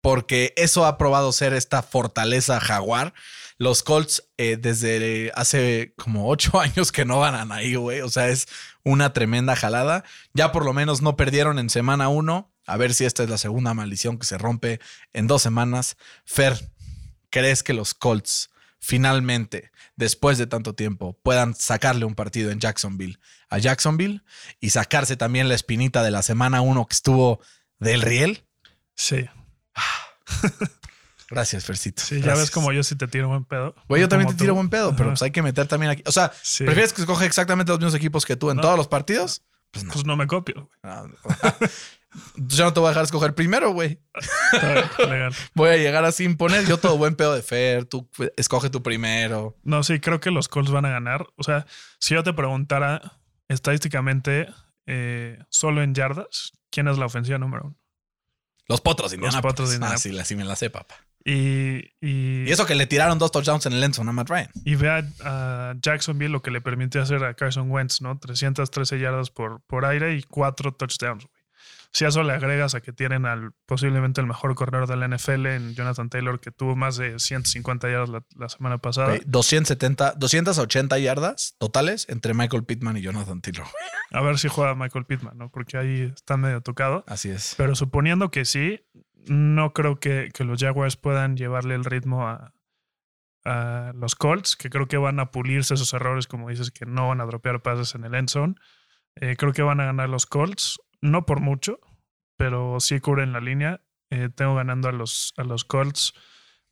Porque 0.00 0.54
eso 0.56 0.86
ha 0.86 0.96
probado 0.96 1.30
ser 1.32 1.52
esta 1.52 1.82
fortaleza 1.82 2.58
jaguar. 2.58 3.12
Los 3.58 3.82
Colts 3.82 4.30
eh, 4.38 4.56
desde 4.56 5.30
hace 5.34 5.92
como 5.98 6.30
ocho 6.30 6.58
años 6.60 6.92
que 6.92 7.04
no 7.04 7.20
ganan 7.20 7.52
ahí, 7.52 7.74
güey. 7.74 8.00
O 8.00 8.08
sea, 8.08 8.30
es 8.30 8.48
una 8.82 9.12
tremenda 9.12 9.54
jalada. 9.56 10.04
Ya 10.32 10.52
por 10.52 10.64
lo 10.64 10.72
menos 10.72 11.02
no 11.02 11.16
perdieron 11.16 11.58
en 11.58 11.68
semana 11.68 12.08
uno. 12.08 12.50
A 12.66 12.78
ver 12.78 12.94
si 12.94 13.04
esta 13.04 13.22
es 13.22 13.28
la 13.28 13.36
segunda 13.36 13.74
maldición 13.74 14.18
que 14.18 14.26
se 14.26 14.38
rompe 14.38 14.80
en 15.12 15.26
dos 15.26 15.42
semanas. 15.42 15.96
Fer, 16.24 16.70
¿crees 17.28 17.62
que 17.62 17.74
los 17.74 17.92
Colts 17.92 18.48
finalmente, 18.78 19.70
después 19.96 20.38
de 20.38 20.46
tanto 20.46 20.74
tiempo, 20.74 21.18
puedan 21.22 21.54
sacarle 21.54 22.06
un 22.06 22.14
partido 22.14 22.50
en 22.50 22.60
Jacksonville 22.60 23.18
a 23.50 23.58
Jacksonville 23.58 24.22
y 24.60 24.70
sacarse 24.70 25.16
también 25.16 25.48
la 25.48 25.56
espinita 25.56 26.02
de 26.02 26.12
la 26.12 26.22
semana 26.22 26.62
uno 26.62 26.86
que 26.86 26.94
estuvo 26.94 27.40
del 27.80 28.02
riel? 28.02 28.44
Sí. 28.94 29.26
Gracias, 31.30 31.64
Fercito. 31.64 32.02
Sí, 32.02 32.20
ya 32.20 32.34
ves 32.34 32.50
como 32.50 32.72
yo 32.72 32.82
sí 32.82 32.96
te 32.96 33.06
tiro 33.06 33.28
buen 33.28 33.44
pedo. 33.44 33.74
Güey, 33.88 34.02
yo 34.02 34.08
también 34.08 34.28
te 34.30 34.34
tiro 34.36 34.52
tú. 34.52 34.56
buen 34.56 34.68
pedo, 34.68 34.96
pero 34.96 35.10
pues 35.10 35.22
hay 35.22 35.30
que 35.30 35.42
meter 35.42 35.66
también 35.68 35.92
aquí. 35.92 36.02
O 36.06 36.12
sea, 36.12 36.32
Sí. 36.42 36.64
¿prefieres 36.64 36.92
que 36.92 37.02
escoge 37.02 37.24
exactamente 37.24 37.70
los 37.70 37.78
mismos 37.78 37.94
equipos 37.94 38.26
que 38.26 38.34
tú 38.36 38.50
en 38.50 38.56
No. 38.56 38.62
todos 38.62 38.76
los 38.76 38.88
partidos? 38.88 39.42
Pues 39.70 39.84
no. 39.84 39.92
Pues 39.92 40.04
no 40.04 40.16
me 40.16 40.26
copio. 40.26 40.68
Ah, 40.82 41.04
Yo 42.34 42.64
no 42.64 42.72
te 42.72 42.80
voy 42.80 42.88
a 42.88 42.90
dejar 42.90 43.04
escoger 43.04 43.36
primero, 43.36 43.70
güey. 43.72 44.00
Voy 45.54 45.68
a 45.70 45.76
llegar 45.76 46.04
así 46.04 46.24
imponer. 46.24 46.66
Yo 46.66 46.76
todo 46.76 46.98
buen 46.98 47.14
pedo 47.14 47.36
de 47.36 47.42
Fer. 47.42 47.84
Tú 47.84 48.10
escoge 48.36 48.68
tú 48.68 48.82
primero. 48.82 49.56
No, 49.62 49.84
sí, 49.84 50.00
creo 50.00 50.18
que 50.18 50.32
los 50.32 50.48
Colts 50.48 50.72
van 50.72 50.86
a 50.86 50.90
ganar. 50.90 51.28
O 51.36 51.44
sea, 51.44 51.66
si 52.00 52.14
yo 52.14 52.24
te 52.24 52.32
preguntara 52.32 53.20
estadísticamente, 53.46 54.48
eh, 54.86 55.38
solo 55.50 55.84
en 55.84 55.94
yardas, 55.94 56.50
¿quién 56.70 56.88
es 56.88 56.98
la 56.98 57.06
ofensiva 57.06 57.38
número 57.38 57.64
uno? 57.66 57.76
Los 58.68 58.80
potros 58.80 59.10
de 59.10 59.16
Los. 59.18 59.34
Potros 59.40 59.70
de 59.70 59.84
Ah, 59.84 59.98
sí, 59.98 60.10
la- 60.12 60.24
sí 60.24 60.36
me 60.36 60.44
la 60.44 60.54
sé, 60.56 60.70
papá. 60.70 60.94
Y, 61.24 61.78
y, 62.00 62.44
Y 62.46 62.50
eso 62.50 62.64
que 62.66 62.74
le 62.74 62.86
tiraron 62.86 63.18
dos 63.18 63.30
touchdowns 63.32 63.66
en 63.66 63.74
el 63.74 63.82
Enzo 63.84 64.00
a 64.02 64.04
Matt 64.12 64.30
Ryan. 64.30 64.48
y 64.64 64.74
ve 64.76 64.88
a, 64.88 65.02
a 65.24 65.74
Jacksonville 65.82 66.30
lo 66.32 66.40
que 66.40 66.50
le 66.50 66.60
permitió 66.62 67.02
hacer 67.02 67.22
a 67.24 67.34
Carson 67.34 67.70
Wentz, 67.70 68.00
¿no? 68.00 68.18
313 68.18 68.98
yardas 68.98 69.30
por, 69.30 69.60
por 69.66 69.84
aire 69.84 70.14
y 70.16 70.22
cuatro 70.22 70.72
touchdowns, 70.72 71.26
güey. 71.26 71.39
Si 71.92 72.04
a 72.04 72.08
eso 72.08 72.22
le 72.22 72.32
agregas 72.32 72.74
a 72.74 72.80
que 72.80 72.92
tienen 72.92 73.26
al 73.26 73.50
posiblemente 73.66 74.20
el 74.20 74.26
mejor 74.28 74.54
corredor 74.54 74.86
de 74.86 74.96
la 74.96 75.08
NFL 75.08 75.46
en 75.46 75.74
Jonathan 75.74 76.08
Taylor, 76.08 76.38
que 76.38 76.52
tuvo 76.52 76.76
más 76.76 76.96
de 76.96 77.18
150 77.18 77.90
yardas 77.90 78.08
la, 78.10 78.24
la 78.36 78.48
semana 78.48 78.78
pasada. 78.78 79.14
Ok, 79.14 79.22
270, 79.26 80.14
280 80.16 80.98
yardas 81.00 81.56
totales 81.58 82.06
entre 82.08 82.32
Michael 82.32 82.64
Pittman 82.64 82.96
y 82.96 83.02
Jonathan 83.02 83.40
Taylor. 83.40 83.66
A 84.12 84.20
ver 84.22 84.38
si 84.38 84.48
juega 84.48 84.74
Michael 84.74 85.04
Pittman, 85.04 85.36
¿no? 85.36 85.50
Porque 85.50 85.78
ahí 85.78 86.12
está 86.14 86.36
medio 86.36 86.60
tocado. 86.60 87.04
Así 87.08 87.28
es. 87.30 87.54
Pero 87.56 87.74
suponiendo 87.74 88.30
que 88.30 88.44
sí, 88.44 88.86
no 89.26 89.72
creo 89.72 89.98
que, 89.98 90.30
que 90.32 90.44
los 90.44 90.60
Jaguars 90.60 90.96
puedan 90.96 91.36
llevarle 91.36 91.74
el 91.74 91.84
ritmo 91.84 92.28
a, 92.28 92.54
a 93.44 93.92
los 93.94 94.14
Colts, 94.14 94.56
que 94.56 94.70
creo 94.70 94.86
que 94.86 94.96
van 94.96 95.20
a 95.20 95.30
pulirse 95.30 95.74
esos 95.74 95.92
errores, 95.92 96.26
como 96.26 96.50
dices, 96.50 96.70
que 96.70 96.86
no 96.86 97.08
van 97.08 97.20
a 97.20 97.26
dropear 97.26 97.62
pases 97.62 97.94
en 97.94 98.04
el 98.04 98.14
end 98.14 98.28
zone. 98.28 98.54
Eh, 99.16 99.36
creo 99.36 99.52
que 99.52 99.62
van 99.62 99.80
a 99.80 99.86
ganar 99.86 100.08
los 100.08 100.26
Colts, 100.26 100.78
no 101.00 101.26
por 101.26 101.40
mucho, 101.40 101.80
pero 102.36 102.80
sí 102.80 103.00
cubren 103.00 103.32
la 103.32 103.40
línea. 103.40 103.82
Eh, 104.10 104.28
tengo 104.34 104.54
ganando 104.54 104.88
a 104.88 104.92
los, 104.92 105.32
a 105.36 105.44
los 105.44 105.64
Colts 105.64 106.14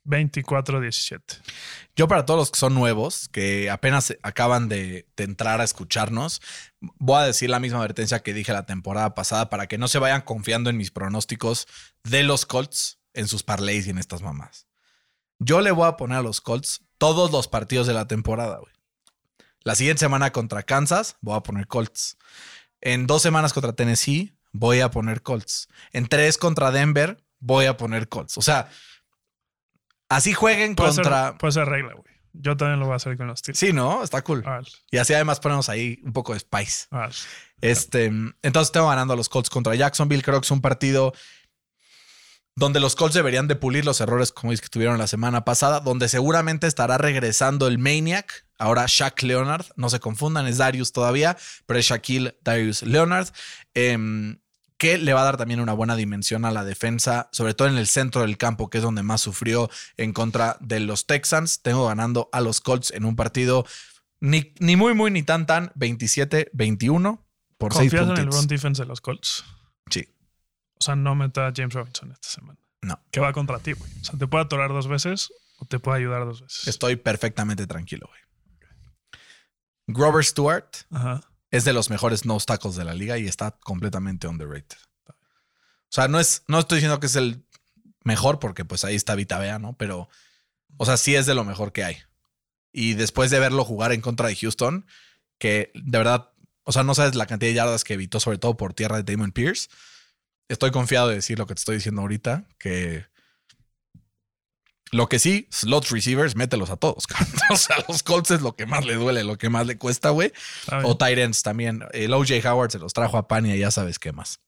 24-17. 0.05 1.21
Yo 1.95 2.07
para 2.07 2.25
todos 2.25 2.39
los 2.39 2.51
que 2.51 2.59
son 2.59 2.73
nuevos, 2.73 3.29
que 3.29 3.69
apenas 3.69 4.15
acaban 4.23 4.67
de, 4.69 5.07
de 5.15 5.23
entrar 5.23 5.61
a 5.61 5.63
escucharnos, 5.63 6.41
voy 6.79 7.21
a 7.21 7.25
decir 7.25 7.49
la 7.49 7.59
misma 7.59 7.79
advertencia 7.79 8.19
que 8.21 8.33
dije 8.33 8.51
la 8.51 8.65
temporada 8.65 9.13
pasada 9.13 9.49
para 9.49 9.67
que 9.67 9.77
no 9.77 9.87
se 9.87 9.99
vayan 9.99 10.21
confiando 10.21 10.69
en 10.69 10.77
mis 10.77 10.91
pronósticos 10.91 11.67
de 12.03 12.23
los 12.23 12.45
Colts 12.45 12.99
en 13.13 13.27
sus 13.27 13.43
parlays 13.43 13.87
y 13.87 13.91
en 13.91 13.97
estas 13.97 14.21
mamás. 14.21 14.67
Yo 15.39 15.61
le 15.61 15.71
voy 15.71 15.87
a 15.87 15.97
poner 15.97 16.17
a 16.17 16.21
los 16.21 16.41
Colts 16.41 16.83
todos 16.97 17.31
los 17.31 17.47
partidos 17.47 17.87
de 17.87 17.93
la 17.93 18.07
temporada, 18.07 18.57
güey. 18.57 18.73
La 19.61 19.75
siguiente 19.75 19.99
semana 19.99 20.31
contra 20.31 20.63
Kansas, 20.63 21.17
voy 21.21 21.35
a 21.35 21.41
poner 21.41 21.67
Colts. 21.67 22.17
En 22.81 23.07
dos 23.07 23.21
semanas 23.21 23.53
contra 23.53 23.73
Tennessee, 23.73 24.33
voy 24.51 24.79
a 24.81 24.89
poner 24.91 25.21
Colts. 25.21 25.67
En 25.91 26.07
tres 26.07 26.37
contra 26.37 26.71
Denver, 26.71 27.23
voy 27.39 27.65
a 27.65 27.77
poner 27.77 28.07
Colts. 28.09 28.37
O 28.37 28.41
sea, 28.41 28.69
así 30.09 30.33
jueguen 30.33 30.75
Puede, 30.75 30.95
contra... 30.95 31.29
ser, 31.29 31.37
puede 31.37 31.51
ser 31.53 31.65
regla, 31.65 31.93
güey. 31.93 32.05
Yo 32.33 32.55
también 32.55 32.79
lo 32.79 32.85
voy 32.85 32.93
a 32.93 32.97
hacer 32.97 33.17
con 33.17 33.27
los 33.27 33.39
Steelers. 33.39 33.59
Sí, 33.59 33.73
¿no? 33.73 34.03
Está 34.03 34.21
cool. 34.21 34.43
Ah, 34.45 34.61
Y 34.91 34.97
así 34.97 35.13
además 35.13 35.39
ponemos 35.39 35.67
ahí 35.67 35.99
un 36.03 36.13
poco 36.13 36.33
de 36.33 36.39
spice. 36.39 36.85
ah, 36.91 37.09
Este, 37.59 38.05
entonces 38.43 38.71
tengo 38.71 38.87
ganando 38.87 39.13
a 39.13 39.17
los 39.17 39.29
Colts 39.29 39.49
contra 39.49 39.73
Jacksonville. 39.75 40.21
Creo 40.23 40.39
que 40.39 40.45
es 40.45 40.51
un 40.51 40.61
partido 40.61 41.11
donde 42.59 42.81
los 42.81 42.95
Colts 42.95 43.15
deberían 43.15 43.47
de 43.47 43.55
pulir 43.55 43.85
los 43.85 44.01
errores 44.01 44.33
como 44.33 44.51
dices 44.51 44.61
que 44.61 44.69
tuvieron 44.69 44.97
la 44.97 45.07
semana 45.07 45.45
pasada, 45.45 45.79
donde 45.79 46.09
seguramente 46.09 46.67
estará 46.67 46.97
regresando 46.97 47.67
el 47.67 47.79
Maniac, 47.79 48.45
ahora 48.57 48.85
Shaq 48.85 49.23
Leonard, 49.23 49.65
no 49.77 49.89
se 49.89 50.01
confundan, 50.01 50.45
es 50.45 50.57
Darius 50.57 50.91
todavía, 50.91 51.37
pero 51.65 51.79
es 51.79 51.85
Shaquille 51.85 52.37
Darius 52.43 52.83
Leonard, 52.83 53.29
em, 53.73 54.39
que 54.77 54.97
le 54.97 55.13
va 55.13 55.21
a 55.21 55.23
dar 55.23 55.37
también 55.37 55.61
una 55.61 55.71
buena 55.71 55.95
dimensión 55.95 56.43
a 56.43 56.51
la 56.51 56.65
defensa, 56.65 57.29
sobre 57.31 57.53
todo 57.53 57.69
en 57.69 57.77
el 57.77 57.87
centro 57.87 58.21
del 58.21 58.37
campo, 58.37 58.69
que 58.69 58.79
es 58.79 58.83
donde 58.83 59.03
más 59.03 59.21
sufrió 59.21 59.69
en 59.95 60.11
contra 60.11 60.57
de 60.59 60.81
los 60.81 61.05
Texans. 61.05 61.61
Tengo 61.61 61.87
ganando 61.87 62.29
a 62.31 62.41
los 62.41 62.59
Colts 62.61 62.91
en 62.91 63.05
un 63.05 63.15
partido 63.15 63.65
ni, 64.19 64.53
ni 64.59 64.75
muy, 64.75 64.93
muy, 64.93 65.11
ni 65.11 65.23
tan, 65.23 65.45
tan, 65.45 65.69
27-21 65.75 67.23
por 67.57 67.73
6 67.73 67.91
¿Confías 67.91 68.19
en 68.19 68.25
el 68.25 68.31
run 68.31 68.47
defense 68.47 68.81
de 68.81 68.87
los 68.87 69.01
Colts? 69.01 69.45
Sí, 69.89 70.07
O 70.79 70.83
sea, 70.83 70.95
no 70.95 71.13
meta 71.15 71.47
a 71.47 71.53
James 71.55 71.73
Robinson 71.73 72.11
esta 72.11 72.29
semana. 72.29 72.59
no. 72.81 72.99
Que 73.11 73.19
va 73.19 73.33
contra 73.33 73.59
ti, 73.59 73.73
güey. 73.73 73.91
O 74.01 74.03
sea, 74.03 74.17
te 74.17 74.27
puede 74.27 74.45
atorar 74.45 74.69
dos 74.69 74.87
veces 74.87 75.31
o 75.57 75.65
te 75.65 75.79
puede 75.79 75.97
ayudar 75.99 76.25
dos 76.25 76.41
veces. 76.41 76.67
Estoy 76.67 76.95
perfectamente 76.95 77.67
tranquilo, 77.67 78.07
güey. 78.07 78.19
Grover 79.87 80.23
Stewart 80.23 80.69
Ajá. 80.91 81.21
es 81.51 81.65
de 81.65 81.73
los 81.73 81.89
mejores 81.89 82.25
no 82.25 82.39
tackles 82.39 82.75
de 82.75 82.85
la 82.85 82.93
liga 82.93 83.17
y 83.17 83.27
está 83.27 83.51
completamente 83.51 84.27
underrated. 84.27 84.77
O 85.09 85.91
sea, 85.91 86.07
no 86.07 86.19
es, 86.19 86.43
no 86.47 86.59
estoy 86.59 86.77
diciendo 86.77 86.99
que 86.99 87.07
es 87.07 87.15
el 87.15 87.43
mejor 88.03 88.39
porque 88.39 88.63
pues 88.63 88.85
ahí 88.85 88.95
está 88.95 89.15
Vita 89.15 89.39
Vea, 89.39 89.57
¿no? 89.57 89.73
Pero, 89.73 90.07
o 90.77 90.85
sea, 90.85 90.97
sí 90.97 91.15
es 91.15 91.25
de 91.25 91.33
lo 91.33 91.43
mejor 91.43 91.73
que 91.73 91.83
hay. 91.83 91.97
Y 92.71 92.93
después 92.93 93.31
de 93.31 93.39
verlo 93.39 93.65
jugar 93.65 93.91
en 93.91 94.01
contra 94.01 94.27
de 94.27 94.35
Houston, 94.35 94.85
que 95.39 95.71
de 95.73 95.97
verdad, 95.97 96.29
o 96.63 96.71
sea, 96.71 96.83
no 96.83 96.93
sabes 96.93 97.15
la 97.15 97.25
cantidad 97.25 97.49
de 97.49 97.55
yardas 97.55 97.83
que 97.83 97.95
evitó, 97.95 98.19
sobre 98.19 98.37
todo 98.37 98.55
por 98.55 98.75
tierra 98.75 99.01
de 99.01 99.11
Damon 99.11 99.31
Pierce. 99.31 99.69
Estoy 100.49 100.71
confiado 100.71 101.07
de 101.07 101.15
decir 101.15 101.37
lo 101.39 101.47
que 101.47 101.53
te 101.55 101.59
estoy 101.59 101.75
diciendo 101.77 102.01
ahorita, 102.01 102.43
que 102.57 103.05
lo 104.91 105.07
que 105.07 105.19
sí, 105.19 105.47
slot 105.51 105.85
receivers, 105.89 106.35
mételos 106.35 106.71
a 106.71 106.75
todos. 106.77 107.05
o 107.51 107.55
sea, 107.55 107.77
los 107.87 108.01
Colts 108.03 108.31
es 108.31 108.41
lo 108.41 108.55
que 108.55 108.65
más 108.65 108.83
le 108.85 108.95
duele, 108.95 109.23
lo 109.23 109.37
que 109.37 109.49
más 109.49 109.67
le 109.67 109.77
cuesta, 109.77 110.09
güey. 110.09 110.33
Bien. 110.69 110.81
O 110.83 110.97
Tyrants 110.97 111.43
también. 111.43 111.83
El 111.93 112.13
OJ 112.13 112.43
Howard 112.45 112.71
se 112.71 112.79
los 112.79 112.93
trajo 112.93 113.17
a 113.17 113.27
Pania, 113.27 113.55
ya 113.55 113.69
sabes 113.71 113.99
qué 113.99 114.11
más. 114.11 114.39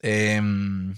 Em, 0.00 0.94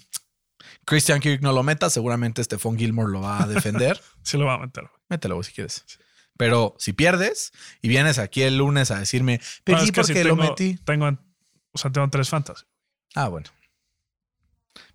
Christian 0.84 1.20
Kirk 1.20 1.42
no 1.42 1.52
lo 1.52 1.62
meta, 1.62 1.90
seguramente 1.90 2.42
Stephon 2.42 2.76
Gilmore 2.78 3.12
lo 3.12 3.20
va 3.20 3.42
a 3.42 3.46
defender. 3.46 4.00
Sí 4.24 4.38
lo 4.38 4.46
va 4.46 4.54
a 4.54 4.58
meter. 4.58 4.84
Mételo 5.10 5.42
si 5.42 5.52
quieres. 5.52 5.84
Pero 6.38 6.74
si 6.78 6.94
pierdes 6.94 7.52
y 7.82 7.88
vienes 7.88 8.18
aquí 8.18 8.40
el 8.40 8.56
lunes 8.56 8.90
a 8.90 8.98
decirme, 8.98 9.38
No, 9.38 9.44
perdí 9.64 9.84
es 9.84 9.92
que 9.92 10.00
porque 10.00 10.14
si 10.14 10.24
lo 10.24 10.30
tengo- 10.34 10.42
metí. 10.48 10.74
Tengo, 10.82 11.18
o 11.74 11.78
sea, 11.78 11.90
tengo 11.92 12.08
tres 12.08 12.28
fantasy 12.30 12.64
Ah, 13.14 13.28
bueno. 13.28 13.50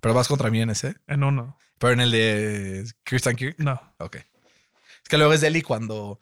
Pero 0.01 0.13
vas 0.13 0.27
contra 0.27 0.49
mí 0.49 0.61
en 0.61 0.71
ese. 0.71 0.95
en 1.07 1.23
uno. 1.23 1.57
Pero 1.77 1.93
en 1.93 2.01
el 2.01 2.11
de 2.11 2.91
Christian 3.03 3.35
Kirk. 3.35 3.55
No. 3.59 3.79
Ok. 3.99 4.15
Es 4.17 5.07
que 5.09 5.17
luego 5.17 5.31
es 5.33 5.41
Deli 5.41 5.61
cuando. 5.61 6.19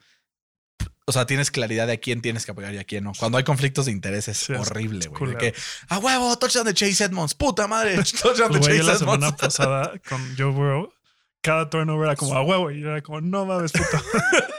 O 1.06 1.12
sea, 1.12 1.24
tienes 1.26 1.50
claridad 1.50 1.86
de 1.86 1.94
a 1.94 1.96
quién 1.96 2.20
tienes 2.20 2.44
que 2.44 2.50
apoyar 2.52 2.74
y 2.74 2.78
a 2.78 2.84
quién 2.84 3.02
no. 3.04 3.12
Cuando 3.18 3.38
hay 3.38 3.44
conflictos 3.44 3.86
de 3.86 3.92
interés 3.92 4.28
es 4.28 4.36
Sí, 4.38 4.52
horrible, 4.52 5.06
güey. 5.08 5.36
Que, 5.38 5.54
a 5.88 5.98
huevo, 5.98 6.36
touchdown 6.38 6.66
de 6.66 6.74
Chase 6.74 7.02
Edmonds. 7.04 7.34
Puta 7.34 7.66
madre, 7.66 7.96
touchdown 8.22 8.52
de 8.52 8.60
Chase 8.60 8.70
la 8.82 8.92
Edmonds. 8.92 8.98
semana 8.98 9.34
pasada 9.36 9.92
con 10.08 10.20
Joe 10.36 10.52
Burrow, 10.52 10.92
cada 11.40 11.70
turnover 11.70 12.08
era 12.08 12.16
como 12.16 12.34
a 12.34 12.42
huevo 12.42 12.70
y 12.70 12.80
yo 12.82 12.90
era 12.90 13.00
como, 13.02 13.20
no 13.22 13.46
mames, 13.46 13.72
puta. 13.72 14.02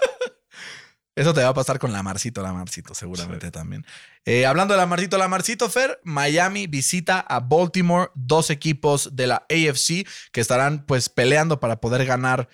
Eso 1.16 1.34
te 1.34 1.41
va 1.41 1.49
a 1.49 1.53
pasar 1.53 1.80
con 1.80 1.91
Lamarcito, 1.91 2.41
Lamarcito, 2.41 2.93
seguramente 2.93 3.51
también. 3.51 3.86
Eh, 4.26 4.45
hablando 4.45 4.74
de 4.74 4.78
Lamarcito, 4.78 5.18
Lamarcito, 5.18 5.70
Fer, 5.70 5.99
Miami 6.03 6.68
visita 6.68 7.20
a 7.20 7.41
Baltimore, 7.41 8.10
dos 8.16 8.49
equipos 8.49 9.16
de 9.16 9.28
la 9.28 9.45
AFC 9.49 10.07
que 10.32 10.39
estarán 10.41 10.86
pues 10.86 11.10
peleando 11.10 11.60
para 11.60 11.82
poder 11.82 12.05
ganar. 12.05 12.47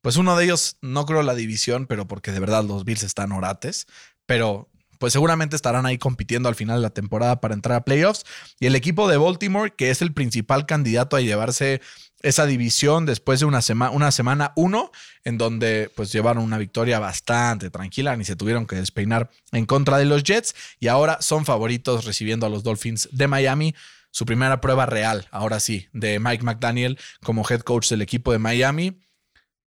Pues 0.00 0.16
uno 0.16 0.36
de 0.36 0.44
ellos, 0.44 0.78
no 0.80 1.06
creo 1.06 1.22
la 1.22 1.34
división, 1.34 1.86
pero 1.86 2.08
porque 2.08 2.32
de 2.32 2.40
verdad 2.40 2.64
los 2.64 2.84
Bills 2.84 3.02
están 3.02 3.30
orates, 3.30 3.86
pero 4.26 4.68
pues 4.98 5.12
seguramente 5.12 5.56
estarán 5.56 5.86
ahí 5.86 5.96
compitiendo 5.96 6.48
al 6.48 6.54
final 6.54 6.78
de 6.78 6.82
la 6.82 6.90
temporada 6.90 7.40
para 7.40 7.54
entrar 7.54 7.76
a 7.76 7.84
playoffs. 7.84 8.24
Y 8.58 8.66
el 8.66 8.74
equipo 8.74 9.08
de 9.08 9.16
Baltimore, 9.16 9.72
que 9.76 9.90
es 9.90 10.02
el 10.02 10.12
principal 10.12 10.66
candidato 10.66 11.16
a 11.16 11.20
llevarse 11.20 11.80
esa 12.22 12.46
división 12.46 13.06
después 13.06 13.40
de 13.40 13.46
una, 13.46 13.62
semana 13.62 13.92
una 13.92 14.10
semana 14.10 14.52
uno, 14.56 14.90
en 15.24 15.38
donde 15.38 15.90
pues 15.94 16.12
llevaron 16.12 16.42
una 16.42 16.58
victoria 16.58 16.98
bastante 16.98 17.70
tranquila, 17.70 18.16
ni 18.16 18.24
se 18.24 18.36
tuvieron 18.36 18.66
que 18.66 18.76
despeinar 18.76 19.30
en 19.52 19.66
contra 19.66 19.98
de 19.98 20.04
los 20.04 20.24
Jets 20.24 20.54
y 20.80 20.88
ahora 20.88 21.18
son 21.20 21.44
favoritos 21.44 22.04
recibiendo 22.04 22.46
a 22.46 22.48
los 22.48 22.62
Dolphins 22.62 23.08
de 23.12 23.28
Miami. 23.28 23.74
Su 24.10 24.24
primera 24.24 24.60
prueba 24.60 24.86
real, 24.86 25.28
ahora 25.30 25.60
sí, 25.60 25.88
de 25.92 26.18
Mike 26.18 26.42
McDaniel 26.42 26.98
como 27.22 27.46
head 27.48 27.60
coach 27.60 27.90
del 27.90 28.02
equipo 28.02 28.32
de 28.32 28.38
Miami. 28.38 29.00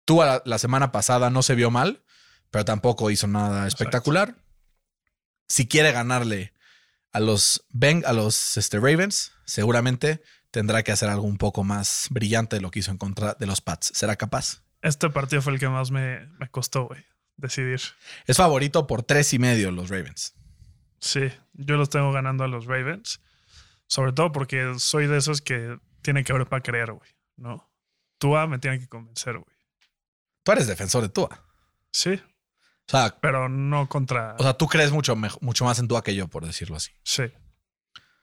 Tuvo 0.04 0.24
la, 0.24 0.42
la 0.44 0.58
semana 0.58 0.92
pasada, 0.92 1.30
no 1.30 1.42
se 1.42 1.54
vio 1.54 1.70
mal, 1.70 2.02
pero 2.50 2.64
tampoco 2.64 3.10
hizo 3.10 3.26
nada 3.28 3.66
espectacular. 3.66 4.34
Si 5.48 5.68
quiere 5.68 5.92
ganarle 5.92 6.52
a 7.12 7.20
los, 7.20 7.64
ben, 7.70 8.02
a 8.06 8.12
los 8.12 8.56
este, 8.56 8.78
Ravens, 8.78 9.32
seguramente 9.44 10.22
tendrá 10.52 10.84
que 10.84 10.92
hacer 10.92 11.08
algo 11.08 11.26
un 11.26 11.38
poco 11.38 11.64
más 11.64 12.06
brillante 12.10 12.56
de 12.56 12.62
lo 12.62 12.70
que 12.70 12.78
hizo 12.78 12.92
en 12.92 12.98
contra 12.98 13.34
de 13.34 13.46
los 13.46 13.60
Pats. 13.60 13.90
¿Será 13.94 14.14
capaz? 14.14 14.62
Este 14.82 15.10
partido 15.10 15.42
fue 15.42 15.54
el 15.54 15.58
que 15.58 15.68
más 15.68 15.90
me, 15.90 16.26
me 16.38 16.48
costó, 16.48 16.86
güey, 16.86 17.04
decidir. 17.36 17.80
Es 18.26 18.36
favorito 18.36 18.86
por 18.86 19.02
tres 19.02 19.32
y 19.32 19.38
medio 19.40 19.72
los 19.72 19.88
Ravens. 19.88 20.34
Sí, 21.00 21.32
yo 21.54 21.76
los 21.76 21.90
tengo 21.90 22.12
ganando 22.12 22.44
a 22.44 22.48
los 22.48 22.66
Ravens. 22.66 23.20
Sobre 23.88 24.12
todo 24.12 24.30
porque 24.30 24.74
soy 24.78 25.06
de 25.06 25.18
esos 25.18 25.42
que 25.42 25.78
tiene 26.02 26.22
que 26.22 26.32
haber 26.32 26.46
para 26.46 26.62
creer, 26.62 26.92
güey. 26.92 27.10
¿No? 27.36 27.70
Tua 28.18 28.46
me 28.46 28.58
tiene 28.58 28.78
que 28.78 28.88
convencer, 28.88 29.38
güey. 29.38 29.56
Tú 30.44 30.52
eres 30.52 30.66
defensor 30.66 31.02
de 31.02 31.08
Tua. 31.08 31.44
Sí. 31.90 32.12
O 32.12 32.90
sea, 32.90 33.16
pero 33.20 33.48
no 33.48 33.88
contra. 33.88 34.36
O 34.38 34.42
sea, 34.42 34.54
tú 34.54 34.66
crees 34.66 34.92
mucho, 34.92 35.16
mucho 35.40 35.64
más 35.64 35.78
en 35.78 35.88
Tua 35.88 36.02
que 36.02 36.14
yo, 36.14 36.28
por 36.28 36.46
decirlo 36.46 36.76
así. 36.76 36.92
Sí. 37.04 37.24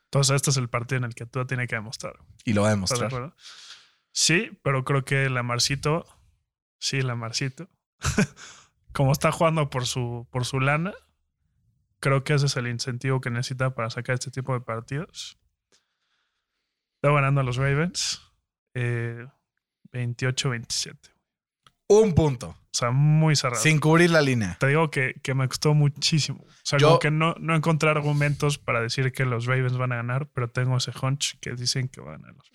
Entonces, 0.09 0.35
este 0.35 0.49
es 0.49 0.57
el 0.57 0.69
partido 0.69 0.97
en 0.97 1.03
el 1.03 1.13
que 1.13 1.27
Tua 1.27 1.45
tiene 1.45 1.67
que 1.67 1.75
demostrar. 1.75 2.17
Y 2.43 2.53
lo 2.53 2.63
va 2.63 2.69
a 2.69 2.71
demostrar. 2.71 3.35
sí, 4.11 4.59
pero 4.63 4.83
creo 4.83 5.05
que 5.05 5.29
la 5.29 5.43
Marcito. 5.43 6.05
Sí, 6.79 7.01
la 7.03 7.15
Marcito. 7.15 7.69
como 8.91 9.11
está 9.11 9.31
jugando 9.31 9.69
por 9.69 9.85
su, 9.85 10.27
por 10.31 10.45
su 10.45 10.59
lana, 10.59 10.93
creo 11.99 12.23
que 12.23 12.33
ese 12.33 12.47
es 12.47 12.57
el 12.57 12.67
incentivo 12.67 13.21
que 13.21 13.29
necesita 13.29 13.75
para 13.75 13.91
sacar 13.91 14.15
este 14.15 14.31
tipo 14.31 14.53
de 14.53 14.61
partidos. 14.61 15.37
Está 16.95 17.13
ganando 17.13 17.41
a 17.41 17.43
los 17.43 17.57
Ravens. 17.57 18.21
Eh, 18.73 19.27
28-27. 19.91 20.97
Un 21.89 22.13
punto. 22.13 22.49
O 22.49 22.71
sea, 22.71 22.91
muy 22.91 23.35
cerrado. 23.35 23.61
Sin 23.61 23.79
cubrir 23.79 24.11
la 24.11 24.21
línea. 24.21 24.55
Te 24.59 24.67
digo 24.67 24.91
que, 24.91 25.15
que 25.23 25.33
me 25.33 25.47
costó 25.47 25.73
muchísimo. 25.73 26.43
O 26.43 26.51
sea, 26.63 26.77
Yo, 26.77 26.99
que 26.99 27.09
no, 27.09 27.33
no 27.39 27.55
encontré 27.55 27.89
argumentos 27.89 28.59
para 28.59 28.79
decir 28.79 29.11
que 29.11 29.25
los 29.25 29.47
Ravens 29.47 29.75
van 29.75 29.91
a 29.91 29.95
ganar, 29.95 30.27
pero 30.27 30.49
tengo 30.51 30.77
ese 30.77 30.91
hunch 31.01 31.39
que 31.39 31.55
dicen 31.55 31.87
que 31.87 31.99
van 31.99 32.23
a 32.23 32.27
ganar. 32.27 32.45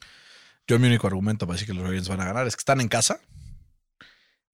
Yo 0.69 0.79
mi 0.79 0.87
único 0.87 1.09
argumento 1.09 1.47
para 1.47 1.55
decir 1.55 1.67
que 1.67 1.75
los 1.75 1.83
Ravens 1.83 2.09
van 2.09 2.21
a 2.21 2.27
ganar 2.27 2.47
es 2.47 2.55
que 2.55 2.61
están 2.61 2.81
en 2.81 2.89
casa 2.89 3.21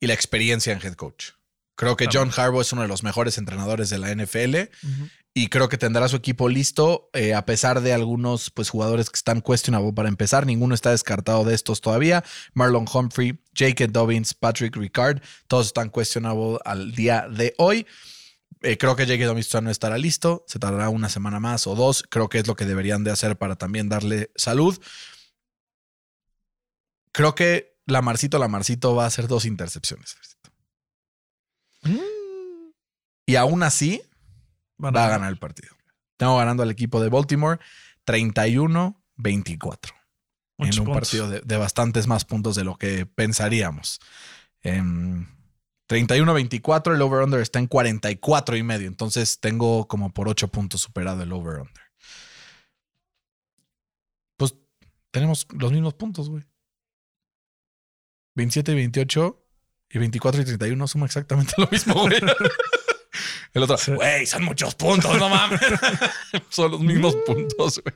y 0.01 0.07
la 0.07 0.15
experiencia 0.15 0.73
en 0.73 0.81
head 0.83 0.95
coach. 0.95 1.33
Creo 1.81 1.97
que 1.97 2.09
John 2.13 2.31
Harbaugh 2.37 2.61
es 2.61 2.75
uno 2.75 2.83
de 2.83 2.89
los 2.89 3.03
mejores 3.03 3.39
entrenadores 3.39 3.89
de 3.89 3.97
la 3.97 4.15
NFL 4.15 4.69
y 5.33 5.49
creo 5.49 5.71
que 5.71 5.79
tendrá 5.79 6.09
su 6.09 6.17
equipo 6.17 6.51
listo 6.51 7.09
eh, 7.15 7.33
a 7.33 7.47
pesar 7.47 7.81
de 7.81 7.95
algunos 7.95 8.51
pues, 8.51 8.69
jugadores 8.69 9.09
que 9.09 9.17
están 9.17 9.41
questionable 9.41 9.91
para 9.95 10.11
empezar. 10.11 10.45
Ninguno 10.45 10.75
está 10.75 10.91
descartado 10.91 11.43
de 11.43 11.55
estos 11.55 11.81
todavía. 11.81 12.23
Marlon 12.53 12.85
Humphrey, 12.93 13.43
Jake 13.55 13.87
Dobbins, 13.87 14.35
Patrick 14.35 14.77
Ricard, 14.77 15.23
todos 15.49 15.69
están 15.69 15.89
questionable 15.89 16.59
al 16.67 16.93
día 16.93 17.27
de 17.31 17.55
hoy. 17.57 17.87
Eh, 18.61 18.77
creo 18.77 18.95
que 18.95 19.07
Jake 19.07 19.25
Dobbins 19.25 19.55
no 19.63 19.71
estará 19.71 19.97
listo. 19.97 20.45
Se 20.47 20.59
tardará 20.59 20.91
una 20.91 21.09
semana 21.09 21.41
más 21.41 21.67
o 21.67 21.75
dos. 21.75 22.05
Creo 22.11 22.29
que 22.29 22.41
es 22.41 22.47
lo 22.47 22.57
que 22.57 22.67
deberían 22.67 23.05
de 23.05 23.11
hacer 23.11 23.39
para 23.39 23.57
también 23.57 23.89
darle 23.89 24.31
salud. 24.37 24.79
Creo 27.11 27.35
que 27.35 27.79
Lamarcito, 27.87 28.39
Lamarcito 28.39 28.95
va 28.95 29.05
a 29.05 29.07
hacer 29.07 29.29
dos 29.29 29.47
intercepciones. 29.47 30.30
Y 33.27 33.37
aún 33.37 33.63
así 33.63 34.03
va 34.83 34.89
a 34.89 35.09
ganar 35.09 35.31
el 35.31 35.39
partido. 35.39 35.75
Tengo 36.17 36.37
ganando 36.37 36.63
al 36.63 36.71
equipo 36.71 37.01
de 37.01 37.09
Baltimore 37.09 37.61
31-24. 38.07 39.93
En 40.59 40.81
un 40.81 40.93
partido 40.93 41.31
de, 41.31 41.57
bastantes 41.57 42.07
más 42.07 42.27
puntos 42.27 42.55
de 42.55 42.65
lo 42.65 42.77
que 42.77 43.07
pensaríamos. 43.07 43.99
31-24, 44.63 46.91
em, 46.91 46.97
el 46.97 47.03
over-under 47.03 47.41
está 47.41 47.59
en 47.59 47.67
44 47.67 48.57
y 48.57 48.63
medio. 48.63 48.89
Entonces 48.89 49.41
tengo 49.41 49.89
como 49.89 50.13
por 50.13 50.29
8 50.29 50.49
puntos 50.49 50.83
superado 50.83 51.23
el 51.23 51.33
over-under. 51.33 51.85
Pues 54.37 54.55
tenemos 55.11 55.47
los 55.53 55.73
mismos 55.73 55.95
puntos, 55.95 56.29
güey. 56.29 56.45
27 58.35 58.73
y 58.73 58.75
28 58.75 59.40
y 59.91 59.99
24 59.99 60.43
y 60.43 60.45
31 60.45 60.87
suma 60.87 61.07
exactamente 61.07 61.55
lo 61.59 61.69
mismo, 61.71 61.95
güey. 61.95 62.21
El 63.53 63.63
otro, 63.65 63.77
güey, 63.97 64.27
son 64.27 64.45
muchos 64.45 64.75
puntos, 64.75 65.19
no 65.19 65.29
mames. 65.29 65.61
son 66.49 66.71
los 66.73 66.81
mismos 66.81 67.17
mm. 67.17 67.25
puntos, 67.27 67.83
güey. 67.83 67.95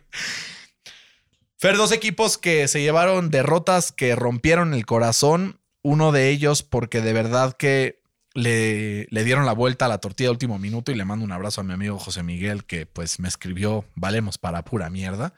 Fer, 1.56 1.76
dos 1.76 1.92
equipos 1.92 2.36
que 2.36 2.68
se 2.68 2.82
llevaron 2.82 3.30
derrotas 3.30 3.92
que 3.92 4.16
rompieron 4.16 4.74
el 4.74 4.84
corazón. 4.84 5.60
Uno 5.82 6.12
de 6.12 6.30
ellos 6.30 6.62
porque 6.62 7.00
de 7.00 7.12
verdad 7.12 7.56
que 7.56 8.02
le, 8.34 9.06
le, 9.10 9.24
dieron 9.24 9.46
la 9.46 9.52
vuelta 9.52 9.84
a 9.84 9.88
la 9.88 9.98
tortilla 9.98 10.28
de 10.28 10.32
último 10.32 10.58
minuto 10.58 10.90
y 10.90 10.94
le 10.94 11.04
mando 11.04 11.24
un 11.24 11.32
abrazo 11.32 11.60
a 11.60 11.64
mi 11.64 11.72
amigo 11.72 11.98
José 11.98 12.22
Miguel 12.22 12.64
que 12.64 12.84
pues 12.84 13.20
me 13.20 13.28
escribió, 13.28 13.84
valemos 13.94 14.38
para 14.38 14.64
pura 14.64 14.90
mierda. 14.90 15.34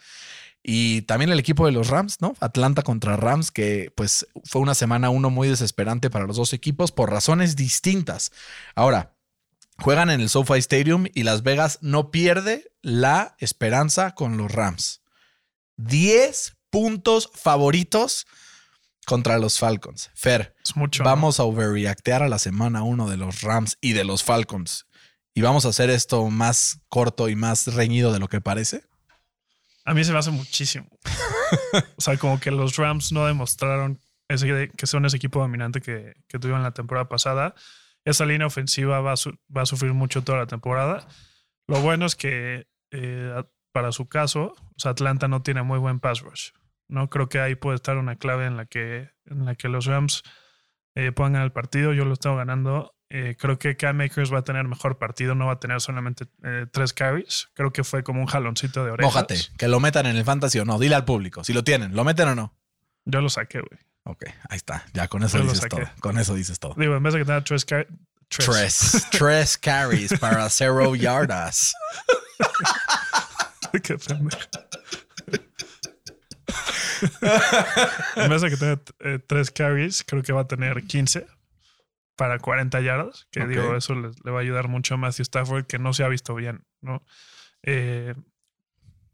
Y 0.69 1.03
también 1.03 1.31
el 1.31 1.39
equipo 1.39 1.65
de 1.65 1.71
los 1.71 1.91
Rams, 1.91 2.21
¿no? 2.21 2.35
Atlanta 2.41 2.83
contra 2.83 3.17
Rams, 3.17 3.53
que 3.53 3.93
pues 3.95 4.27
fue 4.43 4.61
una 4.61 4.75
semana 4.75 5.11
uno 5.11 5.31
muy 5.31 5.47
desesperante 5.47 6.11
para 6.11 6.27
los 6.27 6.35
dos 6.35 6.53
equipos 6.53 6.91
por 6.91 7.09
razones 7.09 7.55
distintas. 7.55 8.33
Ahora, 8.75 9.15
juegan 9.79 10.11
en 10.11 10.21
el 10.21 10.29
SoFi 10.29 10.59
Stadium 10.59 11.07
y 11.15 11.23
Las 11.23 11.45
Vegas 11.45 11.79
no 11.83 12.11
pierde 12.11 12.73
la 12.83 13.37
esperanza 13.39 14.17
con 14.17 14.39
los 14.39 14.51
Rams. 14.51 15.03
10 15.77 16.57
puntos 16.71 17.31
favoritos 17.33 18.27
contra 19.07 19.39
los 19.39 19.61
Falcons. 19.61 20.11
Fer, 20.17 20.57
mucho, 20.75 21.05
vamos 21.05 21.39
a 21.39 21.45
overreactear 21.45 22.25
a 22.25 22.29
la 22.29 22.41
semana 22.41 22.83
uno 22.83 23.09
de 23.09 23.17
los 23.17 23.43
Rams 23.43 23.79
y 23.81 23.93
de 23.93 24.03
los 24.03 24.25
Falcons. 24.25 24.87
Y 25.33 25.43
vamos 25.43 25.65
a 25.65 25.69
hacer 25.69 25.91
esto 25.91 26.29
más 26.29 26.81
corto 26.89 27.29
y 27.29 27.37
más 27.37 27.73
reñido 27.73 28.13
de 28.13 28.19
lo 28.19 28.27
que 28.27 28.41
parece. 28.41 28.83
A 29.87 29.95
mí 29.95 30.03
se 30.03 30.13
me 30.13 30.19
hace 30.19 30.33
muchísimo. 30.33 30.89
o 31.97 32.01
sea, 32.01 32.17
como 32.19 32.41
que 32.41 32.51
los 32.51 32.77
Rams 32.77 33.13
no 33.13 33.25
demostraron 33.25 34.01
ese, 34.29 34.69
que 34.77 34.87
son 34.87 35.07
ese 35.07 35.17
equipo 35.17 35.41
dominante 35.41 35.81
que, 35.81 36.15
tuvieron 36.29 36.65
la 36.65 36.73
temporada 36.73 37.09
pasada. 37.09 37.55
Esa 38.05 38.27
línea 38.27 38.49
ofensiva 38.49 39.01
va 39.01 39.13
a, 39.13 39.67
sufrir 39.67 39.95
mucho 39.95 40.25
toda 40.25 40.39
la 40.39 40.47
temporada. 40.47 41.07
Lo 41.69 41.81
bueno 41.81 42.05
es 42.05 42.17
que 42.17 42.67
eh, 42.91 43.45
para 43.73 43.93
su 43.93 44.09
caso, 44.09 44.55
Atlanta 44.85 45.29
no 45.29 45.43
tiene 45.43 45.63
muy 45.63 45.79
buen 45.79 46.01
pass 46.01 46.21
rush. 46.21 46.51
No 46.89 47.09
creo 47.09 47.29
que 47.29 47.39
ahí 47.39 47.55
puede 47.55 47.77
estar 47.77 47.97
una 47.97 48.17
clave 48.17 48.47
en 48.47 48.57
la 48.57 48.67
que, 48.67 49.11
en 49.25 49.45
la 49.45 49.55
que 49.55 49.69
los 49.69 49.87
Rams 49.87 50.23
eh, 50.97 51.13
puedan 51.13 51.35
ganar 51.35 51.47
el 51.47 51.53
partido. 51.53 51.93
Yo 51.93 52.05
lo 52.05 52.15
estoy 52.15 52.35
ganando 52.37 52.96
eh, 53.09 53.37
creo 53.39 53.59
que 53.59 53.77
Cam 53.77 53.97
Makers 53.97 54.33
va 54.33 54.39
a 54.39 54.43
tener 54.43 54.67
mejor 54.67 54.99
partido, 54.99 55.35
no 55.35 55.47
va 55.47 55.53
a 55.53 55.61
tener 55.61 55.81
solamente 55.81 56.27
eh, 56.43 56.67
tres 56.71 56.93
carries. 56.93 57.49
Creo 57.55 57.73
que 57.73 57.85
fue 57.85 58.03
como 58.03 58.21
un 58.21 58.27
jaloncito 58.27 58.85
de 58.85 58.91
orejas. 58.91 59.13
Mójate, 59.13 59.37
que 59.57 59.69
lo 59.69 59.79
metan 59.79 60.07
en 60.07 60.17
el 60.17 60.25
fantasy 60.25 60.59
o 60.59 60.65
no. 60.65 60.79
Dile 60.79 60.97
al 60.97 61.05
público, 61.05 61.45
si 61.45 61.53
lo 61.53 61.63
tienen, 61.63 61.95
¿lo 61.95 62.05
meten 62.05 62.29
o 62.29 62.35
no? 62.35 62.55
Yo 63.05 63.21
lo 63.21 63.29
saqué, 63.29 63.61
güey. 63.61 63.81
Ok, 64.05 64.25
ahí 64.49 64.57
está. 64.57 64.85
Ya 64.93 65.09
con 65.09 65.23
eso 65.23 65.39
dices 65.39 65.61
todo. 65.69 65.83
Con 66.01 66.19
eso 66.19 66.35
dices 66.35 66.59
todo. 66.59 66.75
Digo, 66.77 66.97
en 66.97 67.03
vez 67.03 67.13
de 67.13 67.21
que 67.21 67.25
tenga 67.25 67.43
tres 67.43 67.65
carries. 67.65 67.89
Tres. 68.29 69.07
tres 69.13 69.59
carries 69.59 70.19
para 70.19 70.49
cero 70.49 70.95
yardas. 70.95 71.75
Qué 73.83 73.97
en 78.17 78.31
vez 78.31 78.43
de 78.43 78.51
que 78.51 78.57
tenga 78.57 78.81
eh, 79.01 79.19
tres 79.27 79.51
carries, 79.51 80.03
creo 80.05 80.23
que 80.23 80.33
va 80.33 80.43
a 80.43 80.47
tener 80.47 80.85
15 80.85 81.27
para 82.17 82.39
40 82.39 82.81
yardas, 82.81 83.29
que 83.31 83.47
digo, 83.47 83.77
eso 83.77 83.95
le, 83.95 84.09
va 84.31 84.39
a 84.39 84.43
ayudar 84.43 84.69
mucho 84.69 84.95
a 84.95 84.97
Matthew 84.97 85.23
Stafford, 85.23 85.67
que 85.67 85.79
no 85.79 85.93
se 85.93 86.03
ha 86.03 86.09
visto 86.09 86.35
bien, 86.35 86.65
¿no? 86.81 87.05
Eh, 87.63 88.15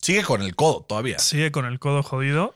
sigue 0.01 0.23
con 0.23 0.43
el 0.43 0.55
codo 0.55 0.85
todavía. 0.85 1.19
Sigue 1.19 1.51
con 1.51 1.65
el 1.67 1.79
codo 1.79 2.03
jodido. 2.03 2.55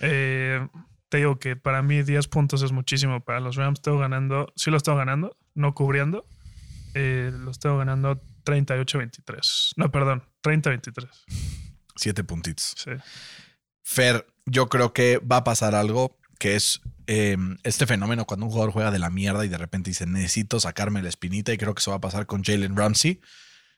Eh, 0.00 0.66
te 1.08 1.18
digo 1.18 1.38
que 1.38 1.54
para 1.54 1.82
mí 1.82 2.02
10 2.02 2.26
puntos 2.28 2.62
es 2.62 2.72
muchísimo 2.72 3.20
para 3.24 3.40
los 3.40 3.56
Rams. 3.56 3.78
Estoy 3.78 3.98
ganando, 3.98 4.52
sí 4.56 4.70
lo 4.70 4.76
estoy 4.78 4.96
ganando, 4.96 5.36
no 5.54 5.74
cubriendo. 5.74 6.26
eh, 6.94 7.32
los 7.32 7.58
tengo 7.58 7.78
ganando 7.78 8.20
38-23. 8.44 9.72
No, 9.76 9.90
perdón, 9.90 10.22
30-23. 10.42 11.08
Siete 11.96 12.24
puntitos. 12.24 12.74
Sí. 12.76 12.90
Fer, 13.82 14.26
yo 14.46 14.68
creo 14.68 14.92
que 14.92 15.18
va 15.18 15.38
a 15.38 15.44
pasar 15.44 15.74
algo 15.74 16.18
que 16.38 16.56
es 16.56 16.80
eh, 17.06 17.36
este 17.62 17.86
fenómeno 17.86 18.24
cuando 18.24 18.46
un 18.46 18.52
jugador 18.52 18.72
juega 18.72 18.90
de 18.90 18.98
la 18.98 19.10
mierda 19.10 19.44
y 19.44 19.48
de 19.48 19.58
repente 19.58 19.90
dice 19.90 20.06
necesito 20.06 20.60
sacarme 20.60 21.02
la 21.02 21.08
espinita 21.08 21.52
y 21.52 21.58
creo 21.58 21.74
que 21.74 21.80
eso 21.80 21.90
va 21.90 21.98
a 21.98 22.00
pasar 22.00 22.26
con 22.26 22.42
Jalen 22.42 22.76
Ramsey. 22.76 23.20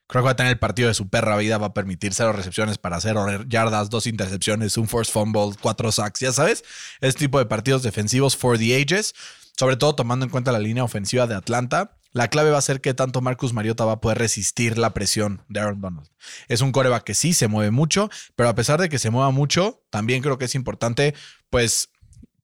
Creo 0.08 0.22
que 0.22 0.26
va 0.26 0.30
a 0.32 0.36
tener 0.36 0.52
el 0.52 0.58
partido 0.58 0.88
de 0.88 0.94
su 0.94 1.08
perra 1.08 1.36
vida, 1.36 1.58
va 1.58 1.68
a 1.68 1.74
permitir 1.74 2.14
cero 2.14 2.32
recepciones 2.32 2.78
para 2.78 3.00
cero 3.00 3.26
yardas, 3.48 3.90
dos 3.90 4.06
intercepciones, 4.06 4.76
un 4.76 4.86
force 4.86 5.10
fumble, 5.10 5.56
cuatro 5.60 5.90
sacks, 5.90 6.20
ya 6.20 6.32
sabes, 6.32 6.62
este 7.00 7.20
tipo 7.20 7.40
de 7.40 7.46
partidos 7.46 7.82
defensivos 7.82 8.36
for 8.36 8.56
the 8.56 8.80
ages, 8.80 9.14
sobre 9.58 9.76
todo 9.76 9.96
tomando 9.96 10.24
en 10.24 10.30
cuenta 10.30 10.52
la 10.52 10.60
línea 10.60 10.84
ofensiva 10.84 11.26
de 11.26 11.34
Atlanta. 11.34 11.96
La 12.12 12.28
clave 12.28 12.50
va 12.50 12.58
a 12.58 12.62
ser 12.62 12.80
que 12.80 12.94
tanto 12.94 13.20
Marcus 13.20 13.52
Mariota 13.52 13.84
va 13.84 13.92
a 13.92 14.00
poder 14.00 14.18
resistir 14.18 14.78
la 14.78 14.94
presión 14.94 15.42
de 15.48 15.60
Aaron 15.60 15.80
Donald. 15.80 16.08
Es 16.48 16.60
un 16.62 16.72
coreback 16.72 17.04
que 17.04 17.14
sí 17.14 17.34
se 17.34 17.48
mueve 17.48 17.72
mucho, 17.72 18.08
pero 18.36 18.48
a 18.48 18.54
pesar 18.54 18.80
de 18.80 18.88
que 18.88 18.98
se 18.98 19.10
mueva 19.10 19.32
mucho, 19.32 19.82
también 19.90 20.22
creo 20.22 20.38
que 20.38 20.46
es 20.46 20.54
importante, 20.54 21.14
pues, 21.50 21.90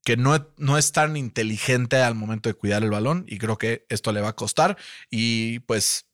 que 0.05 0.17
no, 0.17 0.49
no 0.57 0.79
es 0.79 0.93
tan 0.93 1.17
inteligente 1.17 1.97
al 1.97 2.15
momento 2.15 2.49
de 2.49 2.55
cuidar 2.55 2.83
el 2.83 2.91
balón 2.91 3.25
y 3.29 3.39
creo 3.39 3.59
que 3.59 3.87
esto 3.89 4.13
le 4.13 4.21
va 4.21 4.31
a 4.31 4.37
costar 4.37 4.77
y 5.11 5.61
pues 5.61 6.07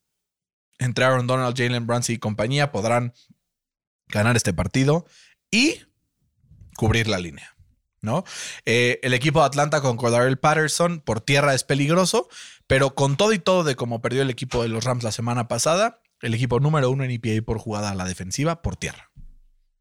entre 0.79 1.05
Aaron 1.05 1.27
Donald, 1.27 1.57
Jalen 1.57 1.87
Brunson 1.87 2.15
y 2.15 2.19
compañía 2.19 2.71
podrán 2.71 3.15
ganar 4.09 4.37
este 4.37 4.53
partido 4.53 5.07
y 5.51 5.83
cubrir 6.77 7.09
la 7.09 7.19
línea. 7.19 7.55
¿no? 8.01 8.25
Eh, 8.65 9.01
el 9.03 9.13
equipo 9.15 9.41
de 9.41 9.47
Atlanta 9.47 9.81
con 9.81 9.97
Cordarrelle 9.97 10.37
Patterson 10.37 11.01
por 11.01 11.21
tierra 11.21 11.55
es 11.55 11.65
peligroso, 11.65 12.29
pero 12.67 12.95
con 12.95 13.17
todo 13.17 13.33
y 13.33 13.39
todo 13.39 13.65
de 13.65 13.75
cómo 13.75 14.01
perdió 14.01 14.23
el 14.23 14.31
equipo 14.31 14.63
de 14.63 14.69
los 14.69 14.85
Rams 14.85 15.03
la 15.03 15.13
semana 15.13 15.49
pasada, 15.49 16.01
el 16.21 16.35
equipo 16.35 16.61
número 16.61 16.91
uno 16.91 17.05
en 17.05 17.11
EPA 17.11 17.45
por 17.45 17.59
jugada 17.59 17.91
a 17.91 17.95
la 17.95 18.05
defensiva 18.05 18.63
por 18.63 18.77
tierra. 18.77 19.08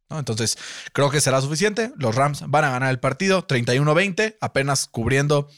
Entonces, 0.09 0.57
creo 0.93 1.09
que 1.09 1.21
será 1.21 1.41
suficiente. 1.41 1.91
Los 1.97 2.15
Rams 2.15 2.43
van 2.47 2.63
a 2.63 2.71
ganar 2.71 2.91
el 2.91 2.99
partido 2.99 3.45
31-20, 3.45 4.37
apenas 4.39 4.87
cubriendo 4.87 5.49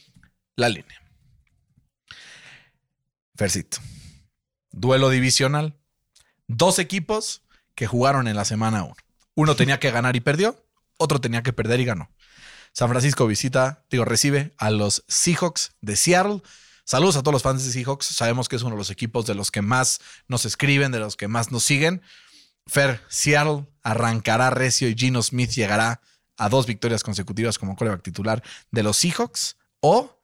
la 0.56 0.70
línea. 0.70 1.02
Fercito. 3.36 3.78
Duelo 4.72 5.10
divisional. 5.10 5.78
Dos 6.47 6.80
equipos 6.80 7.43
que 7.76 7.88
jugaron 7.88 8.28
en 8.28 8.36
la 8.36 8.45
semana 8.45 8.84
1. 8.84 8.95
Uno 9.36 9.56
tenía 9.56 9.80
que 9.80 9.91
ganar 9.91 10.16
y 10.16 10.20
perdió, 10.20 10.66
otro 10.97 11.22
tenía 11.22 11.43
que 11.43 11.54
perder 11.54 11.80
y 11.80 11.86
ganó. 11.86 12.12
San 12.74 12.89
Francisco 12.89 13.26
visita, 13.28 13.86
digo, 13.89 14.04
recibe 14.04 14.54
a 14.58 14.70
los 14.70 15.06
Seahawks 15.08 15.74
de 15.82 15.95
Seattle. 15.95 16.41
Saludos 16.84 17.16
a 17.16 17.22
todos 17.22 17.34
los 17.34 17.43
fans 17.43 17.64
de 17.64 17.72
Seahawks. 17.72 18.06
Sabemos 18.06 18.50
que 18.50 18.58
es 18.58 18.64
uno 18.64 18.72
de 18.72 18.80
los 18.80 18.89
equipos 18.89 19.26
de 19.26 19.36
los 19.36 19.52
que 19.52 19.62
más 19.62 20.02
nos 20.28 20.45
escriben, 20.45 20.91
de 20.91 21.00
los 21.00 21.16
que 21.16 21.28
más 21.28 21.52
nos 21.52 21.64
siguen. 21.64 22.02
Fer, 22.70 23.01
Seattle 23.07 23.65
arrancará 23.82 24.51
recio 24.51 24.88
y 24.88 24.95
Gino 24.95 25.24
Smith 25.24 25.51
llegará 25.51 26.01
a 26.38 26.49
dos 26.49 26.67
victorias 26.67 27.03
consecutivas 27.03 27.57
como 27.57 27.76
coreback 27.76 28.03
titular 28.03 28.43
de 28.72 28.84
los 28.84 28.97
Seahawks. 28.97 29.57
O 29.82 30.22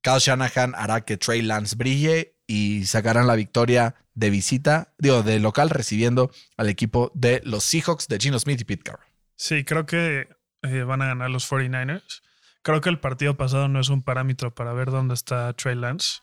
Kyle 0.00 0.18
Shanahan 0.18 0.74
hará 0.74 1.02
que 1.02 1.16
Trey 1.16 1.42
Lance 1.42 1.76
brille 1.76 2.36
y 2.46 2.86
sacarán 2.86 3.26
la 3.26 3.36
victoria 3.36 3.94
de 4.14 4.30
visita, 4.30 4.94
digo, 4.98 5.22
de 5.22 5.38
local, 5.38 5.70
recibiendo 5.70 6.30
al 6.56 6.68
equipo 6.68 7.12
de 7.14 7.40
los 7.44 7.64
Seahawks 7.64 8.08
de 8.08 8.18
Gino 8.18 8.38
Smith 8.38 8.60
y 8.60 8.64
Pete 8.64 8.82
Carroll. 8.82 9.06
Sí, 9.36 9.64
creo 9.64 9.86
que 9.86 10.28
eh, 10.62 10.82
van 10.82 11.02
a 11.02 11.06
ganar 11.06 11.30
los 11.30 11.48
49ers. 11.50 12.22
Creo 12.62 12.80
que 12.80 12.88
el 12.88 13.00
partido 13.00 13.36
pasado 13.36 13.68
no 13.68 13.80
es 13.80 13.88
un 13.88 14.02
parámetro 14.02 14.54
para 14.54 14.72
ver 14.72 14.90
dónde 14.90 15.14
está 15.14 15.52
Trey 15.54 15.74
Lance. 15.74 16.20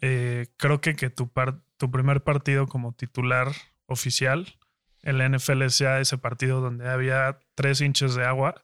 Eh, 0.00 0.46
creo 0.56 0.80
que 0.80 0.96
que 0.96 1.10
tu, 1.10 1.30
tu 1.76 1.90
primer 1.90 2.22
partido 2.22 2.66
como 2.66 2.92
titular 2.94 3.52
oficial 3.86 4.58
en 5.04 5.18
la 5.18 5.28
NFL 5.28 5.68
sea 5.68 6.00
ese 6.00 6.16
partido 6.16 6.60
donde 6.60 6.88
había 6.88 7.38
tres 7.54 7.80
hinchas 7.82 8.14
de 8.14 8.24
agua. 8.24 8.62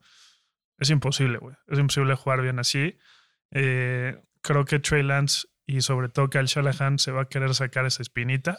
Es 0.78 0.88
imposible, 0.88 1.38
güey. 1.38 1.54
Es 1.68 1.78
imposible 1.78 2.14
jugar 2.14 2.40
bien 2.40 2.58
así. 2.58 2.98
Eh, 3.50 4.18
creo 4.40 4.64
que 4.64 4.78
Trey 4.78 5.02
Lance 5.02 5.48
y 5.66 5.82
sobre 5.82 6.08
todo 6.08 6.30
Al 6.32 6.46
Shanahan 6.46 6.98
se 6.98 7.12
va 7.12 7.22
a 7.22 7.28
querer 7.28 7.54
sacar 7.54 7.84
esa 7.84 8.02
espinita. 8.02 8.58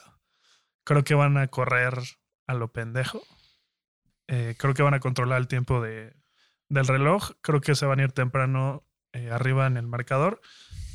Creo 0.84 1.04
que 1.04 1.16
van 1.16 1.38
a 1.38 1.48
correr 1.48 1.96
a 2.46 2.54
lo 2.54 2.72
pendejo. 2.72 3.22
Eh, 4.28 4.56
creo 4.58 4.76
que 4.76 4.84
van 4.84 4.94
a 4.94 5.00
controlar 5.00 5.40
el 5.40 5.48
tiempo 5.48 5.82
de, 5.82 6.14
del 6.70 6.88
reloj. 6.88 7.32
Creo 7.42 7.62
que 7.62 7.74
se 7.74 7.88
van 7.88 8.00
a 8.00 8.04
ir 8.04 8.12
temprano 8.12 8.86
eh, 9.12 9.32
arriba 9.32 9.66
en 9.66 9.78
el 9.78 9.88
marcador. 9.88 10.40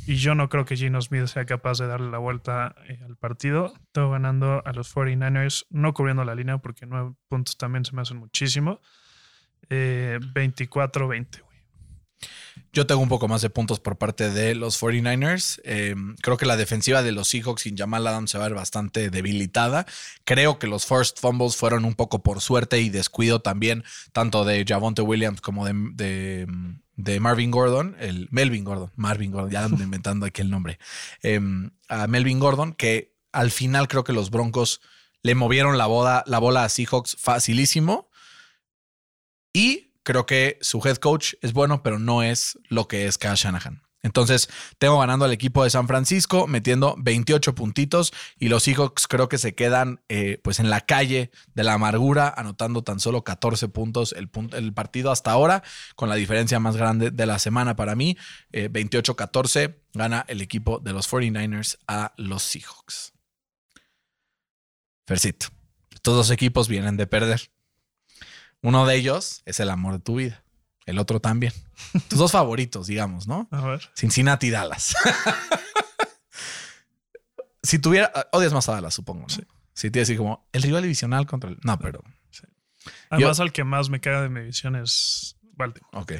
Y 0.06 0.16
yo 0.16 0.34
no 0.36 0.48
creo 0.48 0.64
que 0.64 0.76
Gino 0.76 1.02
Smith 1.02 1.26
sea 1.26 1.46
capaz 1.46 1.78
de 1.78 1.88
darle 1.88 2.10
la 2.10 2.18
vuelta 2.18 2.76
eh, 2.88 3.00
al 3.04 3.16
partido. 3.16 3.74
Estoy 3.86 4.08
ganando 4.10 4.62
a 4.64 4.72
los 4.72 4.94
49ers, 4.94 5.66
no 5.70 5.92
cubriendo 5.94 6.24
la 6.24 6.36
línea 6.36 6.58
porque 6.58 6.86
nueve 6.86 7.14
puntos 7.28 7.56
también 7.56 7.84
se 7.84 7.94
me 7.94 8.02
hacen 8.02 8.18
muchísimo. 8.18 8.80
24-20. 9.68 11.42
Yo 12.72 12.86
tengo 12.86 13.00
un 13.00 13.08
poco 13.08 13.26
más 13.26 13.42
de 13.42 13.50
puntos 13.50 13.80
por 13.80 13.96
parte 13.96 14.30
de 14.30 14.54
los 14.54 14.80
49ers. 14.80 15.60
Eh, 15.64 15.94
creo 16.20 16.36
que 16.36 16.46
la 16.46 16.56
defensiva 16.56 17.02
de 17.02 17.12
los 17.12 17.28
Seahawks 17.28 17.62
sin 17.62 17.76
Jamal 17.76 18.06
Adams 18.06 18.30
se 18.30 18.38
va 18.38 18.44
a 18.44 18.48
ver 18.48 18.56
bastante 18.56 19.10
debilitada. 19.10 19.86
Creo 20.24 20.58
que 20.58 20.66
los 20.66 20.86
first 20.86 21.18
fumbles 21.20 21.56
fueron 21.56 21.84
un 21.84 21.94
poco 21.94 22.22
por 22.22 22.40
suerte 22.40 22.80
y 22.80 22.90
descuido 22.90 23.40
también, 23.40 23.82
tanto 24.12 24.44
de 24.44 24.64
Javonte 24.66 25.02
Williams 25.02 25.40
como 25.40 25.64
de, 25.64 25.72
de, 25.94 26.46
Marvin 26.96 27.50
Gordon, 27.50 27.96
el 27.98 28.28
Melvin 28.30 28.64
Gordon, 28.64 28.90
Marvin 28.96 29.30
Gordon, 29.30 29.50
ya 29.50 29.64
ando 29.64 29.82
inventando 29.82 30.26
aquí 30.26 30.42
el 30.42 30.50
nombre, 30.50 30.78
em, 31.22 31.70
a 31.88 32.06
Melvin 32.06 32.40
Gordon, 32.40 32.72
que 32.72 33.14
al 33.32 33.50
final 33.50 33.86
creo 33.86 34.04
que 34.04 34.12
los 34.12 34.30
Broncos 34.30 34.80
le 35.22 35.34
movieron 35.34 35.76
la, 35.76 35.86
boda, 35.86 36.24
la 36.26 36.38
bola 36.38 36.64
a 36.64 36.68
Seahawks 36.68 37.16
facilísimo. 37.18 38.08
Y 39.52 39.92
creo 40.02 40.24
que 40.24 40.58
su 40.60 40.80
head 40.84 40.96
coach 40.96 41.34
es 41.42 41.52
bueno, 41.52 41.82
pero 41.82 41.98
no 41.98 42.22
es 42.22 42.58
lo 42.68 42.88
que 42.88 43.06
es 43.06 43.18
Kyle 43.18 43.34
Shanahan. 43.34 43.85
Entonces, 44.06 44.48
tengo 44.78 45.00
ganando 45.00 45.24
al 45.24 45.32
equipo 45.32 45.64
de 45.64 45.70
San 45.70 45.88
Francisco, 45.88 46.46
metiendo 46.46 46.94
28 46.96 47.56
puntitos 47.56 48.12
y 48.38 48.48
los 48.48 48.62
Seahawks 48.62 49.08
creo 49.08 49.28
que 49.28 49.36
se 49.36 49.56
quedan 49.56 50.00
eh, 50.08 50.38
pues 50.44 50.60
en 50.60 50.70
la 50.70 50.80
calle 50.80 51.32
de 51.54 51.64
la 51.64 51.72
amargura, 51.72 52.32
anotando 52.34 52.84
tan 52.84 53.00
solo 53.00 53.24
14 53.24 53.68
puntos 53.68 54.12
el, 54.12 54.30
el 54.52 54.72
partido 54.72 55.10
hasta 55.10 55.32
ahora, 55.32 55.64
con 55.96 56.08
la 56.08 56.14
diferencia 56.14 56.60
más 56.60 56.76
grande 56.76 57.10
de 57.10 57.26
la 57.26 57.40
semana 57.40 57.74
para 57.74 57.96
mí. 57.96 58.16
28-14 58.52 59.60
eh, 59.60 59.82
gana 59.92 60.24
el 60.28 60.40
equipo 60.40 60.78
de 60.78 60.92
los 60.92 61.10
49ers 61.10 61.78
a 61.88 62.12
los 62.16 62.44
Seahawks. 62.44 63.12
Fercito, 65.04 65.48
estos 65.92 66.14
dos 66.14 66.30
equipos 66.30 66.68
vienen 66.68 66.96
de 66.96 67.08
perder. 67.08 67.50
Uno 68.62 68.86
de 68.86 68.94
ellos 68.94 69.42
es 69.46 69.58
el 69.58 69.70
amor 69.70 69.94
de 69.94 69.98
tu 69.98 70.14
vida. 70.14 70.44
El 70.86 70.98
otro 70.98 71.20
también. 71.20 71.52
Tus 72.08 72.18
dos 72.18 72.32
favoritos, 72.32 72.86
digamos, 72.86 73.26
¿no? 73.26 73.48
A 73.50 73.60
ver. 73.66 73.90
Cincinnati 73.94 74.46
y 74.46 74.50
Dallas. 74.50 74.94
si 77.62 77.78
tuviera. 77.78 78.12
Odias 78.32 78.52
más 78.52 78.68
a 78.68 78.72
Dallas, 78.72 78.94
supongo. 78.94 79.22
¿no? 79.22 79.28
Sí. 79.28 79.42
Si 79.74 79.90
te 79.90 79.98
decir 79.98 80.16
como 80.16 80.48
el 80.52 80.62
rival 80.62 80.82
divisional 80.82 81.26
contra 81.26 81.50
el. 81.50 81.58
No, 81.62 81.78
pero. 81.78 82.02
Sí. 82.30 82.44
Además, 83.10 83.40
al 83.40 83.52
que 83.52 83.64
más 83.64 83.90
me 83.90 84.00
caga 84.00 84.22
de 84.22 84.28
mi 84.28 84.40
visión 84.42 84.76
es 84.76 85.36
Baltimore. 85.52 85.90
Ok. 85.92 86.12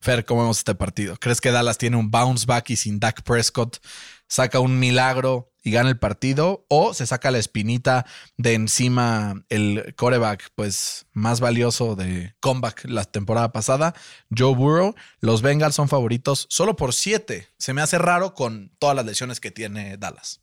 Fer, 0.00 0.24
¿cómo 0.24 0.40
vemos 0.42 0.58
este 0.58 0.74
partido? 0.74 1.16
¿Crees 1.18 1.42
que 1.42 1.50
Dallas 1.50 1.76
tiene 1.76 1.98
un 1.98 2.10
bounce 2.10 2.46
back 2.46 2.70
y 2.70 2.76
sin 2.76 2.98
Dak 2.98 3.22
Prescott 3.22 3.84
saca 4.28 4.58
un 4.60 4.78
milagro 4.78 5.49
y 5.62 5.70
gana 5.70 5.88
el 5.88 5.98
partido? 5.98 6.64
¿O 6.68 6.94
se 6.94 7.06
saca 7.06 7.30
la 7.30 7.38
espinita 7.38 8.06
de 8.36 8.54
encima 8.54 9.44
el 9.48 9.94
coreback 9.96 10.50
pues, 10.54 11.06
más 11.12 11.40
valioso 11.40 11.96
de 11.96 12.34
comeback 12.40 12.84
la 12.84 13.04
temporada 13.04 13.52
pasada, 13.52 13.94
Joe 14.36 14.54
Burrow? 14.54 14.94
Los 15.20 15.42
Bengals 15.42 15.74
son 15.74 15.88
favoritos 15.88 16.46
solo 16.48 16.76
por 16.76 16.94
siete. 16.94 17.48
Se 17.58 17.74
me 17.74 17.82
hace 17.82 17.98
raro 17.98 18.34
con 18.34 18.72
todas 18.78 18.96
las 18.96 19.06
lesiones 19.06 19.40
que 19.40 19.50
tiene 19.50 19.96
Dallas. 19.96 20.42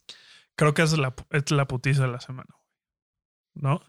Creo 0.56 0.74
que 0.74 0.82
es 0.82 0.98
la, 0.98 1.14
es 1.32 1.52
la 1.52 1.68
putiza 1.68 2.04
de 2.04 2.08
la 2.10 2.20
semana. 2.20 2.56
¿No? 3.54 3.82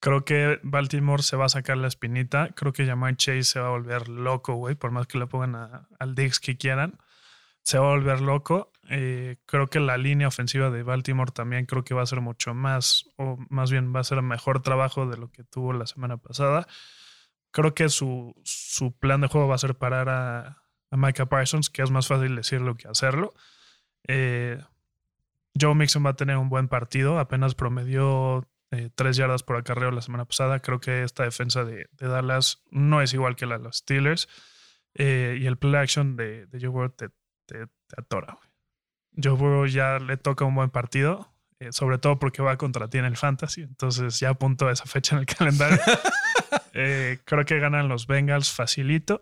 Creo 0.00 0.24
que 0.24 0.60
Baltimore 0.62 1.22
se 1.22 1.36
va 1.36 1.46
a 1.46 1.48
sacar 1.48 1.76
la 1.76 1.88
espinita. 1.88 2.50
Creo 2.54 2.72
que 2.72 2.86
Jamar 2.86 3.16
Chase 3.16 3.42
se 3.42 3.60
va 3.60 3.66
a 3.68 3.70
volver 3.70 4.08
loco, 4.08 4.54
güey. 4.54 4.76
Por 4.76 4.92
más 4.92 5.06
que 5.06 5.18
le 5.18 5.26
pongan 5.26 5.86
al 5.98 6.14
Dix 6.14 6.38
que 6.38 6.56
quieran. 6.56 6.98
Se 7.62 7.78
va 7.78 7.86
a 7.86 7.94
volver 7.94 8.20
loco. 8.20 8.72
Eh, 8.90 9.36
creo 9.44 9.68
que 9.68 9.80
la 9.80 9.98
línea 9.98 10.28
ofensiva 10.28 10.70
de 10.70 10.82
Baltimore 10.82 11.30
también 11.30 11.66
creo 11.66 11.84
que 11.84 11.94
va 11.94 12.02
a 12.02 12.06
ser 12.06 12.22
mucho 12.22 12.54
más, 12.54 13.10
o 13.16 13.36
más 13.50 13.70
bien 13.70 13.94
va 13.94 14.00
a 14.00 14.04
ser 14.04 14.22
mejor 14.22 14.62
trabajo 14.62 15.06
de 15.06 15.18
lo 15.18 15.30
que 15.30 15.44
tuvo 15.44 15.72
la 15.74 15.86
semana 15.86 16.16
pasada. 16.16 16.66
Creo 17.50 17.74
que 17.74 17.88
su, 17.90 18.34
su 18.44 18.96
plan 18.98 19.20
de 19.20 19.28
juego 19.28 19.48
va 19.48 19.56
a 19.56 19.58
ser 19.58 19.74
parar 19.76 20.08
a, 20.08 20.62
a 20.90 20.96
Micah 20.96 21.26
Parsons, 21.26 21.70
que 21.70 21.82
es 21.82 21.90
más 21.90 22.06
fácil 22.08 22.34
decirlo 22.36 22.76
que 22.76 22.88
hacerlo. 22.88 23.34
Eh, 24.06 24.58
Joe 25.60 25.74
Mixon 25.74 26.04
va 26.04 26.10
a 26.10 26.16
tener 26.16 26.38
un 26.38 26.48
buen 26.48 26.68
partido. 26.68 27.18
Apenas 27.18 27.54
promedió 27.54 28.48
eh, 28.70 28.90
tres 28.94 29.16
yardas 29.16 29.42
por 29.42 29.56
acarreo 29.56 29.90
la 29.90 30.02
semana 30.02 30.24
pasada. 30.24 30.60
Creo 30.60 30.80
que 30.80 31.02
esta 31.02 31.24
defensa 31.24 31.64
de, 31.64 31.88
Dallas 31.98 32.62
no 32.70 33.02
es 33.02 33.12
igual 33.12 33.36
que 33.36 33.46
la 33.46 33.58
de 33.58 33.64
los 33.64 33.78
Steelers. 33.78 34.28
Y 34.94 35.46
el 35.46 35.58
play 35.58 35.76
action 35.76 36.16
de, 36.16 36.46
de 36.46 36.66
Joe 36.66 36.88
te, 36.88 37.10
te, 37.46 37.66
atora. 37.96 38.38
Joe 39.22 39.34
Burrow 39.34 39.66
ya 39.66 39.98
le 39.98 40.16
toca 40.16 40.44
un 40.44 40.54
buen 40.54 40.70
partido, 40.70 41.32
eh, 41.60 41.72
sobre 41.72 41.98
todo 41.98 42.18
porque 42.18 42.42
va 42.42 42.56
contra 42.56 42.88
ti 42.88 42.98
en 42.98 43.04
el 43.04 43.16
Fantasy. 43.16 43.62
Entonces 43.62 44.18
ya 44.20 44.30
apunto 44.30 44.70
esa 44.70 44.84
fecha 44.86 45.16
en 45.16 45.20
el 45.20 45.26
calendario. 45.36 45.78
Eh, 46.74 47.18
creo 47.24 47.44
que 47.44 47.58
ganan 47.58 47.88
los 47.88 48.06
Bengals 48.06 48.50
facilito, 48.52 49.20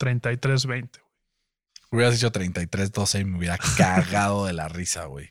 33-20. 0.00 0.88
Hubieras 1.90 2.14
dicho 2.14 2.32
33-12 2.32 3.20
y 3.20 3.24
me 3.24 3.38
hubiera 3.38 3.58
cagado 3.76 4.46
de 4.46 4.52
la 4.54 4.68
risa, 4.68 5.04
güey. 5.04 5.30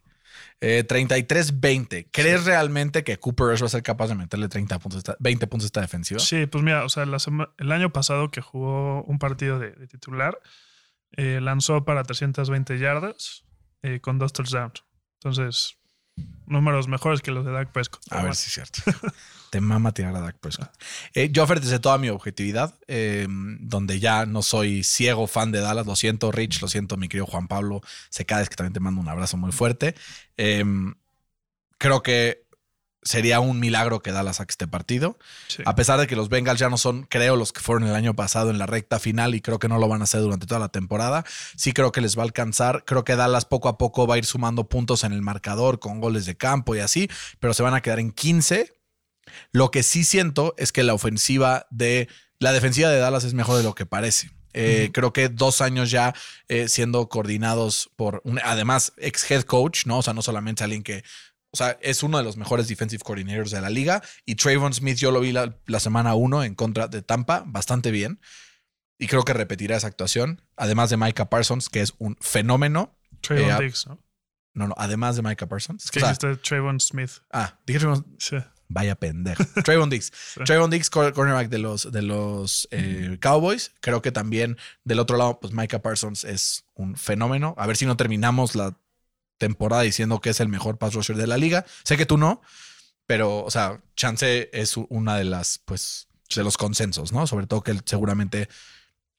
Eh, 0.62 0.86
33-20. 0.88 2.08
¿Crees 2.12 2.46
realmente 2.46 3.04
que 3.04 3.18
Cooper 3.18 3.48
Rush 3.48 3.64
va 3.64 3.66
a 3.66 3.70
ser 3.70 3.82
capaz 3.84 4.08
de 4.10 4.16
meterle 4.16 4.48
30 4.48 4.78
puntos, 4.80 5.00
esta- 5.00 5.18
20 5.20 5.48
puntos 5.48 5.66
a 5.66 5.68
esta 5.68 5.82
defensiva? 5.82 6.20
Sí, 6.20 6.46
pues 6.46 6.64
mira, 6.64 6.86
o 6.86 6.90
sea, 6.90 7.06
la 7.08 7.18
el 7.58 7.72
año 7.72 7.92
pasado 7.92 8.30
que 8.30 8.42
jugó 8.42 9.04
un 9.04 9.18
partido 9.18 9.58
de, 9.58 9.72
de 9.72 9.88
titular, 9.88 10.38
eh, 11.18 11.40
lanzó 11.42 11.84
para 11.84 12.04
320 12.04 12.78
yardas 12.78 13.44
eh, 13.84 14.00
con 14.00 14.20
dos 14.20 14.34
touchdowns. 14.34 14.84
Entonces, 15.16 15.78
números 16.46 16.88
mejores 16.88 17.22
que 17.22 17.32
los 17.32 17.46
de 17.46 17.52
Dak 17.52 17.72
Prescott. 17.72 18.02
A 18.12 18.24
ver 18.24 18.36
si 18.36 18.48
es 18.48 18.54
cierto. 18.54 18.82
Te 19.50 19.62
mama 19.62 19.94
tirar 19.94 20.16
a 20.16 20.22
Dak 20.22 20.40
Prescott. 20.40 20.72
Eh, 21.14 21.30
yo 21.32 21.46
desde 21.46 21.80
toda 21.80 21.98
mi 21.98 22.10
objetividad, 22.10 22.78
eh, 22.88 23.28
donde 23.30 24.00
ya 24.00 24.26
no 24.26 24.42
soy 24.42 24.84
ciego 24.84 25.28
fan 25.28 25.52
de 25.52 25.60
Dallas. 25.60 25.86
Lo 25.86 25.96
siento, 25.96 26.32
Rich. 26.32 26.62
Lo 26.62 26.68
siento, 26.68 26.98
mi 26.98 27.10
querido 27.10 27.26
Juan 27.26 27.48
Pablo 27.48 27.82
Secades, 28.10 28.50
que 28.50 28.56
también 28.56 28.74
te 28.74 28.80
mando 28.80 29.02
un 29.02 29.10
abrazo 29.10 29.38
muy 29.38 29.52
fuerte. 29.52 29.96
Eh, 30.38 30.64
creo 31.78 32.02
que 32.02 32.41
sería 33.04 33.40
un 33.40 33.60
milagro 33.60 34.02
que 34.02 34.12
Dallas 34.12 34.38
saque 34.38 34.52
este 34.52 34.68
partido. 34.68 35.18
Sí. 35.48 35.64
A 35.66 35.76
pesar 35.76 36.00
de 36.00 36.08
que 36.08 36.16
los 36.16 36.30
Bengals 36.30 36.60
ya 36.60 36.70
no 36.70 36.78
son, 36.78 37.04
creo, 37.04 37.36
los 37.36 37.52
que 37.52 37.62
fueron 37.62 37.88
el 37.88 37.96
año 37.96 38.16
pasado 38.16 38.50
en 38.50 38.58
la 38.58 38.66
recta 38.66 39.00
final 39.00 39.36
y 39.36 39.42
creo 39.42 39.60
que 39.60 39.68
no 39.68 39.80
lo 39.80 39.88
van 39.88 40.02
a 40.02 40.04
hacer 40.04 40.22
durante 40.22 40.46
toda 40.46 40.60
la 40.60 40.70
temporada. 40.70 41.26
Sí 41.56 41.74
creo 41.74 41.92
que 41.92 42.02
les 42.02 42.18
va 42.18 42.22
a 42.22 42.26
alcanzar. 42.26 42.84
Creo 42.86 43.04
que 43.04 43.16
Dallas 43.16 43.46
poco 43.46 43.70
a 43.70 43.78
poco 43.78 44.08
va 44.08 44.16
a 44.16 44.18
ir 44.18 44.26
sumando 44.26 44.68
puntos 44.70 45.04
en 45.04 45.14
el 45.14 45.22
marcador 45.22 45.80
con 45.80 46.00
goles 46.00 46.26
de 46.26 46.36
campo 46.36 46.76
y 46.76 46.80
así, 46.80 47.10
pero 47.40 47.54
se 47.54 47.64
van 47.64 47.74
a 47.74 47.82
quedar 47.82 48.00
en 48.00 48.12
15. 48.12 48.74
Lo 49.52 49.72
que 49.72 49.84
sí 49.84 50.04
siento 50.04 50.54
es 50.58 50.72
que 50.72 50.84
la 50.84 50.94
ofensiva 50.94 51.68
de 51.70 52.08
la 52.40 52.54
defensiva 52.54 52.90
de 52.90 52.98
Dallas 52.98 53.24
es 53.24 53.34
mejor 53.34 53.58
de 53.58 53.64
lo 53.64 53.76
que 53.76 53.86
parece. 53.86 54.32
Eh. 54.54 54.90
Creo 54.94 55.14
que 55.14 55.30
dos 55.30 55.62
años 55.62 55.92
ya 55.92 56.14
eh, 56.50 56.68
siendo 56.68 57.08
coordinados 57.08 57.90
por 57.96 58.22
un, 58.26 58.40
además, 58.44 58.94
ex 58.98 59.30
head 59.30 59.44
coach, 59.44 59.86
¿no? 59.86 60.00
O 60.00 60.02
sea, 60.02 60.14
no 60.14 60.22
solamente 60.22 60.64
alguien 60.64 60.84
que, 60.84 61.04
o 61.54 61.58
sea, 61.58 61.78
es 61.82 62.02
uno 62.04 62.18
de 62.18 62.24
los 62.24 62.38
mejores 62.38 62.68
defensive 62.68 63.04
coordinators 63.04 63.52
de 63.52 63.62
la 63.62 63.70
liga. 63.70 64.02
Y 64.26 64.36
Trayvon 64.36 64.74
Smith, 64.74 64.98
yo 64.98 65.12
lo 65.12 65.20
vi 65.20 65.32
la, 65.32 65.56
la 65.66 65.80
semana 65.80 66.16
uno 66.16 66.44
en 66.44 66.56
contra 66.56 66.88
de 66.88 67.02
Tampa, 67.02 67.44
bastante 67.46 67.92
bien. 67.92 68.20
Y 68.98 69.08
creo 69.08 69.24
que 69.24 69.34
repetirá 69.34 69.76
esa 69.78 69.88
actuación. 69.88 70.42
Además 70.56 70.90
de 70.90 70.98
Micah 70.98 71.30
Parsons, 71.30 71.70
que 71.70 71.82
es 71.82 71.94
un 71.98 72.16
fenómeno. 72.22 72.96
Trayvon 73.22 73.50
eh, 73.52 73.66
Diggs, 73.66 73.88
¿no? 73.88 74.00
No, 74.54 74.68
no, 74.68 74.76
además 74.78 75.16
de 75.16 75.22
Micah 75.24 75.48
Parsons. 75.48 75.86
Es 75.86 75.92
que 75.92 76.00
O 76.00 76.02
sea, 76.02 76.10
dijiste 76.10 76.36
Trayvon 76.38 76.80
Smith. 76.80 77.12
ah, 77.32 77.60
dije 77.66 77.80
Trayvon- 77.80 78.06
Sí. 78.20 78.38
Vaya 78.74 78.96
pendejo. 78.96 79.44
Trayvon 79.66 79.90
Diggs. 79.90 80.12
Trayvon 80.46 80.70
Diggs, 80.70 80.90
cor- 80.90 81.12
cornerback 81.14 81.50
de 81.50 81.58
los, 81.58 81.92
de 81.92 82.02
los 82.04 82.70
eh, 82.72 83.18
Cowboys. 83.22 83.74
Creo 83.82 84.02
que 84.02 84.14
también 84.14 84.58
del 84.86 85.00
otro 85.00 85.18
lado, 85.18 85.40
pues 85.42 85.52
Micah 85.52 85.82
Parsons 85.82 86.24
es 86.24 86.64
un 86.76 86.96
fenómeno. 86.96 87.54
A 87.58 87.68
ver 87.68 87.76
si 87.76 87.86
no 87.86 87.98
terminamos 87.98 88.56
la 88.56 88.78
temporada 89.42 89.82
diciendo 89.82 90.22
que 90.22 90.30
es 90.30 90.40
el 90.40 90.50
mejor 90.50 90.78
pass 90.78 90.94
rusher 90.94 91.18
de 91.18 91.26
la 91.26 91.38
liga. 91.38 91.66
Sé 91.84 91.98
que 91.98 92.06
tú 92.06 92.18
no, 92.18 92.42
pero, 93.08 93.44
o 93.44 93.50
sea, 93.50 93.82
Chance 93.96 94.52
es 94.54 94.78
una 94.78 95.18
de 95.18 95.24
las, 95.24 95.60
pues, 95.66 96.08
de 96.34 96.44
los 96.44 96.58
consensos, 96.58 97.12
¿no? 97.12 97.26
Sobre 97.26 97.48
todo 97.48 97.64
que 97.64 97.72
él 97.72 97.82
seguramente, 97.84 98.48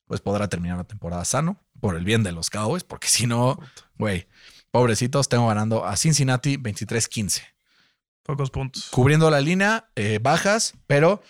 pues, 0.07 0.21
podrá 0.21 0.49
terminar 0.49 0.77
la 0.79 0.85
temporada 0.85 1.25
sano 1.25 1.59
por 1.81 1.97
el 1.97 2.05
bien 2.05 2.23
de 2.23 2.31
los 2.31 2.51
Cowboys, 2.51 2.85
porque 2.85 3.09
si 3.09 3.27
no, 3.27 3.59
güey, 3.99 4.29
pobrecitos, 4.71 5.29
tengo 5.29 5.49
ganando 5.49 5.85
a 5.85 5.97
Cincinnati 5.97 6.57
23-15 6.57 7.43
Pocos 8.23 8.51
puntos. 8.51 8.89
cubriendo 8.91 9.29
la 9.29 9.41
línea, 9.41 9.91
eh, 9.97 10.21
bajas, 10.23 10.75
pero 10.87 11.21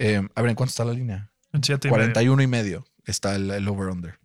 eh, 0.00 0.20
a 0.34 0.42
ver, 0.42 0.50
¿en 0.50 0.56
cuánto 0.56 0.70
está 0.70 0.84
la 0.84 0.94
línea? 0.94 1.30
En 1.52 1.60
y 1.64 1.70
medio. 1.70 1.90
41 1.90 2.42
y 2.42 2.46
medio 2.48 2.84
está 3.04 3.36
el, 3.36 3.48
el 3.52 3.68
over-under. 3.68 4.18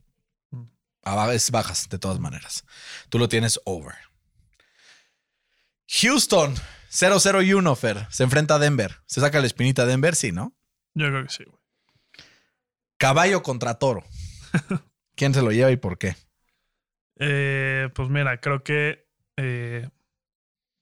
Es 1.34 1.52
bajas, 1.52 1.90
de 1.90 2.00
todas 2.00 2.20
maneras. 2.20 2.66
Tú 3.10 3.20
lo 3.20 3.30
tienes 3.30 3.60
over. 3.66 3.96
Houston, 5.88 6.56
0-0 6.92 7.46
y 7.46 7.54
1, 7.54 7.76
Fer. 7.76 8.08
Se 8.10 8.24
enfrenta 8.24 8.56
a 8.56 8.60
Denver. 8.60 8.98
¿Se 9.06 9.22
saca 9.22 9.40
la 9.40 9.48
espinita 9.48 9.84
a 9.84 9.86
Denver? 9.86 10.16
Sí, 10.16 10.32
¿no? 10.32 10.54
Yo 10.94 11.08
creo 11.08 11.24
que 11.24 11.30
sí, 11.30 11.44
güey. 11.46 11.58
Caballo 12.98 13.44
contra 13.44 13.76
toro. 13.76 14.04
¿Quién 15.16 15.34
se 15.34 15.42
lo 15.42 15.52
lleva 15.52 15.72
y 15.72 15.78
por 15.78 15.98
qué? 15.98 16.16
Eh, 17.20 17.90
pues 17.94 18.10
mira, 18.10 18.40
creo 18.40 18.64
que. 18.64 19.08
eh, 19.38 19.90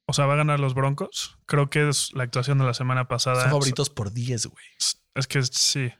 o 0.08 0.14
sea, 0.14 0.26
va 0.26 0.34
a 0.34 0.38
ganar 0.38 0.60
los 0.60 0.74
Broncos. 0.76 1.38
Creo 1.46 1.70
que 1.70 1.90
es 1.90 2.14
la 2.14 2.24
actuación 2.24 2.58
de 2.58 2.66
la 2.66 2.74
semana 2.74 3.08
pasada. 3.08 3.42
Son 3.42 3.50
favoritos 3.52 3.90
por 3.90 4.12
10, 4.12 4.46
güey. 4.48 4.66
Es 5.16 5.28
que 5.28 5.42
sí. 5.44 5.92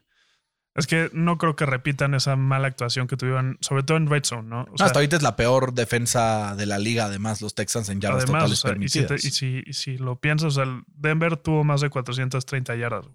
Es 0.76 0.86
que 0.86 1.08
no 1.14 1.38
creo 1.38 1.56
que 1.56 1.64
repitan 1.66 2.14
esa 2.14 2.36
mala 2.36 2.68
actuación 2.68 3.06
que 3.06 3.16
tuvieron, 3.16 3.56
sobre 3.62 3.82
todo 3.82 3.96
en 3.96 4.08
Red 4.08 4.24
Zone, 4.24 4.46
¿no? 4.48 4.60
O 4.62 4.66
No, 4.70 4.76
sea, 4.76 4.86
hasta 4.86 4.98
ahorita 4.98 5.16
es 5.16 5.22
la 5.22 5.34
peor 5.34 5.72
defensa 5.72 6.54
de 6.54 6.66
la 6.66 6.78
liga, 6.78 7.06
además, 7.06 7.40
los 7.40 7.54
Texans 7.54 7.88
en 7.88 8.00
yardas 8.00 8.24
además, 8.24 8.42
totales 8.42 8.64
o 8.64 8.68
sea, 8.68 8.70
y, 8.84 8.88
si 8.88 8.98
permitidas. 9.00 9.22
te- 9.22 9.28
y 9.28 9.30
si, 9.30 9.62
y 9.66 9.72
si 9.72 9.96
lo 9.98 10.20
piensas, 10.20 10.48
o 10.48 10.50
sea, 10.50 10.64
el 10.64 10.82
Denver 10.88 11.36
tuvo 11.38 11.64
más 11.64 11.80
de 11.80 11.88
430 11.88 12.76
yardas 12.76 13.06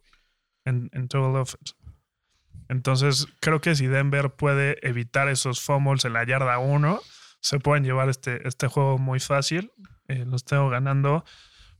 en, 0.65 0.89
en 0.93 1.07
total 1.07 1.35
offense. 1.35 1.75
Entonces, 2.69 3.27
creo 3.41 3.61
que 3.61 3.75
si 3.75 3.87
Denver 3.87 4.31
puede 4.31 4.77
evitar 4.87 5.27
esos 5.27 5.61
fumbles 5.61 6.05
en 6.05 6.13
la 6.13 6.25
yarda 6.25 6.57
1, 6.57 7.01
se 7.41 7.59
pueden 7.59 7.83
llevar 7.83 8.09
este, 8.09 8.47
este 8.47 8.67
juego 8.67 8.97
muy 8.97 9.19
fácil. 9.19 9.71
Eh, 10.07 10.25
los 10.25 10.45
tengo 10.45 10.69
ganando, 10.69 11.25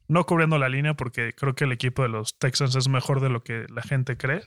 no 0.08 0.26
cubriendo 0.26 0.58
la 0.58 0.70
línea, 0.70 0.94
porque 0.96 1.34
creo 1.34 1.56
que 1.56 1.64
el 1.64 1.72
equipo 1.72 2.02
de 2.04 2.10
los 2.10 2.38
Texans 2.38 2.76
es 2.76 2.88
mejor 2.90 3.22
de 3.22 3.30
lo 3.30 3.44
que 3.44 3.66
la 3.74 3.82
gente 3.82 4.18
cree. 4.18 4.44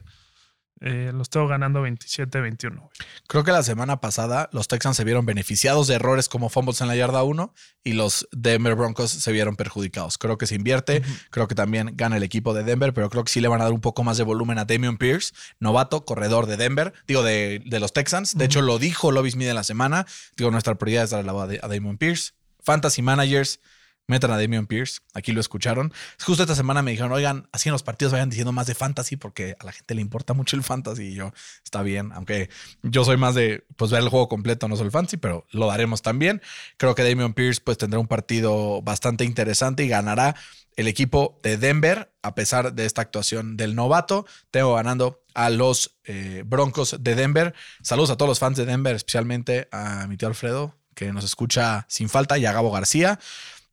Eh, 0.81 1.11
los 1.13 1.29
tengo 1.29 1.47
ganando 1.47 1.85
27-21. 1.85 2.77
güey. 2.77 2.89
Creo 3.27 3.43
que 3.43 3.51
la 3.51 3.63
semana 3.63 4.01
pasada 4.01 4.49
los 4.51 4.67
Texans 4.67 4.97
se 4.97 5.05
vieron 5.05 5.25
beneficiados 5.25 5.87
de 5.87 5.95
errores 5.95 6.27
como 6.27 6.49
fumbles 6.49 6.81
en 6.81 6.87
la 6.87 6.95
yarda 6.97 7.23
1 7.23 7.53
y 7.83 7.93
los 7.93 8.27
Denver 8.31 8.75
Broncos 8.75 9.11
se 9.11 9.31
vieron 9.31 9.55
perjudicados. 9.55 10.17
Creo 10.17 10.37
que 10.37 10.47
se 10.47 10.55
invierte, 10.55 11.01
creo 11.31 11.47
que 11.47 11.55
también 11.55 11.91
gana 11.95 12.17
el 12.17 12.23
equipo 12.23 12.53
de 12.53 12.63
Denver, 12.63 12.93
pero 12.93 13.09
creo 13.09 13.23
que 13.23 13.31
sí 13.31 13.39
le 13.39 13.47
van 13.47 13.61
a 13.61 13.65
dar 13.65 13.73
un 13.73 13.81
poco 13.81 14.03
más 14.03 14.17
de 14.17 14.23
volumen 14.23 14.59
a 14.59 14.65
Damian 14.65 14.97
Pierce, 14.97 15.33
novato, 15.59 16.03
corredor 16.03 16.45
de 16.45 16.57
Denver, 16.57 16.93
digo, 17.07 17.23
de, 17.23 17.61
de 17.65 17.79
los 17.79 17.93
Texans. 17.93 18.37
De 18.37 18.45
hecho, 18.45 18.61
lo 18.61 18.77
dijo 18.77 19.11
Lobby 19.11 19.31
Smith 19.31 19.47
en 19.47 19.55
la 19.55 19.63
semana. 19.63 20.05
Digo, 20.35 20.51
nuestra 20.51 20.75
prioridad 20.75 21.05
es 21.05 21.11
darle 21.11 21.31
la 21.31 21.43
a 21.43 21.67
Damian 21.67 21.97
Pierce. 21.97 22.33
Fantasy 22.65 23.01
Managers, 23.01 23.59
metan 24.07 24.31
a 24.31 24.39
Damian 24.39 24.67
Pierce. 24.67 24.99
Aquí 25.13 25.31
lo 25.31 25.41
escucharon. 25.41 25.93
Justo 26.23 26.43
esta 26.43 26.55
semana 26.55 26.81
me 26.81 26.91
dijeron, 26.91 27.11
oigan, 27.11 27.47
así 27.51 27.69
en 27.69 27.73
los 27.73 27.83
partidos 27.83 28.11
vayan 28.13 28.29
diciendo 28.29 28.51
más 28.51 28.67
de 28.67 28.75
fantasy 28.75 29.17
porque 29.17 29.55
a 29.59 29.65
la 29.65 29.71
gente 29.71 29.95
le 29.95 30.01
importa 30.01 30.33
mucho 30.33 30.55
el 30.55 30.63
fantasy. 30.63 31.03
Y 31.03 31.13
yo, 31.15 31.33
está 31.63 31.81
bien, 31.81 32.11
aunque 32.13 32.49
yo 32.83 33.03
soy 33.05 33.17
más 33.17 33.35
de 33.35 33.65
pues 33.75 33.91
ver 33.91 34.01
el 34.01 34.09
juego 34.09 34.27
completo, 34.27 34.67
no 34.67 34.75
solo 34.75 34.87
el 34.87 34.91
fantasy, 34.91 35.17
pero 35.17 35.45
lo 35.51 35.67
daremos 35.67 36.01
también. 36.01 36.41
Creo 36.77 36.95
que 36.95 37.03
Damian 37.03 37.33
Pierce 37.33 37.61
pues 37.63 37.77
tendrá 37.77 37.99
un 37.99 38.07
partido 38.07 38.81
bastante 38.81 39.23
interesante 39.23 39.83
y 39.83 39.87
ganará 39.87 40.35
el 40.75 40.87
equipo 40.87 41.39
de 41.41 41.57
Denver 41.57 42.11
a 42.21 42.35
pesar 42.35 42.73
de 42.73 42.85
esta 42.85 43.01
actuación 43.01 43.57
del 43.57 43.75
novato. 43.75 44.25
Tengo 44.51 44.75
ganando 44.75 45.23
a 45.33 45.49
los 45.49 45.97
eh, 46.05 46.43
Broncos 46.45 46.97
de 46.99 47.15
Denver. 47.15 47.53
Saludos 47.81 48.09
a 48.09 48.17
todos 48.17 48.29
los 48.29 48.39
fans 48.39 48.57
de 48.57 48.65
Denver, 48.65 48.95
especialmente 48.95 49.67
a 49.71 50.07
mi 50.07 50.17
tío 50.17 50.27
Alfredo, 50.27 50.75
que 50.95 51.11
nos 51.11 51.23
escucha 51.23 51.85
sin 51.89 52.09
falta, 52.09 52.37
y 52.37 52.45
a 52.45 52.53
Gabo 52.53 52.71
García. 52.71 53.19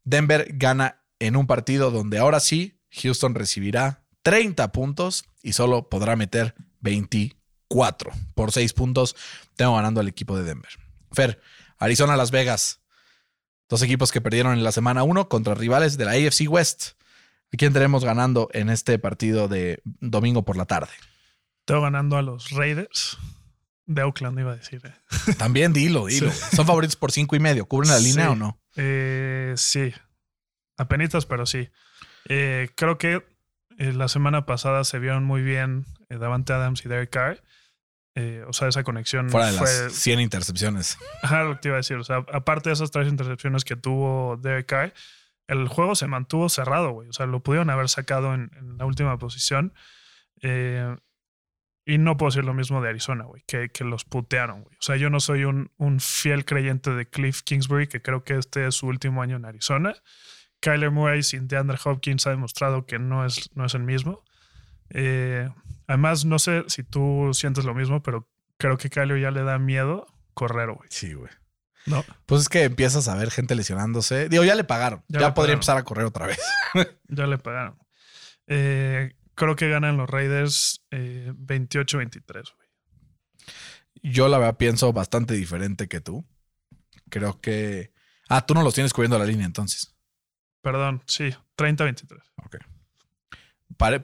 Denver 0.04 0.48
gana 0.54 1.02
en 1.18 1.36
un 1.36 1.46
partido 1.46 1.90
donde 1.90 2.18
ahora 2.18 2.40
sí 2.40 2.80
Houston 3.02 3.34
recibirá 3.34 4.04
30 4.22 4.72
puntos 4.72 5.24
y 5.42 5.52
solo 5.52 5.88
podrá 5.88 6.16
meter 6.16 6.54
24 6.80 8.10
por 8.34 8.52
6 8.52 8.72
puntos. 8.72 9.16
Tengo 9.56 9.76
ganando 9.76 10.00
al 10.00 10.08
equipo 10.08 10.36
de 10.36 10.44
Denver. 10.44 10.70
Fer, 11.12 11.40
Arizona, 11.78 12.16
Las 12.16 12.30
Vegas. 12.30 12.80
Dos 13.68 13.82
equipos 13.82 14.12
que 14.12 14.20
perdieron 14.20 14.52
en 14.52 14.64
la 14.64 14.72
semana 14.72 15.02
1 15.02 15.28
contra 15.28 15.54
rivales 15.54 15.96
de 15.96 16.04
la 16.04 16.12
AFC 16.12 16.48
West. 16.48 16.90
¿A 17.52 17.56
quién 17.56 17.72
tenemos 17.72 18.04
ganando 18.04 18.48
en 18.52 18.70
este 18.70 18.98
partido 18.98 19.48
de 19.48 19.82
domingo 19.84 20.44
por 20.44 20.56
la 20.56 20.64
tarde? 20.66 20.92
Tengo 21.64 21.82
ganando 21.82 22.16
a 22.16 22.22
los 22.22 22.50
Raiders 22.50 23.18
de 23.86 24.02
Oakland, 24.02 24.38
iba 24.38 24.52
a 24.52 24.56
decir. 24.56 24.80
eh. 24.84 25.34
También 25.38 25.72
dilo, 25.72 26.06
dilo. 26.06 26.30
Son 26.32 26.66
favoritos 26.66 26.96
por 26.96 27.12
5 27.12 27.36
y 27.36 27.40
medio. 27.40 27.66
¿Cubren 27.66 27.90
la 27.90 27.98
línea 27.98 28.26
Sí. 28.26 28.32
o 28.32 28.36
no? 28.36 28.58
Eh, 28.76 29.54
sí, 29.56 29.92
apenitas, 30.76 31.26
pero 31.26 31.46
sí. 31.46 31.68
Eh, 32.28 32.70
creo 32.76 32.98
que 32.98 33.24
eh, 33.78 33.92
la 33.92 34.08
semana 34.08 34.46
pasada 34.46 34.84
se 34.84 34.98
vieron 34.98 35.24
muy 35.24 35.42
bien 35.42 35.84
eh, 36.08 36.18
Davante 36.18 36.52
Adams 36.52 36.84
y 36.84 36.88
Derek 36.88 37.10
Carr. 37.10 37.42
Eh, 38.14 38.44
o 38.46 38.52
sea, 38.52 38.68
esa 38.68 38.82
conexión 38.84 39.30
Fuera 39.30 39.50
de 39.50 39.58
fue. 39.58 39.66
las 39.66 39.92
100 39.94 40.20
intercepciones. 40.20 40.98
Ajá, 41.22 41.44
lo 41.44 41.54
que 41.54 41.60
te 41.62 41.68
iba 41.68 41.76
a 41.76 41.78
decir. 41.78 41.96
O 41.96 42.04
sea, 42.04 42.18
aparte 42.32 42.68
de 42.68 42.74
esas 42.74 42.90
tres 42.90 43.08
intercepciones 43.08 43.64
que 43.64 43.74
tuvo 43.76 44.36
Derek 44.36 44.66
Carr, 44.66 44.92
el 45.48 45.66
juego 45.68 45.94
se 45.94 46.06
mantuvo 46.06 46.48
cerrado, 46.48 46.90
güey. 46.90 47.08
O 47.08 47.12
sea, 47.12 47.26
lo 47.26 47.40
pudieron 47.40 47.70
haber 47.70 47.88
sacado 47.88 48.34
en, 48.34 48.50
en 48.56 48.76
la 48.78 48.84
última 48.84 49.18
posición. 49.18 49.72
Eh, 50.42 50.94
Y 51.84 51.98
no 51.98 52.16
puedo 52.16 52.30
decir 52.30 52.44
lo 52.44 52.54
mismo 52.54 52.80
de 52.80 52.90
Arizona, 52.90 53.24
güey, 53.24 53.42
que, 53.46 53.68
que 53.70 53.82
los 53.84 54.04
putearon, 54.04 54.62
güey. 54.62 54.76
O 54.76 54.82
sea, 54.82 54.96
yo 54.96 55.10
no 55.10 55.18
soy 55.18 55.44
un, 55.44 55.70
un 55.78 55.98
fiel 56.00 56.44
creyente 56.44 56.90
de 56.90 57.06
Cliff 57.08 57.42
Kingsbury, 57.42 57.88
que 57.88 58.00
creo 58.00 58.22
que 58.22 58.36
este 58.38 58.66
es 58.68 58.76
su 58.76 58.86
último 58.86 59.20
año 59.22 59.36
en 59.36 59.44
Arizona. 59.44 59.94
Kyler 60.60 60.92
Murray 60.92 61.24
sin 61.24 61.48
DeAndre 61.48 61.78
Hopkins 61.84 62.24
ha 62.28 62.30
demostrado 62.30 62.86
que 62.86 63.00
no 63.00 63.24
es, 63.26 63.50
no 63.56 63.64
es 63.64 63.74
el 63.74 63.82
mismo. 63.82 64.22
Eh, 64.90 65.48
además, 65.88 66.24
no 66.24 66.38
sé 66.38 66.64
si 66.68 66.84
tú 66.84 67.30
sientes 67.34 67.64
lo 67.64 67.74
mismo, 67.74 68.00
pero 68.02 68.28
creo 68.58 68.76
que 68.78 68.88
Kyler 68.88 69.20
ya 69.20 69.32
le 69.32 69.42
da 69.42 69.58
miedo 69.58 70.06
correr, 70.34 70.70
güey. 70.70 70.88
Sí, 70.90 71.14
güey. 71.14 71.30
No, 71.86 72.04
Pues 72.26 72.42
es 72.42 72.48
que 72.48 72.62
empiezas 72.62 73.08
a 73.08 73.16
ver 73.16 73.32
gente 73.32 73.56
lesionándose. 73.56 74.28
Digo, 74.28 74.44
ya 74.44 74.54
le 74.54 74.62
pagaron. 74.62 75.02
Ya 75.08 75.18
Ya, 75.18 75.26
le 75.26 75.32
podría 75.32 75.34
pagaron. 75.34 75.54
empezar 75.54 75.76
a 75.78 75.82
correr 75.82 76.04
otra 76.06 76.26
vez. 76.28 76.38
ya 77.08 77.26
le 77.26 77.38
pagaron. 77.38 77.76
Eh, 78.46 79.14
creo 79.34 79.56
que 79.56 79.68
ganan 79.68 79.96
los 79.96 80.08
Raiders 80.08 80.84
eh, 80.90 81.32
28-23, 81.36 82.32
güey. 82.32 82.68
Yo 84.02 84.28
la 84.28 84.38
verdad 84.38 84.56
pienso 84.56 84.92
bastante 84.92 85.34
diferente 85.34 85.88
que 85.88 86.00
tú. 86.00 86.26
Creo 87.08 87.40
que. 87.40 87.92
Ah, 88.28 88.46
tú 88.46 88.54
no 88.54 88.62
los 88.62 88.74
tienes 88.74 88.92
cubriendo 88.92 89.18
la 89.18 89.26
línea 89.26 89.46
entonces. 89.46 89.94
Perdón, 90.62 91.02
sí, 91.06 91.34
30-23. 91.56 92.20
Ok. 92.44 92.56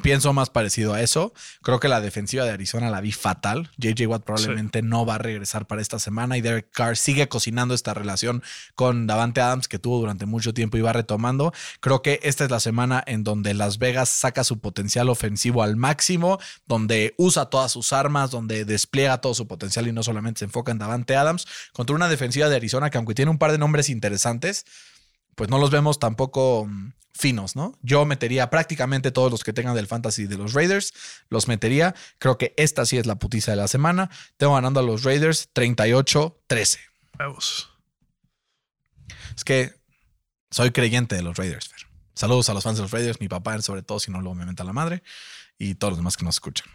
Pienso 0.02 0.32
más 0.32 0.50
parecido 0.50 0.94
a 0.94 1.02
eso. 1.02 1.32
Creo 1.62 1.80
que 1.80 1.88
la 1.88 2.00
defensiva 2.00 2.44
de 2.44 2.50
Arizona 2.50 2.90
la 2.90 3.00
vi 3.00 3.12
fatal. 3.12 3.70
JJ 3.76 4.06
Watt 4.06 4.24
probablemente 4.24 4.82
no 4.82 5.06
va 5.06 5.16
a 5.16 5.18
regresar 5.18 5.66
para 5.66 5.82
esta 5.82 5.98
semana 5.98 6.36
y 6.36 6.40
Derek 6.40 6.70
Carr 6.72 6.96
sigue 6.96 7.28
cocinando 7.28 7.74
esta 7.74 7.94
relación 7.94 8.42
con 8.74 9.06
Davante 9.06 9.40
Adams 9.40 9.68
que 9.68 9.78
tuvo 9.78 9.98
durante 9.98 10.26
mucho 10.26 10.54
tiempo 10.54 10.76
y 10.76 10.80
va 10.80 10.92
retomando. 10.92 11.52
Creo 11.80 12.02
que 12.02 12.20
esta 12.22 12.44
es 12.44 12.50
la 12.50 12.60
semana 12.60 13.02
en 13.06 13.24
donde 13.24 13.54
Las 13.54 13.78
Vegas 13.78 14.08
saca 14.08 14.44
su 14.44 14.58
potencial 14.60 15.08
ofensivo 15.08 15.62
al 15.62 15.76
máximo, 15.76 16.38
donde 16.66 17.14
usa 17.16 17.46
todas 17.46 17.72
sus 17.72 17.92
armas, 17.92 18.30
donde 18.30 18.64
despliega 18.64 19.20
todo 19.20 19.34
su 19.34 19.46
potencial 19.46 19.88
y 19.88 19.92
no 19.92 20.02
solamente 20.02 20.40
se 20.40 20.44
enfoca 20.46 20.72
en 20.72 20.78
Davante 20.78 21.16
Adams 21.16 21.46
contra 21.72 21.94
una 21.94 22.08
defensiva 22.08 22.48
de 22.48 22.56
Arizona 22.56 22.90
que 22.90 22.98
aunque 22.98 23.14
tiene 23.14 23.30
un 23.30 23.38
par 23.38 23.52
de 23.52 23.58
nombres 23.58 23.88
interesantes, 23.88 24.64
pues 25.38 25.48
no 25.50 25.58
los 25.58 25.70
vemos 25.70 26.00
tampoco 26.00 26.66
mm, 26.66 26.92
finos, 27.14 27.54
¿no? 27.54 27.78
Yo 27.80 28.04
metería 28.04 28.50
prácticamente 28.50 29.12
todos 29.12 29.30
los 29.30 29.44
que 29.44 29.52
tengan 29.52 29.76
del 29.76 29.86
fantasy 29.86 30.26
de 30.26 30.36
los 30.36 30.52
Raiders, 30.52 30.92
los 31.30 31.46
metería. 31.46 31.94
Creo 32.18 32.36
que 32.38 32.54
esta 32.56 32.84
sí 32.84 32.98
es 32.98 33.06
la 33.06 33.20
putiza 33.20 33.52
de 33.52 33.56
la 33.56 33.68
semana. 33.68 34.10
Tengo 34.36 34.54
ganando 34.54 34.80
a 34.80 34.82
los 34.82 35.04
Raiders 35.04 35.48
38-13. 35.54 36.78
Vamos. 37.16 37.70
Es 39.36 39.44
que 39.44 39.74
soy 40.50 40.72
creyente 40.72 41.14
de 41.14 41.22
los 41.22 41.36
Raiders, 41.36 41.68
Fer. 41.68 41.86
Saludos 42.14 42.48
a 42.48 42.54
los 42.54 42.64
fans 42.64 42.78
de 42.78 42.82
los 42.82 42.90
Raiders, 42.90 43.20
mi 43.20 43.28
papá 43.28 43.62
sobre 43.62 43.82
todo, 43.82 44.00
si 44.00 44.10
no 44.10 44.20
luego 44.20 44.34
me 44.34 44.44
menta 44.44 44.64
la 44.64 44.72
madre, 44.72 45.04
y 45.56 45.76
todos 45.76 45.92
los 45.92 45.98
demás 45.98 46.16
que 46.16 46.24
nos 46.24 46.34
escuchan. 46.34 46.66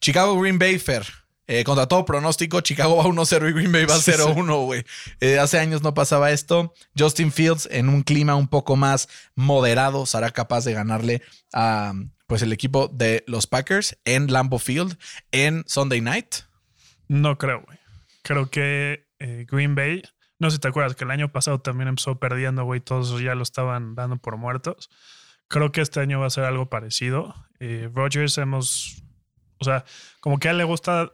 Chicago 0.00 0.40
Green 0.40 0.58
Bay, 0.58 0.78
Fer. 0.78 1.06
Eh, 1.50 1.64
contra 1.64 1.88
todo 1.88 2.04
pronóstico, 2.04 2.60
Chicago 2.60 2.96
va 2.96 3.04
1-0 3.04 3.48
y 3.48 3.52
Green 3.54 3.72
Bay 3.72 3.86
va 3.86 3.96
Sí, 3.96 4.12
sí. 4.12 4.18
0-1, 4.18 4.64
güey. 4.66 4.84
Eh, 5.20 5.38
hace 5.38 5.58
años 5.58 5.82
no 5.82 5.94
pasaba 5.94 6.30
esto. 6.30 6.74
Justin 6.96 7.32
Fields 7.32 7.66
en 7.72 7.88
un 7.88 8.02
clima 8.02 8.36
un 8.36 8.48
poco 8.48 8.76
más 8.76 9.08
moderado 9.34 10.04
será 10.04 10.30
capaz 10.30 10.64
de 10.64 10.74
ganarle 10.74 11.22
a 11.54 11.94
pues 12.26 12.42
el 12.42 12.52
equipo 12.52 12.88
de 12.88 13.24
los 13.26 13.46
Packers 13.46 13.98
en 14.04 14.30
Lambeau 14.30 14.58
Field 14.58 14.98
en 15.32 15.64
Sunday 15.66 16.02
Night. 16.02 16.34
No 17.08 17.38
creo, 17.38 17.62
güey. 17.62 17.78
Creo 18.22 18.50
que 18.50 19.06
eh, 19.18 19.46
Green 19.50 19.74
Bay, 19.74 20.02
no 20.38 20.50
sé 20.50 20.56
si 20.56 20.60
te 20.60 20.68
acuerdas 20.68 20.94
que 20.94 21.04
el 21.04 21.10
año 21.10 21.32
pasado 21.32 21.62
también 21.62 21.88
empezó 21.88 22.18
perdiendo, 22.18 22.64
güey, 22.64 22.80
todos 22.80 23.18
ya 23.22 23.34
lo 23.34 23.42
estaban 23.42 23.94
dando 23.94 24.18
por 24.18 24.36
muertos. 24.36 24.90
Creo 25.48 25.72
que 25.72 25.80
este 25.80 26.00
año 26.00 26.20
va 26.20 26.26
a 26.26 26.30
ser 26.30 26.44
algo 26.44 26.68
parecido. 26.68 27.34
Eh, 27.58 27.88
Rodgers 27.94 28.36
hemos, 28.36 29.02
o 29.58 29.64
sea, 29.64 29.86
como 30.20 30.38
que 30.38 30.48
a 30.48 30.50
él 30.50 30.58
le 30.58 30.64
gusta 30.64 31.12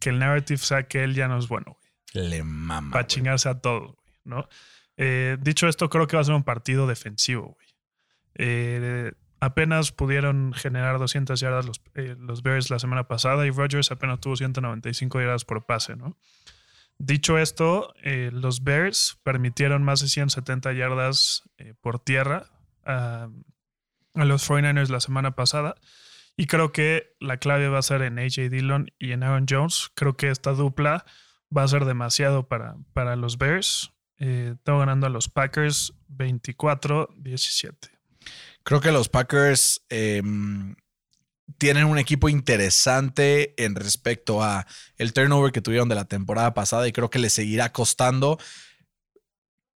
que 0.00 0.10
el 0.10 0.18
narrative 0.18 0.58
sea 0.58 0.88
que 0.88 1.04
él 1.04 1.14
ya 1.14 1.28
no 1.28 1.38
es 1.38 1.46
bueno, 1.48 1.76
güey, 2.12 2.28
Le 2.28 2.42
mama. 2.42 2.90
para 2.92 3.06
chingarse 3.06 3.48
a 3.48 3.60
todos, 3.60 3.94
güey, 3.94 4.14
¿no? 4.24 4.48
Eh, 4.96 5.36
dicho 5.40 5.68
esto, 5.68 5.88
creo 5.88 6.06
que 6.06 6.16
va 6.16 6.22
a 6.22 6.24
ser 6.24 6.34
un 6.34 6.42
partido 6.44 6.86
defensivo, 6.86 7.54
güey. 7.54 7.68
Eh, 8.34 9.12
apenas 9.40 9.92
pudieron 9.92 10.52
generar 10.52 10.98
200 10.98 11.38
yardas 11.40 11.66
los, 11.66 11.80
eh, 11.94 12.16
los 12.18 12.42
Bears 12.42 12.70
la 12.70 12.78
semana 12.78 13.08
pasada 13.08 13.46
y 13.46 13.50
Rodgers 13.50 13.90
apenas 13.90 14.20
tuvo 14.20 14.36
195 14.36 15.20
yardas 15.20 15.44
por 15.44 15.64
pase, 15.64 15.96
¿no? 15.96 16.16
Dicho 16.98 17.38
esto, 17.38 17.94
eh, 18.02 18.30
los 18.32 18.62
Bears 18.62 19.18
permitieron 19.22 19.82
más 19.82 20.00
de 20.00 20.08
170 20.08 20.72
yardas 20.74 21.44
eh, 21.56 21.72
por 21.80 21.98
tierra 21.98 22.50
a, 22.84 23.28
a 24.14 24.24
los 24.26 24.48
49ers 24.48 24.88
la 24.90 25.00
semana 25.00 25.34
pasada. 25.34 25.76
Y 26.36 26.46
creo 26.46 26.72
que 26.72 27.14
la 27.20 27.36
clave 27.36 27.68
va 27.68 27.78
a 27.78 27.82
ser 27.82 28.02
en 28.02 28.18
AJ 28.18 28.50
Dillon 28.50 28.90
y 28.98 29.12
en 29.12 29.22
Aaron 29.22 29.46
Jones. 29.48 29.90
Creo 29.94 30.16
que 30.16 30.30
esta 30.30 30.52
dupla 30.52 31.04
va 31.54 31.62
a 31.64 31.68
ser 31.68 31.84
demasiado 31.84 32.48
para, 32.48 32.76
para 32.92 33.16
los 33.16 33.38
Bears. 33.38 33.92
Eh, 34.18 34.54
tengo 34.64 34.78
ganando 34.78 35.06
a 35.06 35.10
los 35.10 35.28
Packers 35.28 35.94
24-17. 36.08 37.74
Creo 38.62 38.80
que 38.80 38.92
los 38.92 39.08
Packers 39.08 39.82
eh, 39.88 40.22
tienen 41.58 41.84
un 41.84 41.98
equipo 41.98 42.28
interesante 42.28 43.54
en 43.62 43.74
respecto 43.74 44.42
a 44.42 44.66
el 44.96 45.12
turnover 45.12 45.52
que 45.52 45.60
tuvieron 45.60 45.88
de 45.88 45.94
la 45.94 46.04
temporada 46.04 46.54
pasada 46.54 46.86
y 46.86 46.92
creo 46.92 47.10
que 47.10 47.18
les 47.18 47.32
seguirá 47.32 47.72
costando. 47.72 48.38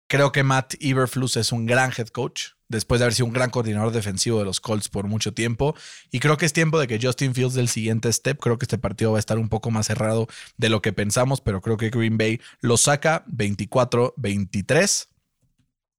Creo 0.08 0.32
que 0.32 0.42
Matt 0.42 0.74
Eberflus 0.80 1.36
es 1.36 1.52
un 1.52 1.66
gran 1.66 1.92
head 1.96 2.08
coach 2.08 2.50
después 2.72 2.98
de 2.98 3.04
haber 3.04 3.14
sido 3.14 3.26
un 3.26 3.32
gran 3.32 3.50
coordinador 3.50 3.92
defensivo 3.92 4.40
de 4.40 4.44
los 4.44 4.58
Colts 4.60 4.88
por 4.88 5.06
mucho 5.06 5.32
tiempo. 5.32 5.76
Y 6.10 6.18
creo 6.18 6.36
que 6.36 6.46
es 6.46 6.52
tiempo 6.52 6.80
de 6.80 6.88
que 6.88 6.98
Justin 7.00 7.34
Fields 7.34 7.54
del 7.54 7.68
siguiente 7.68 8.12
step. 8.12 8.40
Creo 8.40 8.58
que 8.58 8.64
este 8.64 8.78
partido 8.78 9.12
va 9.12 9.18
a 9.18 9.20
estar 9.20 9.38
un 9.38 9.48
poco 9.48 9.70
más 9.70 9.86
cerrado 9.86 10.26
de 10.56 10.68
lo 10.68 10.82
que 10.82 10.92
pensamos, 10.92 11.40
pero 11.40 11.60
creo 11.60 11.76
que 11.76 11.90
Green 11.90 12.18
Bay 12.18 12.40
lo 12.60 12.76
saca 12.76 13.24
24-23 13.28 15.06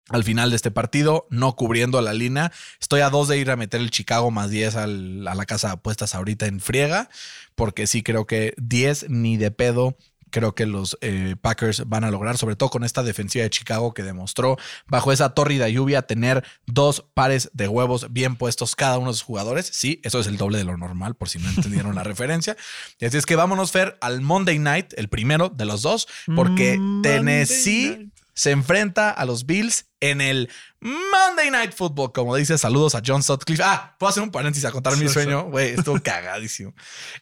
al 0.09 0.24
final 0.26 0.49
de 0.49 0.57
este 0.57 0.69
partido, 0.69 1.28
no 1.30 1.55
cubriendo 1.55 2.01
la 2.01 2.13
línea. 2.13 2.51
Estoy 2.82 2.99
a 3.01 3.09
dos 3.09 3.30
de 3.30 3.38
ir 3.38 3.49
a 3.49 3.55
meter 3.55 3.80
el 3.80 3.89
Chicago 3.89 4.32
más 4.32 4.49
10 4.49 4.76
al- 4.76 5.26
a 5.28 5.34
la 5.34 5.45
casa 5.45 5.67
de 5.67 5.74
apuestas 5.76 6.13
ahorita 6.13 6.45
en 6.45 6.59
friega, 6.59 7.09
porque 7.55 7.88
sí 7.88 8.03
creo 8.03 8.28
que 8.28 8.53
10 8.57 9.05
ni 9.09 9.38
de 9.38 9.51
pedo. 9.51 9.97
Creo 10.34 10.56
que 10.56 10.66
los 10.66 10.98
eh, 11.02 11.36
Packers 11.40 11.88
van 11.88 12.04
a 12.04 12.10
lograr, 12.10 12.40
sobre 12.40 12.56
todo 12.56 12.72
con 12.72 12.84
esta 12.84 13.04
defensiva 13.04 13.44
de 13.44 13.52
Chicago 13.52 13.94
que 13.94 14.02
demostró 14.02 14.58
bajo 14.88 15.12
esa 15.12 15.36
tórrida 15.36 15.70
lluvia 15.70 16.02
tener 16.02 16.44
dos 16.66 17.06
pares 17.14 17.52
de 17.54 17.68
huevos 17.68 18.12
bien 18.12 18.36
puestos 18.36 18.76
cada 18.76 18.98
uno 18.98 19.12
de 19.12 19.14
sus 19.14 19.22
jugadores. 19.22 19.70
Sí, 19.72 20.02
eso 20.04 20.20
es 20.20 20.26
el 20.26 20.38
doble 20.38 20.58
de 20.58 20.64
lo 20.64 20.76
normal, 20.76 21.14
por 21.14 21.30
si 21.30 21.38
no 21.38 21.48
entendieron 21.50 21.94
la 21.94 22.04
referencia. 22.04 22.58
Y 23.00 23.06
así 23.06 23.18
es 23.18 23.28
que 23.28 23.36
vámonos, 23.36 23.72
Fer, 23.72 23.96
al 24.02 24.22
Monday 24.22 24.58
Night, 24.58 24.94
el 24.98 25.08
primero 25.08 25.50
de 25.50 25.66
los 25.66 25.84
dos, 25.84 26.08
porque 26.36 26.80
Monday 26.80 27.12
Tennessee 27.14 27.90
Night. 27.90 28.14
se 28.34 28.50
enfrenta 28.50 29.12
a 29.12 29.26
los 29.26 29.46
Bills 29.46 29.86
en 30.00 30.20
el 30.20 30.50
Monday 30.80 31.52
Night 31.52 31.74
Football. 31.74 32.12
Como 32.12 32.36
dice, 32.36 32.58
saludos 32.58 32.96
a 32.96 33.04
John 33.06 33.22
Sutcliffe. 33.22 33.62
Ah, 33.64 33.96
puedo 34.00 34.10
hacer 34.10 34.24
un 34.24 34.32
paréntesis 34.32 34.66
a 34.66 34.72
contar 34.72 34.98
mi 34.98 35.08
sueño. 35.08 35.44
Güey, 35.44 35.76
estuvo 35.76 36.00
cagadísimo. 36.04 36.74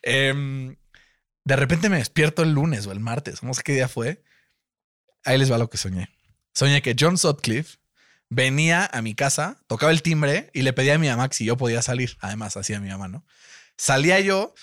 Em, 0.01 0.77
de 1.43 1.55
repente 1.55 1.89
me 1.89 1.97
despierto 1.97 2.43
el 2.43 2.51
lunes 2.51 2.85
o 2.87 2.91
el 2.91 2.99
martes, 2.99 3.43
no 3.43 3.53
sé 3.53 3.63
qué 3.63 3.73
día 3.73 3.87
fue. 3.87 4.23
Ahí 5.23 5.37
les 5.37 5.51
va 5.51 5.57
lo 5.57 5.69
que 5.69 5.77
soñé. 5.77 6.09
Soñé 6.53 6.81
que 6.81 6.95
John 6.99 7.17
Sutcliffe 7.17 7.77
venía 8.29 8.89
a 8.91 9.01
mi 9.01 9.13
casa, 9.13 9.57
tocaba 9.67 9.91
el 9.91 10.01
timbre 10.01 10.49
y 10.53 10.61
le 10.61 10.73
pedía 10.73 10.95
a 10.95 10.97
mi 10.97 11.07
mamá 11.07 11.29
si 11.31 11.45
yo 11.45 11.57
podía 11.57 11.81
salir. 11.81 12.17
Además, 12.21 12.57
hacía 12.57 12.79
mi 12.79 12.89
mamá, 12.89 13.07
¿no? 13.07 13.25
Salía 13.77 14.19
yo 14.19 14.53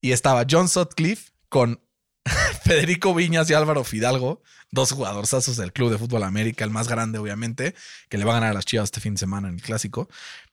y 0.00 0.12
estaba 0.12 0.44
John 0.48 0.68
Sutcliffe 0.68 1.32
con 1.48 1.80
Federico 2.64 3.14
Viñas 3.14 3.50
y 3.50 3.54
Álvaro 3.54 3.84
Fidalgo, 3.84 4.42
dos 4.70 4.92
jugadorzazos 4.92 5.56
del 5.56 5.72
Club 5.72 5.90
de 5.90 5.98
Fútbol 5.98 6.22
América, 6.22 6.64
el 6.64 6.70
más 6.70 6.88
grande, 6.88 7.18
obviamente, 7.18 7.74
que 8.08 8.18
le 8.18 8.24
va 8.24 8.32
a 8.32 8.34
ganar 8.34 8.50
a 8.50 8.54
las 8.54 8.64
Chivas 8.64 8.84
este 8.84 9.00
fin 9.00 9.14
de 9.14 9.18
semana 9.18 9.48
en 9.48 9.54
el 9.54 9.62
clásico. 9.62 10.08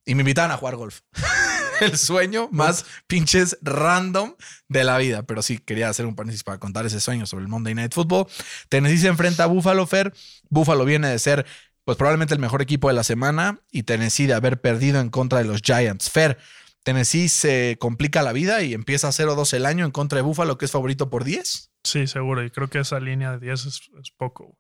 Y 0.06 0.16
me 0.16 0.22
invitaban 0.22 0.52
a 0.52 0.58
jugar 0.58 0.76
golf. 0.76 1.02
el 1.82 1.98
sueño 1.98 2.50
más 2.52 2.86
pinches 3.08 3.58
random 3.62 4.36
de 4.68 4.84
la 4.84 4.98
vida. 4.98 5.24
Pero 5.24 5.42
sí, 5.42 5.58
quería 5.58 5.90
hacer 5.90 6.06
un 6.06 6.16
paréntesis 6.16 6.44
para 6.44 6.60
contar 6.60 6.86
ese 6.86 7.00
sueño 7.00 7.26
sobre 7.26 7.44
el 7.44 7.50
Monday 7.50 7.76
Night 7.76 7.94
Football. 7.94 8.28
Tennessee 8.70 8.98
se 8.98 9.08
enfrenta 9.08 9.44
a 9.44 9.48
Buffalo 9.48 9.86
Fer. 9.88 10.14
Buffalo 10.50 10.86
viene 10.86 11.10
de 11.10 11.20
ser, 11.20 11.46
pues 11.84 11.98
probablemente 11.98 12.34
el 12.34 12.40
mejor 12.40 12.62
equipo 12.62 12.88
de 12.88 12.94
la 12.94 13.04
semana. 13.04 13.60
Y 13.72 13.84
Tennessee 13.84 14.28
de 14.28 14.34
haber 14.34 14.62
perdido 14.62 15.00
en 15.00 15.10
contra 15.10 15.40
de 15.40 15.46
los 15.46 15.62
Giants. 15.62 16.10
Fer, 16.10 16.38
Tennessee 16.84 17.30
se 17.30 17.78
complica 17.80 18.22
la 18.22 18.32
vida 18.32 18.62
y 18.62 18.74
empieza 18.74 19.08
a 19.08 19.12
0-2 19.12 19.54
el 19.54 19.66
año 19.66 19.86
en 19.86 19.92
contra 19.92 20.18
de 20.18 20.22
Buffalo, 20.22 20.58
que 20.58 20.66
es 20.66 20.72
favorito 20.72 21.10
por 21.10 21.24
10. 21.24 21.72
Sí, 21.84 22.08
seguro. 22.08 22.44
Y 22.44 22.52
creo 22.52 22.70
que 22.70 22.80
esa 22.80 23.00
línea 23.00 23.32
de 23.32 23.40
10 23.40 23.66
es, 23.66 23.82
poco. 24.18 24.46
O 24.46 24.58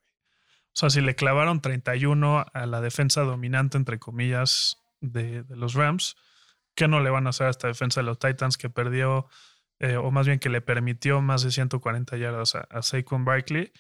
sea, 0.74 0.90
si 0.90 1.02
le 1.02 1.16
clavaron 1.16 1.62
31 1.62 2.46
a 2.52 2.66
la 2.66 2.82
defensa 2.82 3.22
dominante, 3.22 3.78
entre 3.78 4.00
comillas, 4.00 4.78
de 5.00 5.46
los 5.50 5.74
Rams, 5.76 6.16
¿qué 6.76 6.88
no 6.88 7.00
le 7.00 7.10
van 7.10 7.28
a 7.28 7.32
hacer 7.32 7.48
a 7.48 7.50
esta 7.50 7.68
defensa 7.68 8.02
de 8.02 8.06
los 8.06 8.20
Titans 8.20 8.58
que 8.58 8.70
perdió, 8.70 9.28
eh, 9.80 9.96
o 9.98 10.12
más 10.12 10.28
bien 10.28 10.40
que 10.40 10.50
le 10.50 10.62
permitió 10.62 11.22
más 11.22 11.44
de 11.44 11.52
140 11.52 12.18
yardas 12.18 12.56
a, 12.56 12.62
a 12.70 12.82
Saquon 12.82 13.26
Barkley? 13.26 13.72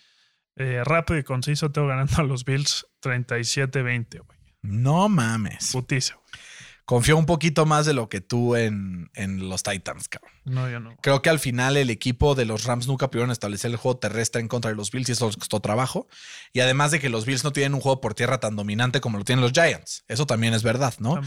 Eh, 0.57 0.81
rápido 0.85 1.19
y 1.19 1.23
conciso, 1.23 1.71
tengo 1.71 1.87
ganando 1.87 2.15
a 2.17 2.23
los 2.23 2.45
Bills 2.45 2.87
37-20, 3.01 4.25
güey. 4.25 4.39
No 4.61 5.09
mames. 5.09 5.71
Putiza, 5.73 6.15
güey. 6.15 6.41
confío 6.85 7.17
un 7.17 7.25
poquito 7.25 7.65
más 7.65 7.85
de 7.85 7.93
lo 7.93 8.07
que 8.09 8.21
tú 8.21 8.55
en, 8.55 9.09
en 9.13 9.49
los 9.49 9.63
Titans, 9.63 10.07
cabrón. 10.07 10.31
No, 10.45 10.69
yo 10.69 10.79
no. 10.79 10.95
Creo 11.01 11.21
que 11.21 11.29
al 11.29 11.39
final 11.39 11.75
el 11.77 11.89
equipo 11.89 12.35
de 12.35 12.45
los 12.45 12.63
Rams 12.63 12.87
nunca 12.87 13.09
pudieron 13.11 13.31
establecer 13.31 13.69
el 13.71 13.77
juego 13.77 13.97
terrestre 13.99 14.41
en 14.41 14.47
contra 14.47 14.71
de 14.71 14.77
los 14.77 14.91
Bills 14.91 15.09
y 15.09 15.11
eso 15.11 15.27
les 15.27 15.35
costó 15.37 15.59
trabajo. 15.59 16.07
Y 16.53 16.61
además 16.61 16.91
de 16.91 16.99
que 16.99 17.09
los 17.09 17.25
Bills 17.25 17.43
no 17.43 17.51
tienen 17.51 17.73
un 17.73 17.81
juego 17.81 17.99
por 18.01 18.13
tierra 18.13 18.39
tan 18.39 18.55
dominante 18.55 19.01
como 19.01 19.17
lo 19.17 19.25
tienen 19.25 19.43
los 19.43 19.51
Giants. 19.51 20.05
Eso 20.07 20.25
también 20.25 20.53
es 20.53 20.63
verdad, 20.63 20.93
¿no? 20.99 21.19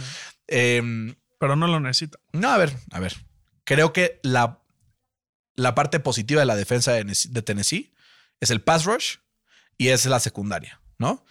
Eh, 0.46 1.14
Pero 1.39 1.57
no 1.57 1.66
lo 1.66 1.80
necesita. 1.80 2.18
no, 2.32 2.51
a 2.51 2.59
ver, 2.59 2.74
a 2.91 3.01
ver. 3.01 3.14
Creo 3.64 3.93
que 3.93 4.18
la, 4.22 4.62
la 5.57 5.74
parte 5.74 6.01
positiva 6.01 6.41
de 6.41 6.47
la 6.47 6.57
defensa 6.57 6.93
de 6.93 7.05
Tennessee- 7.45 7.93
es 8.41 8.51
el 8.51 8.61
pass 8.62 8.84
rush 8.84 9.16
y 9.76 9.89
es 9.89 10.07
la 10.07 10.20
secundaria, 10.20 10.80
¿no? 10.99 11.24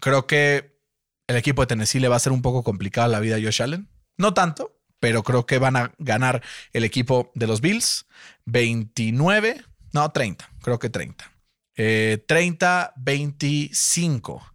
Creo 0.00 0.26
que 0.26 0.78
el 1.26 1.36
equipo 1.36 1.62
de 1.62 1.66
Tennessee 1.66 2.00
le 2.00 2.08
va 2.08 2.16
a 2.16 2.20
ser 2.20 2.32
un 2.32 2.42
poco 2.42 2.62
complicada 2.62 3.08
la 3.08 3.20
vida 3.20 3.36
a 3.36 3.40
Josh 3.40 3.62
Allen. 3.62 3.88
No 4.18 4.34
tanto, 4.34 4.78
pero 5.00 5.22
creo 5.22 5.46
que 5.46 5.58
van 5.58 5.76
a 5.76 5.92
ganar 5.98 6.42
el 6.72 6.84
equipo 6.84 7.30
de 7.34 7.46
los 7.46 7.60
Bills 7.60 8.06
29, 8.46 9.62
no 9.92 10.10
30, 10.10 10.48
creo 10.62 10.78
que 10.78 10.90
30. 10.90 11.32
Eh, 11.76 12.24
30, 12.26 12.94
25. 12.96 14.54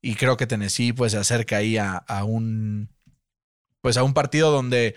Y 0.00 0.14
creo 0.14 0.36
que 0.36 0.46
Tennessee 0.46 0.92
pues 0.92 1.12
se 1.12 1.18
acerca 1.18 1.56
ahí 1.58 1.76
a, 1.76 1.96
a 1.96 2.24
un 2.24 2.88
pues 3.80 3.96
a 3.96 4.02
un 4.02 4.14
partido 4.14 4.50
donde 4.50 4.94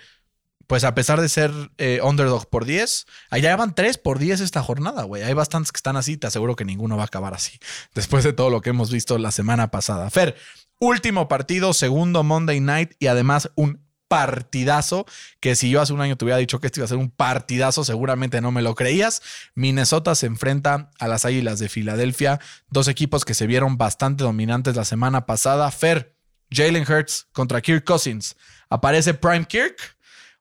pues 0.67 0.85
a 0.85 0.95
pesar 0.95 1.19
de 1.19 1.27
ser 1.27 1.51
eh, 1.77 1.99
underdog 2.01 2.47
por 2.47 2.63
10, 2.63 3.05
allá 3.29 3.57
van 3.57 3.75
3 3.75 3.97
por 3.97 4.19
10 4.19 4.39
esta 4.39 4.63
jornada, 4.63 5.03
güey. 5.03 5.21
Hay 5.21 5.33
bastantes 5.33 5.73
que 5.73 5.77
están 5.77 5.97
así, 5.97 6.15
te 6.15 6.27
aseguro 6.27 6.55
que 6.55 6.63
ninguno 6.63 6.95
va 6.95 7.03
a 7.03 7.07
acabar 7.07 7.33
así, 7.33 7.59
después 7.93 8.23
de 8.23 8.31
todo 8.31 8.49
lo 8.49 8.61
que 8.61 8.69
hemos 8.69 8.89
visto 8.89 9.17
la 9.17 9.31
semana 9.31 9.69
pasada. 9.69 10.09
Fer, 10.09 10.37
último 10.79 11.27
partido, 11.27 11.73
segundo 11.73 12.23
Monday 12.23 12.61
Night 12.61 12.93
y 12.99 13.07
además 13.07 13.51
un 13.55 13.85
partidazo 14.07 15.05
que 15.39 15.55
si 15.55 15.69
yo 15.69 15.79
hace 15.79 15.93
un 15.93 16.01
año 16.01 16.17
te 16.17 16.25
hubiera 16.25 16.37
dicho 16.37 16.59
que 16.59 16.67
este 16.67 16.81
iba 16.81 16.85
a 16.85 16.89
ser 16.89 16.97
un 16.97 17.11
partidazo, 17.11 17.83
seguramente 17.83 18.41
no 18.41 18.51
me 18.51 18.61
lo 18.61 18.75
creías. 18.75 19.21
Minnesota 19.55 20.15
se 20.15 20.25
enfrenta 20.25 20.91
a 20.99 21.07
las 21.07 21.23
Águilas 21.25 21.59
de 21.59 21.69
Filadelfia, 21.69 22.39
dos 22.69 22.87
equipos 22.89 23.23
que 23.23 23.33
se 23.33 23.47
vieron 23.47 23.77
bastante 23.77 24.23
dominantes 24.23 24.75
la 24.75 24.83
semana 24.83 25.25
pasada. 25.25 25.71
Fer, 25.71 26.15
Jalen 26.49 26.83
Hurts 26.89 27.27
contra 27.31 27.61
Kirk 27.61 27.85
Cousins. 27.85 28.35
Aparece 28.71 29.13
Prime 29.13 29.45
Kirk 29.45 29.77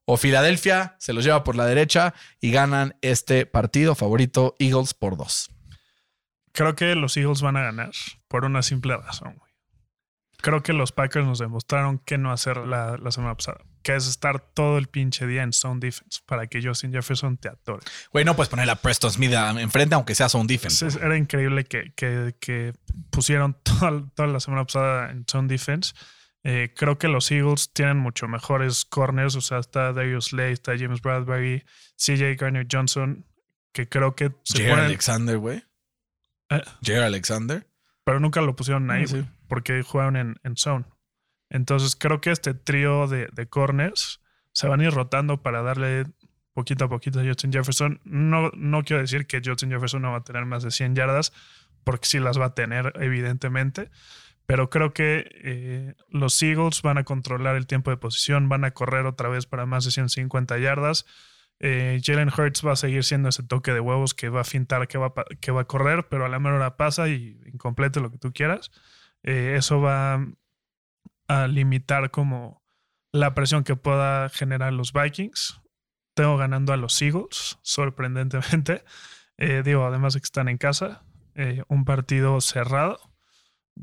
o 0.06 0.16
Filadelfia 0.16 0.96
se 0.98 1.12
los 1.12 1.24
lleva 1.24 1.44
por 1.44 1.54
la 1.56 1.66
derecha 1.66 2.14
y 2.40 2.50
ganan 2.50 2.96
este 3.02 3.44
partido 3.44 3.94
favorito 3.94 4.56
Eagles 4.58 4.94
por 4.94 5.16
dos. 5.18 5.50
Creo 6.52 6.74
que 6.74 6.94
los 6.94 7.16
Eagles 7.16 7.42
van 7.42 7.56
a 7.56 7.62
ganar 7.62 7.90
por 8.28 8.44
una 8.44 8.62
simple 8.62 8.96
razón, 8.96 9.34
güey. 9.38 9.50
Creo 10.42 10.62
que 10.62 10.72
los 10.72 10.90
Packers 10.90 11.26
nos 11.26 11.38
demostraron 11.38 11.98
qué 11.98 12.16
no 12.16 12.32
hacer 12.32 12.56
la, 12.56 12.96
la 12.96 13.10
semana 13.12 13.34
pasada, 13.36 13.58
que 13.82 13.94
es 13.94 14.06
estar 14.08 14.40
todo 14.40 14.78
el 14.78 14.86
pinche 14.86 15.26
día 15.26 15.42
en 15.42 15.52
zone 15.52 15.80
defense 15.80 16.20
para 16.24 16.46
que 16.46 16.62
Justin 16.62 16.92
Jefferson 16.92 17.36
te 17.36 17.50
atore. 17.50 17.82
Güey, 18.10 18.24
no 18.24 18.34
puedes 18.34 18.48
poner 18.48 18.68
a 18.70 18.76
Preston 18.76 19.10
Smith 19.12 19.32
enfrente 19.58 19.94
aunque 19.96 20.14
sea 20.14 20.28
un 20.34 20.46
defense. 20.46 20.86
Era 20.98 21.16
increíble 21.18 21.64
que, 21.64 21.92
que- 21.94 22.34
que 22.40 22.72
pusieron 23.10 23.54
toda, 23.62 24.02
toda 24.14 24.28
la 24.28 24.40
semana 24.40 24.64
pasada 24.64 25.10
en 25.10 25.26
zone 25.30 25.46
defense. 25.48 25.92
Eh, 26.42 26.72
creo 26.74 26.98
que 26.98 27.08
los 27.08 27.30
Eagles 27.30 27.72
tienen 27.72 27.98
mucho 27.98 28.26
mejores 28.28 28.84
corners. 28.84 29.36
O 29.36 29.40
sea, 29.40 29.58
está 29.58 29.92
Darius 29.92 30.26
Slay, 30.26 30.52
está 30.52 30.72
James 30.78 31.02
Bradbury, 31.02 31.64
CJ 31.96 32.36
Garner 32.38 32.66
Johnson, 32.70 33.26
que 33.72 33.88
creo 33.88 34.14
que 34.16 34.32
se 34.44 34.62
Jair 34.64 34.78
Alexander, 34.78 35.36
güey. 35.38 35.62
Eh. 36.48 36.62
Jair 36.82 37.02
Alexander. 37.02 37.66
pero 38.04 38.18
nunca 38.20 38.40
lo 38.40 38.56
pusieron 38.56 38.90
ahí, 38.90 39.06
Sí. 39.06 39.24
porque 39.48 39.82
jugaron 39.82 40.16
en, 40.16 40.36
en 40.42 40.56
zone. 40.56 40.84
Entonces 41.50 41.94
creo 41.94 42.20
que 42.20 42.30
este 42.30 42.54
trío 42.54 43.06
de, 43.06 43.28
de 43.32 43.48
corners 43.48 44.20
se 44.52 44.66
van 44.66 44.80
a 44.80 44.84
ir 44.84 44.90
rotando 44.92 45.42
para 45.42 45.62
darle 45.62 46.06
poquito 46.54 46.86
a 46.86 46.88
poquito 46.88 47.20
a 47.20 47.24
Justin 47.24 47.52
Jefferson. 47.52 48.00
No, 48.04 48.50
no 48.54 48.82
quiero 48.82 49.02
decir 49.02 49.26
que 49.26 49.40
Justin 49.44 49.70
Jefferson 49.70 50.02
no 50.02 50.10
va 50.12 50.18
a 50.18 50.24
tener 50.24 50.44
más 50.46 50.62
de 50.62 50.70
100 50.72 50.94
yardas, 50.96 51.32
porque 51.84 52.06
sí 52.06 52.18
las 52.18 52.38
va 52.40 52.46
a 52.46 52.54
tener, 52.54 52.92
evidentemente. 53.00 53.90
Pero 54.46 54.68
creo 54.68 54.92
que 54.92 55.30
eh, 55.44 55.94
los 56.08 56.42
Eagles 56.42 56.82
van 56.82 56.98
a 56.98 57.04
controlar 57.04 57.56
el 57.56 57.66
tiempo 57.66 57.90
de 57.90 57.96
posición, 57.96 58.48
van 58.48 58.64
a 58.64 58.72
correr 58.72 59.06
otra 59.06 59.28
vez 59.28 59.46
para 59.46 59.66
más 59.66 59.84
de 59.84 59.92
150 59.92 60.58
yardas. 60.58 61.06
Eh, 61.60 62.00
Jalen 62.02 62.30
Hurts 62.30 62.66
va 62.66 62.72
a 62.72 62.76
seguir 62.76 63.04
siendo 63.04 63.28
ese 63.28 63.42
toque 63.42 63.72
de 63.72 63.80
huevos 63.80 64.14
que 64.14 64.28
va 64.30 64.40
a 64.40 64.44
fintar 64.44 64.88
que 64.88 64.98
va, 64.98 65.12
que 65.40 65.52
va 65.52 65.60
a 65.60 65.66
correr, 65.66 66.08
pero 66.08 66.24
a 66.24 66.28
la 66.28 66.38
menor 66.38 66.56
hora 66.56 66.76
pasa 66.76 67.08
y 67.08 67.38
incomplete 67.52 68.00
lo 68.00 68.10
que 68.10 68.18
tú 68.18 68.32
quieras. 68.32 68.70
Eh, 69.22 69.54
eso 69.56 69.80
va 69.80 70.26
a 71.28 71.46
limitar 71.46 72.10
como 72.10 72.62
la 73.12 73.34
presión 73.34 73.62
que 73.62 73.76
pueda 73.76 74.30
generar 74.30 74.72
los 74.72 74.92
Vikings. 74.92 75.60
Tengo 76.14 76.36
ganando 76.36 76.72
a 76.72 76.76
los 76.76 77.00
Eagles, 77.00 77.58
sorprendentemente. 77.62 78.84
Digo, 79.64 79.86
además 79.86 80.12
de 80.12 80.20
que 80.20 80.24
están 80.24 80.48
en 80.48 80.58
casa, 80.58 81.02
un 81.68 81.86
partido 81.86 82.42
cerrado, 82.42 83.09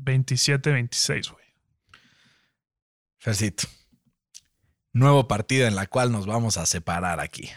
27-26, 0.04 1.32
güey. 1.32 1.44
Fercito. 3.18 3.68
Nuevo 4.92 5.28
partido 5.28 5.66
en 5.66 5.74
la 5.74 5.86
cual 5.86 6.12
nos 6.12 6.26
vamos 6.26 6.56
a 6.56 6.66
separar 6.66 7.20
aquí. 7.20 7.50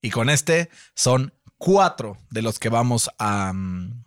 Y 0.00 0.10
con 0.10 0.28
este 0.30 0.68
son 0.94 1.32
cuatro 1.58 2.18
de 2.30 2.42
los 2.42 2.58
que 2.58 2.68
vamos 2.68 3.08
a. 3.18 3.52
mm, 3.52 4.04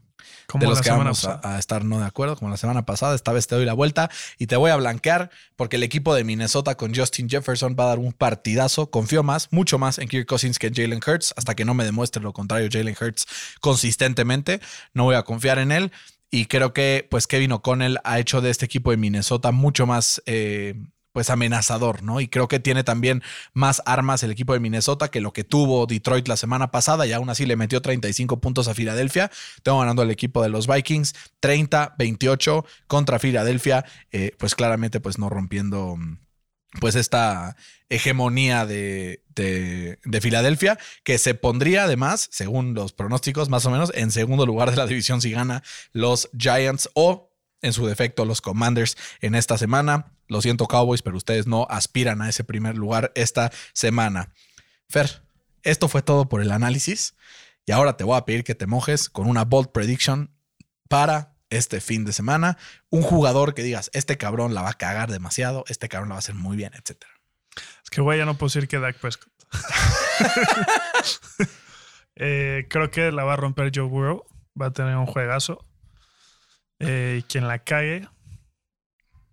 Como 0.47 0.63
de 0.63 0.69
los 0.69 0.81
que 0.81 0.91
vamos 0.91 1.25
a 1.25 1.57
estar 1.57 1.85
no 1.85 1.99
de 1.99 2.05
acuerdo, 2.05 2.35
como 2.35 2.51
la 2.51 2.57
semana 2.57 2.85
pasada. 2.85 3.15
Esta 3.15 3.31
vez 3.31 3.47
te 3.47 3.55
doy 3.55 3.65
la 3.65 3.73
vuelta 3.73 4.09
y 4.37 4.47
te 4.47 4.57
voy 4.57 4.71
a 4.71 4.75
blanquear 4.75 5.31
porque 5.55 5.77
el 5.77 5.83
equipo 5.83 6.13
de 6.13 6.23
Minnesota 6.23 6.75
con 6.75 6.93
Justin 6.93 7.29
Jefferson 7.29 7.75
va 7.79 7.85
a 7.85 7.87
dar 7.87 7.99
un 7.99 8.11
partidazo. 8.11 8.91
Confío 8.91 9.23
más, 9.23 9.47
mucho 9.51 9.79
más 9.79 9.97
en 9.97 10.09
Kirk 10.09 10.27
Cousins 10.27 10.59
que 10.59 10.67
en 10.67 10.73
Jalen 10.75 10.99
Hurts. 11.05 11.33
Hasta 11.37 11.55
que 11.55 11.65
no 11.65 11.73
me 11.73 11.85
demuestre 11.85 12.21
lo 12.21 12.33
contrario, 12.33 12.67
Jalen 12.71 12.95
Hurts 12.99 13.25
consistentemente. 13.61 14.59
No 14.93 15.05
voy 15.05 15.15
a 15.15 15.23
confiar 15.23 15.59
en 15.59 15.71
él. 15.71 15.91
Y 16.31 16.45
creo 16.45 16.73
que 16.73 17.07
pues 17.09 17.27
Kevin 17.27 17.53
O'Connell 17.53 17.99
ha 18.03 18.19
hecho 18.19 18.41
de 18.41 18.49
este 18.49 18.65
equipo 18.65 18.91
de 18.91 18.97
Minnesota 18.97 19.51
mucho 19.51 19.85
más 19.85 20.21
eh, 20.25 20.75
pues 21.15 21.29
amenazador, 21.29 22.03
¿no? 22.03 22.19
Y 22.19 22.27
creo 22.27 22.49
que 22.49 22.59
tiene 22.59 22.83
también 22.83 23.23
más 23.53 23.81
armas 23.85 24.21
el 24.23 24.31
equipo 24.31 24.51
de 24.51 24.59
Minnesota 24.59 25.07
que 25.07 25.21
lo 25.21 25.31
que 25.31 25.45
tuvo 25.45 25.85
Detroit 25.85 26.27
la 26.27 26.35
semana 26.35 26.71
pasada 26.71 27.07
y 27.07 27.13
aún 27.13 27.29
así 27.29 27.45
le 27.45 27.55
metió 27.55 27.81
35 27.81 28.41
puntos 28.41 28.67
a 28.67 28.73
Filadelfia. 28.73 29.31
Tengo 29.63 29.79
ganando 29.79 30.01
al 30.01 30.11
equipo 30.11 30.43
de 30.43 30.49
los 30.49 30.67
Vikings 30.67 31.15
30-28 31.41 32.65
contra 32.87 33.17
Filadelfia, 33.17 33.85
eh, 34.11 34.31
pues 34.37 34.55
claramente 34.55 34.99
pues 34.99 35.17
no 35.17 35.29
rompiendo 35.29 35.95
mm, 35.95 36.17
pues 36.79 36.95
esta 36.95 37.55
hegemonía 37.89 38.65
de, 38.65 39.23
de, 39.35 39.99
de 40.03 40.21
Filadelfia, 40.21 40.77
que 41.03 41.17
se 41.17 41.35
pondría 41.35 41.83
además, 41.83 42.27
según 42.31 42.73
los 42.73 42.93
pronósticos, 42.93 43.49
más 43.49 43.65
o 43.65 43.71
menos 43.71 43.91
en 43.95 44.11
segundo 44.11 44.45
lugar 44.45 44.71
de 44.71 44.77
la 44.77 44.87
división 44.87 45.21
si 45.21 45.31
gana 45.31 45.63
los 45.91 46.29
Giants 46.37 46.89
o 46.93 47.31
en 47.61 47.73
su 47.73 47.85
defecto 47.85 48.25
los 48.25 48.41
Commanders 48.41 48.97
en 49.21 49.35
esta 49.35 49.57
semana. 49.57 50.11
Lo 50.27 50.41
siento 50.41 50.67
Cowboys, 50.67 51.01
pero 51.01 51.17
ustedes 51.17 51.47
no 51.47 51.67
aspiran 51.69 52.21
a 52.21 52.29
ese 52.29 52.43
primer 52.43 52.75
lugar 52.77 53.11
esta 53.15 53.51
semana. 53.73 54.33
Fer, 54.89 55.23
esto 55.63 55.87
fue 55.87 56.01
todo 56.01 56.29
por 56.29 56.41
el 56.41 56.51
análisis 56.51 57.15
y 57.65 57.71
ahora 57.71 57.97
te 57.97 58.03
voy 58.03 58.17
a 58.17 58.25
pedir 58.25 58.43
que 58.43 58.55
te 58.55 58.67
mojes 58.67 59.09
con 59.09 59.27
una 59.27 59.45
bold 59.45 59.71
prediction 59.71 60.31
para 60.87 61.34
este 61.57 61.81
fin 61.81 62.05
de 62.05 62.13
semana. 62.13 62.57
Un 62.89 63.01
jugador 63.01 63.53
que 63.53 63.63
digas, 63.63 63.89
este 63.93 64.17
cabrón 64.17 64.53
la 64.53 64.61
va 64.61 64.71
a 64.71 64.73
cagar 64.73 65.11
demasiado, 65.11 65.63
este 65.67 65.89
cabrón 65.89 66.09
la 66.09 66.15
va 66.15 66.17
a 66.17 66.19
hacer 66.19 66.35
muy 66.35 66.57
bien, 66.57 66.73
etcétera. 66.73 67.11
Es 67.83 67.89
que, 67.89 68.01
güey, 68.01 68.19
ya 68.19 68.25
no 68.25 68.37
puedo 68.37 68.49
decir 68.49 68.67
que 68.67 68.79
Dak 68.79 68.99
Prescott. 68.99 69.31
Eh, 72.17 72.67
creo 72.69 72.89
que 72.91 73.11
la 73.11 73.25
va 73.25 73.33
a 73.33 73.35
romper 73.35 73.73
Joe 73.75 73.89
Burrow. 73.89 74.23
Va 74.59 74.67
a 74.67 74.71
tener 74.71 74.95
un 74.95 75.05
juegazo. 75.05 75.65
Eh, 76.79 77.17
y 77.19 77.23
quien 77.23 77.45
la 77.45 77.59
cague, 77.59 78.07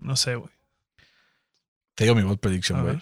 no 0.01 0.17
sé, 0.17 0.35
güey. 0.35 0.51
Te 1.95 2.05
digo 2.05 2.17
mi 2.17 2.23
bold 2.23 2.41
prediction, 2.41 2.83
güey. 2.83 3.01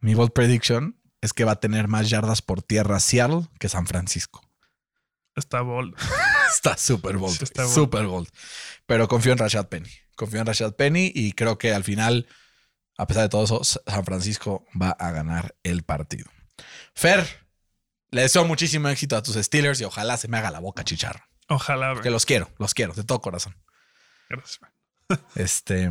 Mi 0.00 0.14
bold 0.14 0.32
prediction 0.32 1.00
es 1.20 1.32
que 1.32 1.44
va 1.44 1.52
a 1.52 1.60
tener 1.60 1.88
más 1.88 2.10
yardas 2.10 2.42
por 2.42 2.62
tierra 2.62 3.00
Seattle 3.00 3.48
que 3.58 3.68
San 3.68 3.86
Francisco. 3.86 4.42
Está 5.34 5.62
bold. 5.62 5.96
Está 6.50 6.76
súper 6.76 7.16
bold. 7.16 7.36
Sí, 7.36 7.44
está 7.44 7.62
bold. 7.62 7.74
Súper 7.74 8.06
bold. 8.06 8.28
Pero 8.86 9.08
confío 9.08 9.32
en 9.32 9.38
Rashad 9.38 9.68
Penny. 9.68 9.90
Confío 10.16 10.40
en 10.40 10.46
Rashad 10.46 10.74
Penny 10.74 11.10
y 11.14 11.32
creo 11.32 11.58
que 11.58 11.72
al 11.72 11.84
final, 11.84 12.26
a 12.96 13.06
pesar 13.06 13.24
de 13.24 13.28
todo 13.28 13.44
eso, 13.44 13.64
San 13.64 14.04
Francisco 14.04 14.66
va 14.80 14.90
a 14.90 15.10
ganar 15.10 15.54
el 15.62 15.82
partido. 15.82 16.30
Fer, 16.94 17.46
le 18.10 18.22
deseo 18.22 18.44
muchísimo 18.44 18.88
éxito 18.88 19.16
a 19.16 19.22
tus 19.22 19.36
Steelers 19.36 19.80
y 19.80 19.84
ojalá 19.84 20.16
se 20.16 20.28
me 20.28 20.38
haga 20.38 20.50
la 20.50 20.58
boca 20.58 20.84
chicharro. 20.84 21.24
Ojalá, 21.48 21.92
güey. 21.92 22.02
Que 22.02 22.10
los 22.10 22.26
quiero, 22.26 22.50
los 22.58 22.74
quiero, 22.74 22.92
de 22.92 23.04
todo 23.04 23.20
corazón. 23.20 23.56
Gracias, 24.28 24.58
güey. 24.60 24.70
Este, 25.34 25.90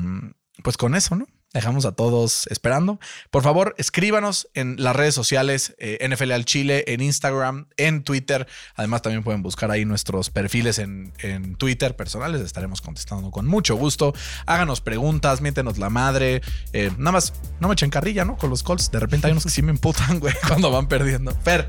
pues 0.63 0.77
con 0.77 0.95
eso, 0.95 1.15
¿no? 1.15 1.27
Dejamos 1.53 1.85
a 1.85 1.93
todos 1.93 2.47
esperando. 2.47 2.99
Por 3.31 3.43
favor, 3.43 3.75
escríbanos 3.77 4.49
en 4.53 4.75
las 4.81 4.95
redes 4.95 5.15
sociales, 5.15 5.75
eh, 5.79 5.97
NFL 6.07 6.31
al 6.31 6.45
Chile, 6.45 6.83
en 6.87 7.01
Instagram, 7.01 7.67
en 7.77 8.03
Twitter. 8.03 8.47
Además, 8.75 9.01
también 9.01 9.23
pueden 9.23 9.41
buscar 9.41 9.71
ahí 9.71 9.85
nuestros 9.85 10.29
perfiles 10.29 10.79
en, 10.79 11.13
en 11.19 11.55
Twitter 11.55 11.95
personales. 11.95 12.41
Estaremos 12.41 12.81
contestando 12.81 13.31
con 13.31 13.47
mucho 13.47 13.75
gusto. 13.75 14.13
Háganos 14.45 14.81
preguntas, 14.81 15.41
miéntenos 15.41 15.77
la 15.77 15.89
madre. 15.89 16.41
Eh, 16.73 16.91
nada 16.97 17.13
más, 17.13 17.33
no 17.59 17.67
me 17.67 17.73
echen 17.73 17.89
carrilla, 17.89 18.25
¿no? 18.25 18.37
Con 18.37 18.49
los 18.49 18.63
Colts. 18.63 18.91
De 18.91 18.99
repente 18.99 19.27
hay 19.27 19.31
unos 19.31 19.43
que 19.43 19.49
sí 19.49 19.61
me 19.61 19.71
emputan, 19.71 20.19
güey, 20.19 20.33
cuando 20.47 20.71
van 20.71 20.87
perdiendo. 20.87 21.33
Fer, 21.43 21.67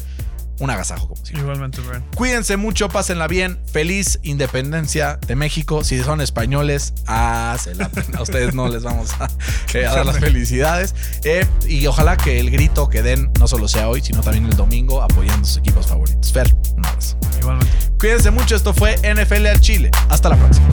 un 0.60 0.70
agasajo 0.70 1.08
como 1.08 1.24
siempre. 1.24 1.42
Igualmente, 1.42 1.80
Brian. 1.80 2.04
Cuídense 2.14 2.56
mucho, 2.56 2.88
pásenla 2.88 3.26
bien. 3.26 3.58
Feliz 3.66 4.20
independencia 4.22 5.18
de 5.26 5.34
México. 5.34 5.82
Si 5.82 6.00
son 6.02 6.20
españoles, 6.20 6.94
ah, 7.06 7.56
se 7.60 7.74
la 7.74 7.90
a 8.14 8.22
ustedes 8.22 8.54
no 8.54 8.68
les 8.68 8.82
vamos 8.82 9.10
a, 9.18 9.28
eh, 9.74 9.86
a 9.86 9.94
dar 9.96 10.06
las 10.06 10.18
felicidades. 10.18 10.94
Eh, 11.24 11.46
y 11.66 11.86
ojalá 11.86 12.16
que 12.16 12.38
el 12.38 12.50
grito 12.50 12.88
que 12.88 13.02
den 13.02 13.32
no 13.38 13.48
solo 13.48 13.66
sea 13.68 13.88
hoy, 13.88 14.02
sino 14.02 14.20
también 14.20 14.46
el 14.46 14.56
domingo 14.56 15.02
apoyando 15.02 15.46
sus 15.46 15.58
equipos 15.58 15.86
favoritos. 15.86 16.32
Fer, 16.32 16.54
un 16.76 16.84
abrazo. 16.84 17.16
Igualmente. 17.40 17.72
Cuídense 17.98 18.30
mucho. 18.30 18.54
Esto 18.54 18.74
fue 18.74 18.96
NFL 18.96 19.46
al 19.46 19.60
Chile. 19.60 19.90
Hasta 20.08 20.28
la 20.28 20.36
próxima. 20.36 20.66